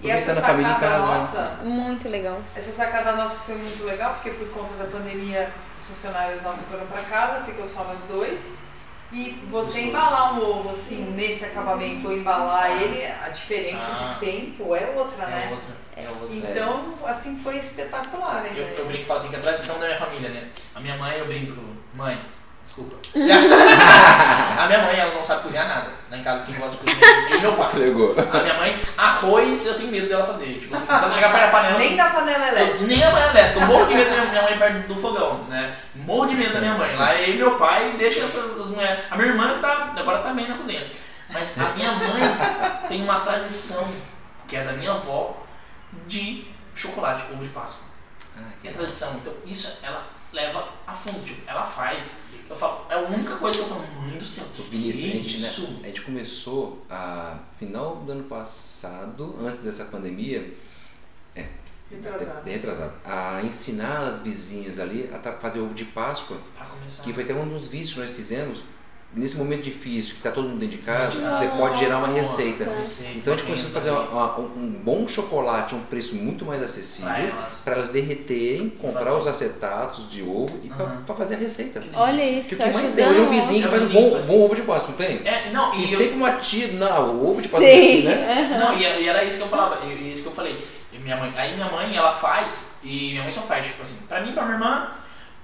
[0.04, 1.16] E essa sacada casa, né?
[1.16, 2.38] nossa, Muito legal.
[2.56, 6.86] essa sacada nossa foi muito legal, porque por conta da pandemia, os funcionários nossos foram
[6.88, 8.52] para casa, ficou só nós dois.
[9.14, 14.14] E você embalar um ovo assim, nesse acabamento, ou embalar ele, a diferença Ah.
[14.14, 15.50] de tempo é outra, É né?
[15.52, 15.70] outra.
[15.96, 16.36] É outra.
[16.36, 18.52] Então, assim, foi espetacular, né?
[18.56, 20.48] Eu, eu brinco e falo assim, que é a tradição da minha família, né?
[20.74, 21.56] A minha mãe, eu brinco,
[21.94, 22.20] mãe,
[22.64, 22.96] desculpa.
[24.58, 25.92] a minha mãe, ela não sabe cozinhar nada.
[26.10, 27.70] Lá em casa, quem gosta de cozinhar é meu pai.
[27.72, 28.16] Pegou.
[28.18, 30.60] A minha mãe, arroz, eu tenho medo dela fazer.
[30.60, 31.78] Tipo assim, se ela chegar perto da panela...
[31.78, 32.82] Nem da panela elétrica.
[32.82, 35.44] Eu- nem a panela elétrica, eu morro de medo da minha- mãe perto do fogão,
[35.46, 35.76] né?
[35.96, 36.96] Morro de medo da minha mãe.
[36.96, 39.04] Lá eu e meu pai deixa essas as mulheres.
[39.12, 40.86] A minha irmã que tá, agora tá bem na cozinha.
[41.30, 42.22] Mas a minha mãe
[42.88, 43.88] tem uma tradição,
[44.48, 45.44] que é da minha avó,
[46.08, 46.46] de
[46.76, 47.84] chocolate, ovo de Páscoa.
[48.38, 49.14] Ah, que É tradição.
[49.16, 52.12] Então isso ela leva a fundo, tipo, ela faz.
[52.50, 55.18] Eu falo, é a única coisa que eu falo, mãe do céu, que Vinícius, a
[55.18, 55.80] gente, né, isso?
[55.84, 60.54] a gente começou a final do ano passado, antes dessa pandemia,
[61.90, 62.32] Retrasado.
[62.32, 67.04] até retrasado, a ensinar as vizinhas ali a fazer ovo de Páscoa, Pra começar.
[67.04, 68.62] que foi até um dos vídeos que nós fizemos.
[69.16, 71.46] Nesse momento difícil, que está todo mundo dentro de casa, Nossa.
[71.48, 72.64] você pode gerar uma receita.
[72.80, 76.44] Receita, Então a gente conseguiu fazer uma- uma- um bom chocolate a um preço muito
[76.44, 77.32] mais acessível
[77.64, 79.18] para elas derreterem, comprar Fazer.
[79.20, 81.04] os acetatos de ovo e Aham.
[81.06, 81.84] para fazer a receita.
[81.94, 82.96] Olha Porque isso, o que mais ajudando.
[82.96, 84.96] tem hoje é um vizinho que É faz um vizinho bom, bom ovo de Páscoa,
[84.98, 85.28] não tem?
[85.28, 88.58] É, não, E e eu, sempre uma tia, não, o ovo de Páscoa aqui, né?
[88.60, 90.66] Não, e, e era isso que eu falava, e- e isso que eu falei.
[90.92, 93.98] E minha mãe, aí minha mãe, ela faz, e minha mãe só faz, tipo assim,
[94.08, 94.92] pra mim, pra minha irmã,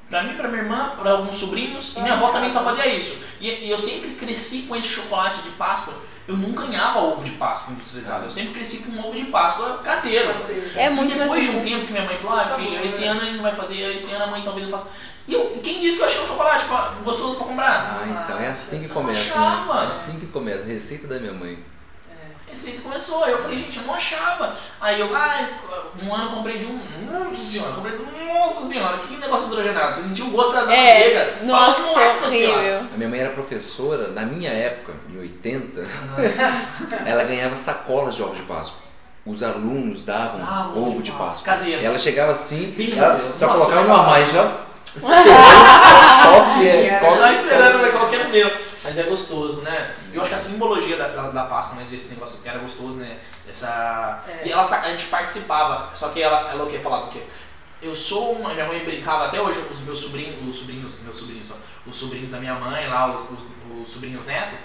[0.10, 3.16] Pra mim, pra minha irmã, pra alguns sobrinhos, e minha avó também só fazia isso.
[3.40, 5.94] E, e eu sempre cresci com esse chocolate de Páscoa.
[6.28, 8.24] Eu nunca ganhava ovo de Páscoa industrializado.
[8.26, 10.30] Eu sempre cresci com um ovo de Páscoa caseiro.
[10.76, 13.02] É muito e depois de um tempo que minha mãe falou, ah, Sabor, filho, esse
[13.02, 13.08] né?
[13.08, 14.90] ano gente não vai fazer, esse ano a mãe talvez não faça.
[15.28, 18.00] E, eu, e quem disse que eu achei um chocolate pra- gostoso pra comprar?
[18.02, 19.46] Ah, então é assim que começa, né?
[19.88, 21.60] Assim que começa, receita da minha mãe.
[22.50, 24.56] A receita começou, aí eu falei, gente, eu não achava.
[24.82, 25.50] Aí eu, ah,
[26.04, 26.80] um ano eu comprei de um.
[27.06, 28.34] Nossa senhora, comprei de um.
[28.40, 29.94] Nossa senhora, que negócio hidrogenado.
[29.94, 31.20] Você sentiu o gosto da manteiga?
[31.20, 32.58] É, nossa, Nossa senhora.
[32.60, 32.80] horrível.
[32.92, 35.86] A minha mãe era professora, na minha época, em 80,
[37.06, 38.80] ela ganhava sacolas de ovos de Páscoa.
[39.26, 41.46] Os alunos davam Ah, ovo de Páscoa.
[41.46, 41.86] Caseiro.
[41.86, 44.69] Ela chegava assim, ela só Nossa, colocava uma amava.
[45.00, 47.00] Qual que é?
[47.00, 48.52] Qual Só que- esperando ver qual que era o meu.
[48.84, 49.94] Mas é gostoso, né?
[50.14, 51.86] Eu acho que a simbologia da, da, da Páscoa, né?
[51.90, 53.18] Desse negócio era gostoso, né?
[53.48, 54.24] Essa.
[54.28, 54.48] É.
[54.48, 57.24] E ela, a gente participava, só que ela, ela o que falava o quê?
[57.82, 58.54] Eu sou uma.
[58.54, 61.56] Minha mãe brincava até hoje, os meus sobrinhos, os sobrinhos, meus sobrinhos, ó,
[61.86, 63.48] os sobrinhos da minha mãe lá, os, os,
[63.82, 64.56] os sobrinhos neto,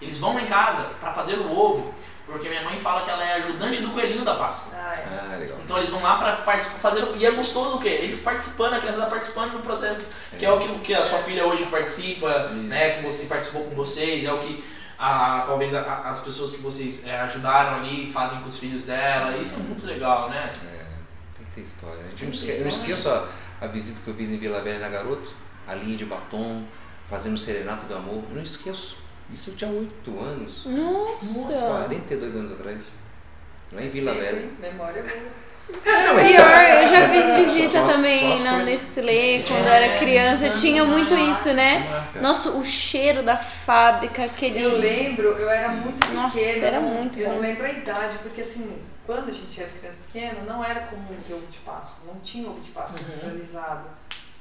[0.00, 1.94] eles vão lá em casa pra fazer o ovo,
[2.26, 4.72] porque minha mãe fala que ela é ajudante do coelhinho da Páscoa.
[4.74, 4.97] Ah,
[5.38, 5.42] é.
[5.42, 5.58] Legal.
[5.64, 7.02] Então eles vão lá pra participar, fazer.
[7.04, 7.88] o- E é gostoso o quê?
[7.88, 10.06] Eles participando, a criança tá participando do processo.
[10.38, 12.90] Que é o que, que a sua filha hoje participa, né?
[12.96, 14.64] Que você participou com vocês, é o que
[14.98, 19.36] a, talvez a- as pessoas que vocês é, ajudaram ali fazem com os filhos dela.
[19.36, 20.52] Isso é muito legal, né?
[20.72, 20.84] É,
[21.36, 22.00] tem que ter história.
[22.04, 23.28] A gente não que ter esque- eu não esqueço a,
[23.60, 25.32] a visita que eu fiz em Vila Velha na Garoto,
[25.66, 26.62] a linha de batom,
[27.08, 28.22] fazendo serenata do amor.
[28.30, 28.96] Eu não esqueço.
[29.32, 30.64] Isso eu tinha 8 anos.
[30.66, 31.68] Nossa.
[31.84, 32.92] 42 anos atrás.
[33.72, 34.48] Lá em Vila Velha.
[34.60, 35.48] Memória boa.
[35.84, 39.66] Não, mas Pior, tá- eu já fiz visita só também só na coisas- Nestlé quando
[39.66, 40.46] eu É, era criança.
[40.46, 42.06] muito Tinha muito isso, né?
[42.22, 44.58] Nossa, o cheiro da fábrica, aquele.
[44.62, 46.22] Eu lembro, eu era muito pequena.
[46.22, 47.34] Nossa, era muito Eu bom.
[47.34, 51.14] não lembro a idade, porque assim, quando a gente era criança pequena, não era comum
[51.26, 51.96] ter ovo de Páscoa.
[52.06, 53.06] Não tinha ovo de Páscoa Uhum.
[53.06, 53.84] industrializado.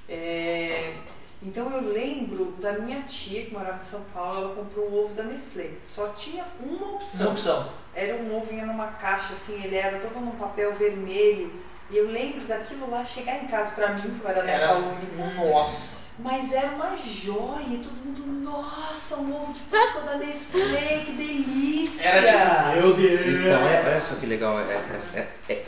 [0.07, 0.93] É,
[1.39, 5.13] Então eu lembro da minha tia que morava em São Paulo, ela comprou um ovo
[5.13, 5.69] da Nestlé.
[5.85, 7.21] Só tinha uma opção.
[7.21, 7.69] Uma opção.
[7.99, 11.51] Era um ovo vinha numa caixa assim, ele era todo num papel vermelho.
[11.89, 15.15] E eu lembro daquilo lá chegar em casa pra mim, que eu era neta única.
[15.35, 15.97] Nossa.
[16.19, 21.11] Mas era uma joia, e todo mundo, nossa, um ovo de Páscoa da Nestlé, que
[21.13, 22.03] delícia!
[22.03, 23.21] Era tipo, meu Deus.
[23.27, 24.59] Então, é, olha só que legal.
[24.59, 25.19] É, é-
[25.49, 25.65] é- é-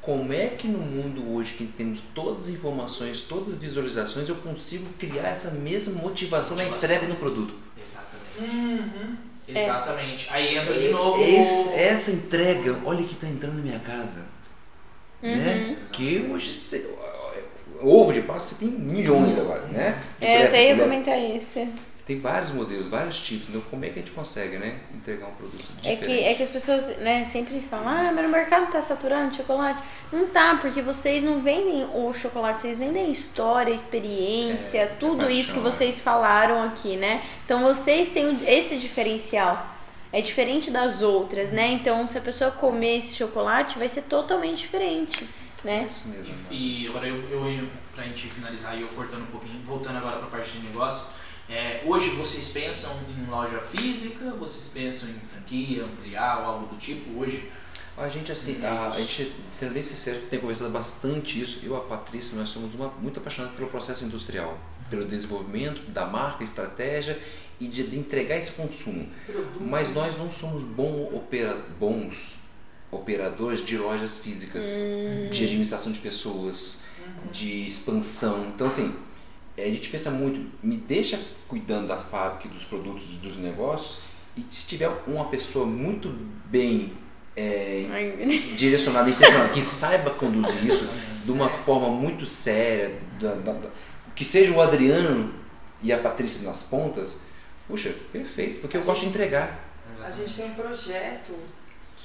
[0.00, 4.36] como é que no mundo hoje que temos todas as informações, todas as visualizações, eu
[4.36, 6.94] consigo criar essa mesma motivação na Motivação.
[6.96, 7.54] entrega no produto?
[7.82, 8.38] Exatamente.
[8.38, 9.16] Uhum.
[9.48, 10.26] Exatamente.
[10.30, 11.22] Aí entra de novo.
[11.22, 14.24] Esse- essa entrega, olha que está entrando na minha casa.
[15.22, 15.36] Uhum.
[15.36, 15.76] Né?
[15.92, 16.88] Que hoje você,
[17.80, 19.96] ovo de Páscoa você tem milhões agora, né?
[20.20, 20.82] De É, eu até ia né?
[20.82, 21.66] comentar isso.
[22.06, 23.48] Tem vários modelos, vários tipos.
[23.48, 24.78] Então, como é que a gente consegue, né?
[24.94, 26.04] Entregar um produto É diferente?
[26.06, 29.82] que, é que as pessoas né, sempre falam, ah, mas no mercado tá saturando chocolate.
[30.12, 35.30] Não tá, porque vocês não vendem o chocolate, vocês vendem história, experiência, É, tudo paixão,
[35.40, 35.62] isso que é.
[35.62, 37.24] vocês falaram aqui, né?
[37.44, 39.74] Então vocês têm esse diferencial.
[40.12, 41.72] É diferente das outras, né?
[41.72, 45.28] Então se a pessoa comer esse chocolate, vai ser totalmente diferente,
[45.64, 45.86] É né?
[45.90, 46.32] isso mesmo.
[46.32, 46.38] né?
[46.52, 50.18] E, e agora eu, eu pra gente finalizar e eu cortando um pouquinho, voltando agora
[50.18, 51.08] para a parte de negócio,
[51.48, 56.76] é, hoje vocês pensam em loja física, vocês pensam em franquia, ampliar ou algo do
[56.76, 57.18] tipo?
[57.18, 57.50] Hoje,
[57.96, 61.60] A gente, assim, a, a gente, sendo bem sincero, tem conversado bastante isso.
[61.62, 64.58] Eu e a Patrícia, nós somos uma, muito apaixonados pelo processo industrial,
[64.90, 67.18] pelo desenvolvimento da marca, estratégia
[67.58, 69.08] e de, de entregar esse consumo.
[69.60, 72.36] Mas nós não somos bom opera, bons
[72.90, 74.66] operadores de lojas físicas,
[75.30, 76.82] de administração de pessoas,
[77.32, 78.46] de expansão.
[78.54, 78.94] Então, assim,
[79.58, 81.18] a gente pensa muito, me deixa
[81.48, 83.98] cuidando da fábrica, dos produtos, dos negócios,
[84.36, 86.08] e se tiver uma pessoa muito
[86.46, 86.92] bem
[87.36, 87.84] é,
[88.56, 90.88] direcionada, intencionada, que saiba conduzir isso
[91.24, 93.70] de uma forma muito séria, da- da- da-
[94.14, 95.34] que seja o Adriano
[95.82, 97.22] e a Patrícia nas pontas,
[97.68, 99.64] puxa, perfeito, porque eu gosto de entregar.
[100.04, 101.32] A gente tem um projeto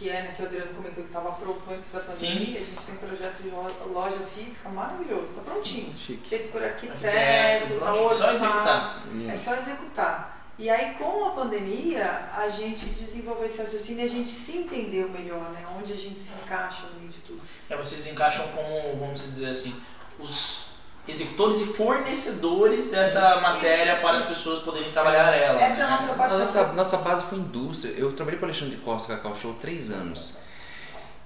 [0.01, 2.59] que é, né, que o Adriano comentou que estava pronto antes da pandemia.
[2.59, 5.93] A gente tem um projeto de lo- loja física maravilhoso, está prontinho.
[5.95, 6.27] Chique.
[6.27, 9.01] Feito por arquiteto, tá só orçado.
[9.31, 10.41] É só executar.
[10.57, 15.07] E aí, com a pandemia, a gente desenvolveu esse raciocínio e a gente se entendeu
[15.09, 15.63] melhor, né?
[15.79, 17.41] Onde a gente se encaixa no meio de tudo.
[17.69, 19.75] É, vocês encaixam como, vamos dizer assim,
[20.19, 20.70] os
[21.07, 24.29] executores e fornecedores dessa Isso, matéria para as isso.
[24.33, 25.61] pessoas poderem trabalhar ela.
[25.61, 25.97] Essa é a né?
[25.97, 26.39] nossa A paixão.
[26.39, 27.91] nossa, nossa base foi indústria.
[27.97, 30.37] Eu trabalhei com o Alexandre Costa Cacau Show três anos.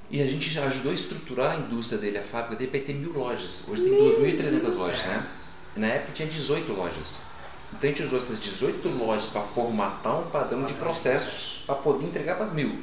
[0.10, 2.94] E a gente já ajudou a estruturar a indústria dele, a fábrica dele, para ter
[2.94, 3.66] mil lojas.
[3.68, 5.26] Hoje tem 2.300 lojas, né?
[5.76, 7.24] Na época tinha 18 lojas.
[7.74, 12.06] Então a gente usou essas 18 lojas para formatar um padrão de processos para poder
[12.06, 12.80] entregar para as mil.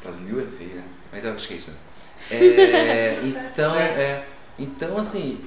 [0.00, 0.84] Para as mil é feio, né?
[1.10, 1.70] Mas eu acho que é isso.
[1.70, 1.76] né?
[2.30, 3.98] É, então, Certo.
[3.98, 4.26] é,
[4.58, 5.44] então, assim,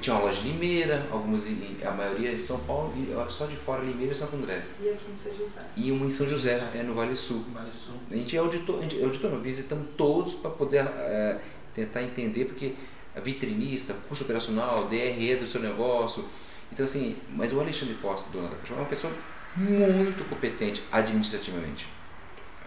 [0.00, 1.44] Tinha uma loja em Limeira, algumas
[1.82, 4.62] a maioria em São Paulo, e só de fora Limeira e Santo André.
[4.82, 5.60] E aqui em São José.
[5.76, 7.42] E uma em São José, é no Vale Sul.
[7.54, 7.94] Vale Sul.
[8.10, 11.38] A gente é auditor, a gente é auditor não, visitamos todos para poder é,
[11.74, 12.74] tentar entender, porque
[13.16, 16.24] a vitrinista, curso operacional, DRE do seu negócio.
[16.70, 19.12] Então, assim, mas o Alexandre Costa, dono da Cachorro, é uma pessoa
[19.56, 21.86] muito competente administrativamente.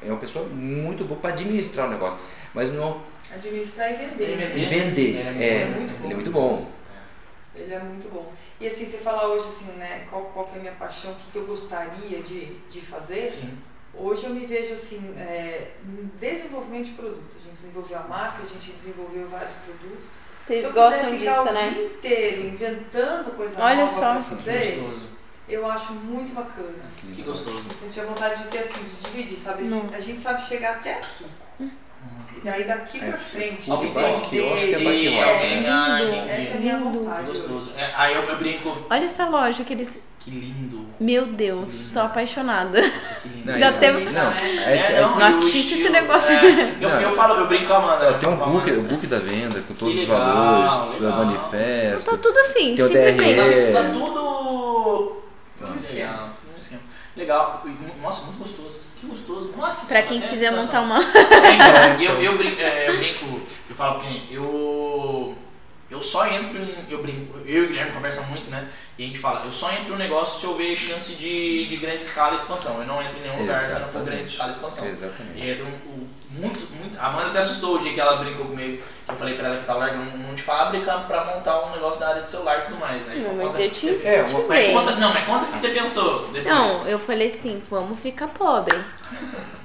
[0.02, 2.18] É uma pessoa muito boa para administrar o negócio,
[2.54, 3.00] mas não.
[3.32, 4.38] Administrar e vender.
[4.38, 4.54] né?
[4.58, 5.10] E vender.
[5.10, 6.04] Ele é muito- é, é muito bom.
[6.06, 6.72] ele é muito bom.
[7.54, 8.32] Ele é muito bom.
[8.60, 11.16] E assim, você falar hoje assim, né, qual, qual que é a minha paixão, o
[11.16, 13.58] que, que eu gostaria de, de fazer, Sim.
[13.94, 15.72] hoje eu me vejo assim, é,
[16.20, 17.36] desenvolvimento de produto.
[17.36, 20.06] A gente desenvolveu a marca, a gente desenvolveu vários produtos.
[20.48, 21.70] Se Vocês eu gostam disso, o né?
[21.70, 24.14] dia inteiro inventando coisa Olha nova só.
[24.14, 25.06] pra Que fazer, gostoso.
[25.48, 26.74] eu acho muito bacana.
[27.14, 27.64] Que gostoso.
[27.82, 29.66] Eu tinha vontade de ter assim, de dividir, sabe?
[29.66, 29.96] Nossa.
[29.96, 31.26] a gente sabe chegar até aqui.
[32.38, 35.20] E daí daqui É, pra frente, Alguém de vai ao quiosque, vender, vai E que
[35.24, 35.68] alguém.
[35.70, 36.16] Ah, Lindo.
[36.16, 36.30] entendi.
[36.32, 37.00] essa é a minha Lindo.
[37.04, 37.28] vontade.
[37.28, 37.72] Gostoso.
[37.78, 38.78] É, aí eu, eu brinco.
[38.90, 40.02] Olha essa loja que eles.
[40.20, 40.86] Que lindo.
[41.00, 42.80] Meu Deus, estou apaixonada.
[42.80, 43.46] Nossa, que lindo.
[43.52, 46.32] Não, Já teve- Não, é, É, é- não, artista esse negócio.
[46.34, 46.76] é.
[46.80, 47.02] eu, Não.
[47.02, 48.14] eu falo, eu brinco com a Amanda.
[48.14, 51.12] Tem um book, o book da venda, com todos Que os legal, valores, legal.
[51.20, 52.12] do manifesto.
[52.12, 53.42] Tá tudo assim, Tem o simplesmente.
[53.42, 53.74] DRE.
[53.74, 55.22] Tá, tá tudo.
[55.58, 56.34] Tudo esquema.
[57.16, 57.62] Legal.
[57.66, 57.98] Legal.
[58.02, 58.81] Nossa, muito gostoso.
[59.32, 59.54] Gostoso.
[59.58, 61.00] Nossa, Pra quem é quiser montar uma.
[61.00, 65.36] Eu brinco, eu, eu, brinco, é, eu brinco, eu falo porque eu,
[65.90, 68.68] eu só entro em, eu brinco, eu e o Guilherme conversam muito, né?
[68.98, 71.78] E a gente fala, eu só entro no negócio se eu ver chance de, de
[71.78, 72.80] grande escala e expansão.
[72.80, 74.30] Eu não entro em nenhum lugar se não for grande Exatamente.
[74.30, 74.86] escala e expansão.
[74.88, 75.40] Exatamente.
[75.40, 76.81] E um, um- muito, muito.
[76.98, 78.82] A Amanda até assustou o dia que ela brincou comigo.
[79.06, 81.72] Que eu falei pra ela que tava largando um monte de fábrica pra montar um
[81.72, 83.06] negócio na área de celular e tudo mais.
[83.06, 83.16] Né?
[83.26, 84.74] Não, mas conta eu que te você- É, uma- incentivei.
[84.74, 86.46] mas conta, não, mas conta o que você pensou depois.
[86.46, 88.78] Não, eu falei assim, vamos ficar pobre.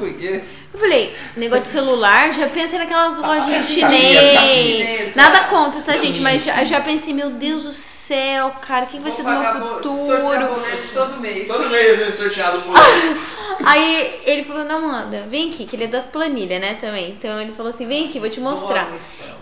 [0.00, 0.42] Por quê?
[0.72, 4.88] Eu falei, negócio de celular, já pensei naquelas lojinhas chinesa, chinês.
[4.88, 5.12] chinesa.
[5.16, 6.20] Nada contra, tá, gente?
[6.20, 9.42] Mas já, já pensei, meu Deus do céu, cara, o que vai ser do meu
[9.42, 10.94] sortear futuro?
[10.94, 11.48] todo mês.
[11.48, 12.62] Todo mês é sorteado.
[13.64, 17.10] Aí ele falou, não, Amanda, vem aqui, que ele é das planilhas, né, também.
[17.10, 18.90] Então ele falou assim, vem aqui, vou te mostrar.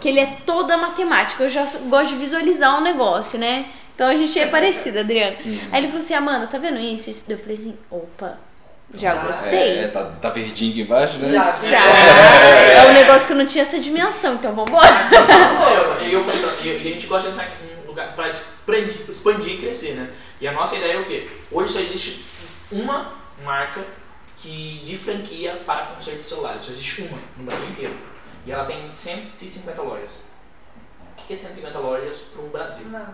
[0.00, 3.66] Que ele é toda matemática, eu já gosto de visualizar um negócio, né?
[3.94, 5.36] Então a gente é parecido, Adriano.
[5.70, 7.10] Aí ele falou assim, Amanda, tá vendo isso?
[7.10, 7.30] isso?
[7.30, 8.38] Eu falei assim, opa,
[8.94, 9.78] já Ah, gostei.
[9.80, 11.30] É, tá, tá verdinho aqui embaixo, né?
[11.32, 11.44] Já.
[11.68, 11.84] Já.
[11.86, 14.88] É um negócio que eu não tinha essa dimensão, então vambora.
[16.00, 18.28] Eu, eu falei pra, e e a gente gosta de entrar em um lugar pra
[18.28, 20.10] expandir, expandir e crescer, né?
[20.40, 21.28] E a nossa ideia é o quê?
[21.50, 22.24] Hoje só existe
[22.72, 23.12] uma
[23.44, 23.84] marca
[24.36, 26.62] que de franquia para conserto de celulares.
[26.62, 27.94] Só existe uma no Brasil inteiro.
[28.46, 30.26] E ela tem 150 lojas.
[31.18, 32.86] O que é 150 lojas para o Brasil?
[32.86, 33.06] Não.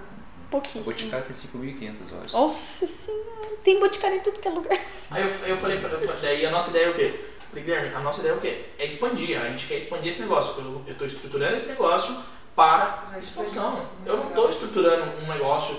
[0.51, 0.85] Pouquíssimo.
[0.85, 2.33] Boticário tem 5.500 horas.
[2.33, 4.79] Nossa senhora, tem boticário em tudo que é lugar.
[5.11, 7.21] Aí eu, eu falei pra eu falei, daí a nossa ideia é o quê?
[7.51, 8.65] Falei, Guilherme, a nossa ideia é o quê?
[8.79, 9.41] É expandir.
[9.41, 10.55] A gente quer expandir esse negócio.
[10.87, 12.17] Eu, tô estruturando esse negócio
[12.57, 13.87] para expansão.
[14.05, 15.77] Eu não tô estruturando um negócio.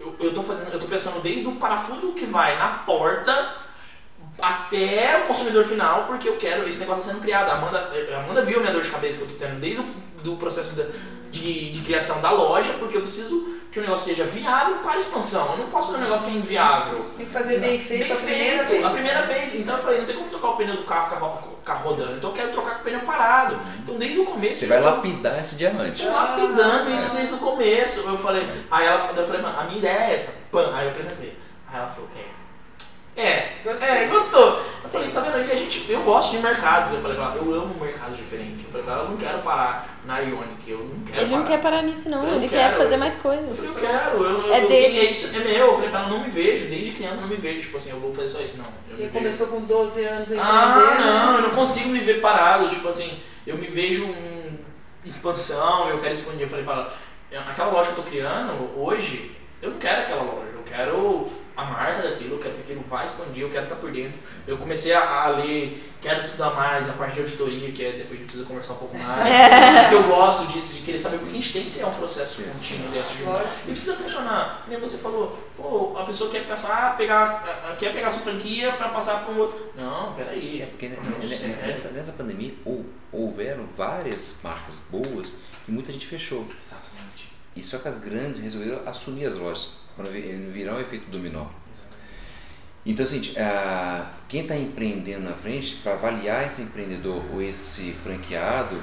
[0.00, 3.56] Eu, eu tô fazendo, eu tô pensando desde o parafuso que vai na porta
[4.40, 7.50] até o consumidor final, porque eu quero, esse negócio tá sendo criado.
[7.50, 9.80] A Amanda, a Amanda viu a minha dor de cabeça que eu tô tendo desde
[9.80, 9.84] o
[10.22, 10.86] do processo da-
[11.30, 15.52] de, de criação da loja, porque eu preciso que o negócio seja viável para expansão.
[15.52, 17.02] Eu não posso fazer um negócio que é inviável.
[17.16, 18.84] Tem que fazer bem feito Bem a primeira feito, vez.
[18.84, 19.26] A primeira né?
[19.34, 19.54] vez.
[19.54, 22.16] Então eu falei, não tem como trocar o pneu do carro, carro, carro rodando.
[22.18, 23.58] Então eu quero trocar com o pneu parado.
[23.82, 24.60] Então desde o começo.
[24.60, 26.04] Você vai eu- lapidar esse diamante.
[26.04, 28.00] eu lapidando isso desde o começo.
[28.06, 30.34] Eu falei, aí ela eu falei, mano, a minha ideia é essa.
[30.50, 31.38] Pã, aí eu apresentei.
[31.72, 32.31] Aí ela falou, é.
[33.14, 33.88] É, Gostei.
[33.88, 34.58] é, gostou.
[34.82, 35.84] Eu falei, tá vendo a gente.
[35.90, 36.94] Eu gosto de mercados.
[36.94, 38.64] Eu falei pra ela, eu amo mercados diferentes.
[38.64, 41.42] Eu falei pra ela, eu não quero parar na Ionic, eu não quero Ele não
[41.42, 41.50] parar.
[41.50, 42.26] quer parar nisso, não.
[42.26, 42.70] Eu Ele quero.
[42.70, 43.58] quer fazer mais Eu coisas.
[43.58, 44.98] falei, eu quero, eu, eu, É eu- dele.
[44.98, 45.66] é isso, é meu.
[45.66, 47.90] Eu falei pra ela, não me vejo, desde criança eu não me vejo, tipo assim,
[47.90, 48.66] eu vou fazer só isso, não.
[48.90, 49.10] Eu vejo.
[49.10, 51.38] começou com 12 anos a Ah, empreender, não, né?
[51.38, 54.58] eu não consigo me ver parado, tipo assim, eu me vejo em
[55.04, 56.42] expansão, eu quero expandir.
[56.42, 56.74] Eu falei pra
[57.30, 61.26] ela, aquela loja que eu tô criando, hoje, eu não quero aquela loja, eu quero
[61.56, 64.18] a marca daquilo, eu quero que aquilo vá expandir, eu quero estar por dentro.
[64.46, 68.12] Eu comecei a, a ler, quero estudar mais a parte de auditoria, que é, depois
[68.12, 69.28] a gente precisa conversar um pouco mais.
[69.82, 72.42] Porque eu gosto disso, de querer saber, porque a gente tem que criar um processo
[72.42, 73.34] contínuo dentro de um
[73.64, 74.64] e precisa funcionar.
[74.66, 79.24] Nem você falou, pô, a pessoa quer passar, pegar, quer pegar sua franquia para passar
[79.24, 79.72] para um outro.
[79.76, 80.62] Não, peraí.
[80.62, 80.88] É porque
[81.66, 85.34] nessa, nessa pandemia hou- houveram várias marcas boas
[85.68, 86.46] e muita gente fechou.
[86.64, 86.91] Exatamente.
[87.54, 91.46] E só que as grandes resolveram assumir as lojas, para virar um efeito dominó.
[92.84, 98.82] Então, assim, ah, quem está empreendendo na frente, para avaliar esse empreendedor ou esse franqueado,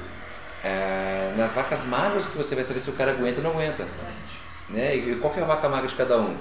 [0.64, 3.84] ah, nas vacas magras que você vai saber se o cara aguenta ou não aguenta.
[3.84, 4.40] Exatamente.
[4.70, 4.96] Né?
[4.96, 6.38] E qual que é a vaca magra de cada um?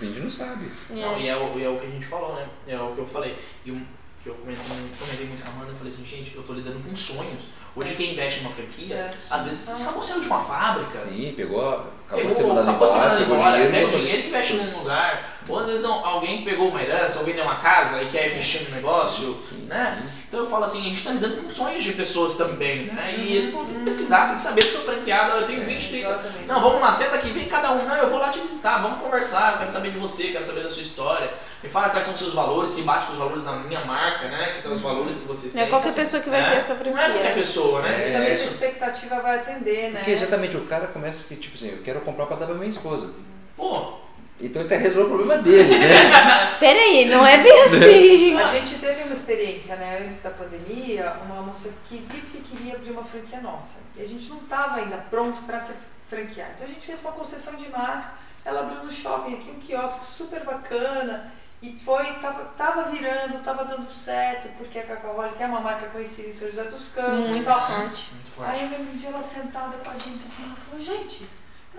[0.00, 0.70] A gente não sabe.
[0.90, 2.48] Não, e é, o, e é o que a gente falou, né?
[2.66, 3.38] É o que eu falei.
[3.64, 3.84] E um-
[4.22, 4.62] que eu comentei,
[4.98, 7.44] comentei muito com a Amanda, eu falei assim, gente, eu tô lidando com sonhos.
[7.76, 9.14] Hoje quem investe em uma franquia, É.
[9.30, 12.88] às vezes acabou saindo de uma fábrica, Sim, pegou, acabou pegou, de ser mandado acabou
[12.88, 15.30] embora, mandado embora, dinheiro, pega o dinheiro e investe num lugar.
[15.48, 18.68] Ou às vezes al- alguém pegou uma herança ou vendeu uma casa e quer mexer
[18.68, 19.98] no negócio, Sim, né?
[20.12, 20.20] sim.
[20.28, 23.16] Então eu falo assim, a gente tá lidando com sonhos de pessoas também, né?
[23.18, 25.88] E eles vão ter que pesquisar, tem que saber do seu franqueado, eu tenho 20,
[25.88, 26.06] 30.
[26.08, 26.44] Exatamente.
[26.46, 27.84] Não, vamos lá, senta aqui, vem cada um.
[27.84, 30.62] Não, eu vou lá te visitar, vamos conversar, eu quero saber de você, quero saber
[30.62, 31.34] da sua história.
[31.64, 34.28] Me fala quais são os seus valores, se bate com os valores da minha marca,
[34.28, 34.52] né?
[34.54, 35.70] Que são os valores que vocês Não é têm.
[35.72, 36.50] qualquer pessoa que vai É.
[36.50, 36.92] ter a sua franquia.
[36.92, 38.08] Não é qualquer pessoa, né?
[38.12, 38.44] É, a isso.
[38.44, 39.98] expectativa vai atender, né?
[39.98, 42.68] Porque exatamente o cara começa que, tipo assim, eu quero comprar pra dar pra minha
[42.68, 43.10] esposa.
[43.56, 43.94] Pô,
[44.40, 46.56] Então ele tá resolvendo o problema dele, né?
[46.58, 48.36] Peraí, não é bem assim.
[48.36, 52.74] A gente teve uma experiência, né, antes da pandemia, uma moça que queria porque queria
[52.76, 53.78] abrir uma franquia nossa.
[53.96, 55.72] E a gente não estava ainda pronto para se
[56.08, 56.50] franquear.
[56.54, 58.12] Então a gente fez uma concessão de marca.
[58.44, 61.30] Ela abriu no shopping aqui um quiosque super bacana.
[61.62, 66.28] E foi, tava, tava virando, tava dando certo, porque a Cacauholic é uma marca conhecida
[66.28, 67.66] em São José dos Campos e Muito tal.
[67.66, 68.14] forte.
[68.14, 68.50] muito forte.
[68.50, 71.28] Aí eu lembro um dia ela sentada com a gente assim, ela falou, gente,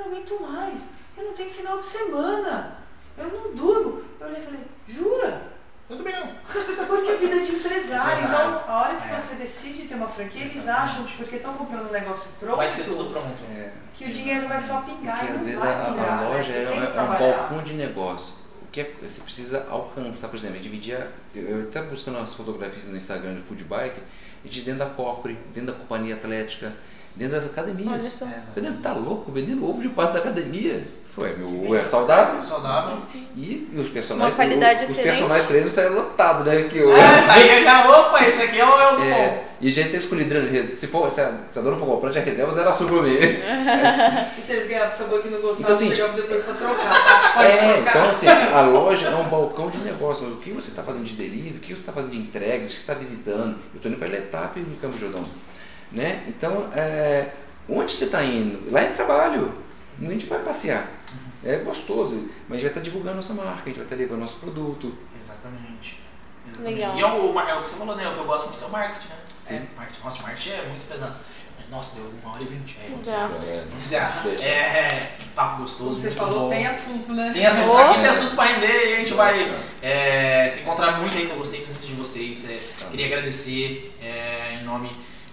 [0.03, 2.78] eu não aguento mais, eu não tenho final de semana,
[3.18, 4.02] eu não durmo.
[4.19, 5.52] Eu olhei e falei, jura?
[5.90, 6.28] Eu também não.
[6.88, 8.14] Porque a vida é de empresário.
[8.14, 8.49] Empresário.
[8.52, 9.18] Então, a hora que É.
[9.18, 12.86] você decide ter uma franquia, eles acham, porque estão comprando um negócio pronto, Vai ser
[12.86, 13.44] tudo pronto.
[13.53, 15.19] É, que o dinheiro vai só pingar.
[15.19, 16.28] porque às vezes a, a pingar, né?
[16.30, 18.41] loja é, um- é um balcão de negócio.
[18.64, 20.95] O que é- você precisa alcançar, por exemplo, dividir.
[20.95, 23.99] a- Eu até buscando as fotografias no Instagram de food bike,
[24.45, 26.73] de dentro da corpore, dentro da companhia atlética,
[27.16, 28.04] dentro das Olha academias.
[28.04, 28.26] só.
[28.54, 29.32] Falei, você tá louco?
[29.32, 30.84] Vendendo ovo de pasto da academia?
[31.14, 32.42] Foi, meu ovo é saudável.
[32.42, 33.00] Saudável.
[33.36, 34.32] E os personagens.
[34.34, 35.10] Uma qualidade os excelente.
[35.12, 36.64] personagens treinos saíram lotados, né?
[36.64, 39.28] Que eu, Ah, isso aí eu já, opa, esse aqui é o, é o É,
[39.30, 39.44] bom.
[39.60, 42.14] e a gente tem escolhido, né, se, for, se, a, se a dona for comprando,
[42.14, 43.18] já reserva zero açúcar pra mim.
[44.38, 47.32] E se eles ganhavam sabor que não gostavam, Então, assim, chegavam depois pra trocar, tá?
[47.36, 47.90] Pode É, trocar.
[47.90, 50.26] então assim, a loja é um balcão de negócio.
[50.28, 52.64] Mas o que você está fazendo de delivery, o que você está fazendo de entrega,
[52.64, 53.58] o que você está visitando.
[53.74, 55.24] Eu estou indo para a Letap no Campo Jordão.
[55.92, 56.24] Né?
[56.28, 57.34] Então, é,
[57.70, 58.72] onde você está indo?
[58.72, 59.54] Lá é trabalho.
[60.02, 60.88] A gente vai passear.
[61.44, 64.20] É gostoso, mas a gente vai estar divulgando nossa marca, a gente vai estar levando
[64.20, 64.96] nosso produto.
[65.20, 66.00] Exatamente.
[66.48, 66.76] Exatamente.
[66.76, 66.96] Legal.
[66.98, 68.08] E é o, é o que você falou, né?
[68.08, 69.16] O que eu gosto muito é o marketing, né?
[69.44, 69.56] Sim.
[69.56, 70.04] É, marketing.
[70.04, 71.16] Nossa, o marketing é muito pesado.
[71.72, 72.78] Nossa, deu uma hora e vinte.
[72.84, 72.90] É.
[72.90, 74.24] Vamos encerrar.
[74.28, 75.84] É, é, papo gostoso.
[75.86, 76.50] Como você muito falou, bom.
[76.50, 77.32] tem assunto, né?
[77.34, 77.78] Tem assunto, Oh.
[77.78, 79.60] aqui tem assunto pra render e a gente vai Nossa.
[79.82, 81.34] é, se encontrar muito ainda.
[81.36, 82.48] Gostei muito de vocês.
[82.50, 82.88] é, Tá.
[82.88, 84.92] queria agradecer é, em nome,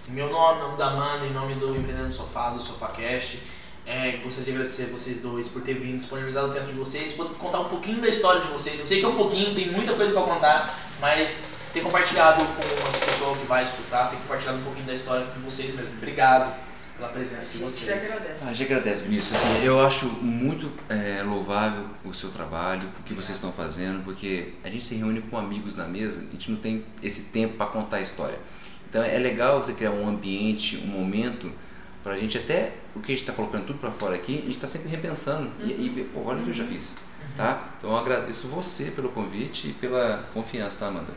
[0.09, 3.39] em meu nome, em nome da Amanda, em nome do Empreendendo Sofá, do SofaCast.
[3.85, 7.13] É, gostaria de agradecer a vocês dois por ter vindo, disponibilizado o tempo de vocês,
[7.13, 8.79] por contar um pouquinho da história de vocês.
[8.79, 12.87] Eu sei que é um pouquinho, tem muita coisa pra contar, mas ter compartilhado com
[12.87, 15.93] as pessoas que vai escutar, ter compartilhado um pouquinho da história de vocês mesmo.
[15.97, 16.53] Obrigado
[16.97, 18.11] pela A presença de gente que vocês.
[18.11, 18.43] agradece.
[18.43, 19.35] A gente agradece, Vinícius.
[19.35, 24.53] Assim, eu acho muito é, louvável o seu trabalho, o que vocês estão fazendo, porque
[24.63, 27.67] a gente se reúne com amigos na mesa, a gente não tem esse tempo para
[27.67, 28.37] contar a história.
[28.89, 31.51] Então é legal você criar um ambiente, um momento,
[32.03, 34.41] para a gente até, o que a gente está colocando tudo para fora aqui, a
[34.41, 37.07] gente está sempre repensando e, e ver, pô, olha o que eu já fiz.
[37.37, 37.69] Tá?
[37.77, 41.13] Então eu agradeço você pelo convite e pela confiança, tá, Amanda?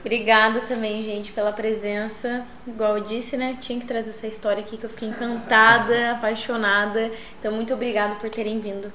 [0.00, 2.46] Obrigada também, gente, pela presença.
[2.66, 3.56] Igual eu disse, né?
[3.60, 7.10] Tinha que trazer essa história aqui que eu fiquei encantada, apaixonada.
[7.40, 8.92] Então, muito obrigada por terem vindo.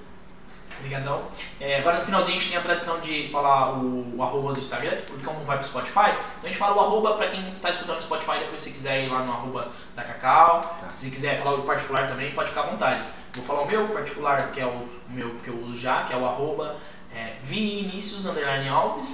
[0.82, 1.28] Obrigadão.
[1.60, 4.60] É, agora no finalzinho a gente tem a tradição de falar o, o arroba do
[4.60, 7.70] Instagram, porque como vai pro Spotify, então a gente fala o arroba pra quem tá
[7.70, 10.90] escutando no Spotify, depois se quiser ir lá no arroba da Cacau, Tá.
[10.90, 13.03] se quiser falar o particular também, pode ficar à vontade.
[13.36, 16.14] Vou falar o meu particular, que é o, o meu que eu uso já, que
[16.14, 16.76] é o arroba
[17.16, 19.08] é, Vinicius underline Alves.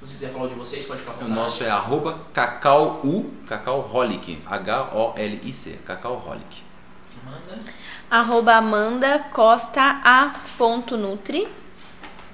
[0.00, 1.38] Se você quiser falar o de vocês, pode ficar à O vontade.
[1.38, 6.62] nosso é arroba cacau.u, cacauholic, H-O-L-I-C, cacauholic.
[7.26, 7.62] Amanda.
[8.10, 10.34] Arroba Amanda Costa A.
[10.58, 11.46] ponto Nutri.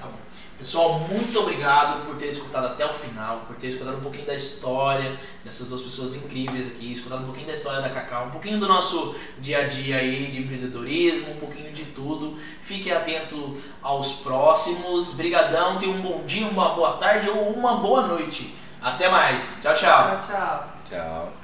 [0.01, 0.13] Tá bom.
[0.57, 4.35] Pessoal, muito obrigado por ter escutado até o final, por ter escutado um pouquinho da
[4.35, 8.59] história dessas duas pessoas incríveis aqui, escutado um pouquinho da história da Cacau, um pouquinho
[8.59, 12.39] do nosso dia a dia aí de empreendedorismo, um pouquinho de tudo.
[12.63, 15.13] Fique atento aos próximos.
[15.13, 18.57] Brigadão, tenha um bom dia, uma boa tarde ou uma boa noite.
[18.81, 19.61] Até mais.
[19.61, 20.19] Tchau, tchau.
[20.21, 20.73] Tchau, tchau.
[20.89, 21.37] Tchau.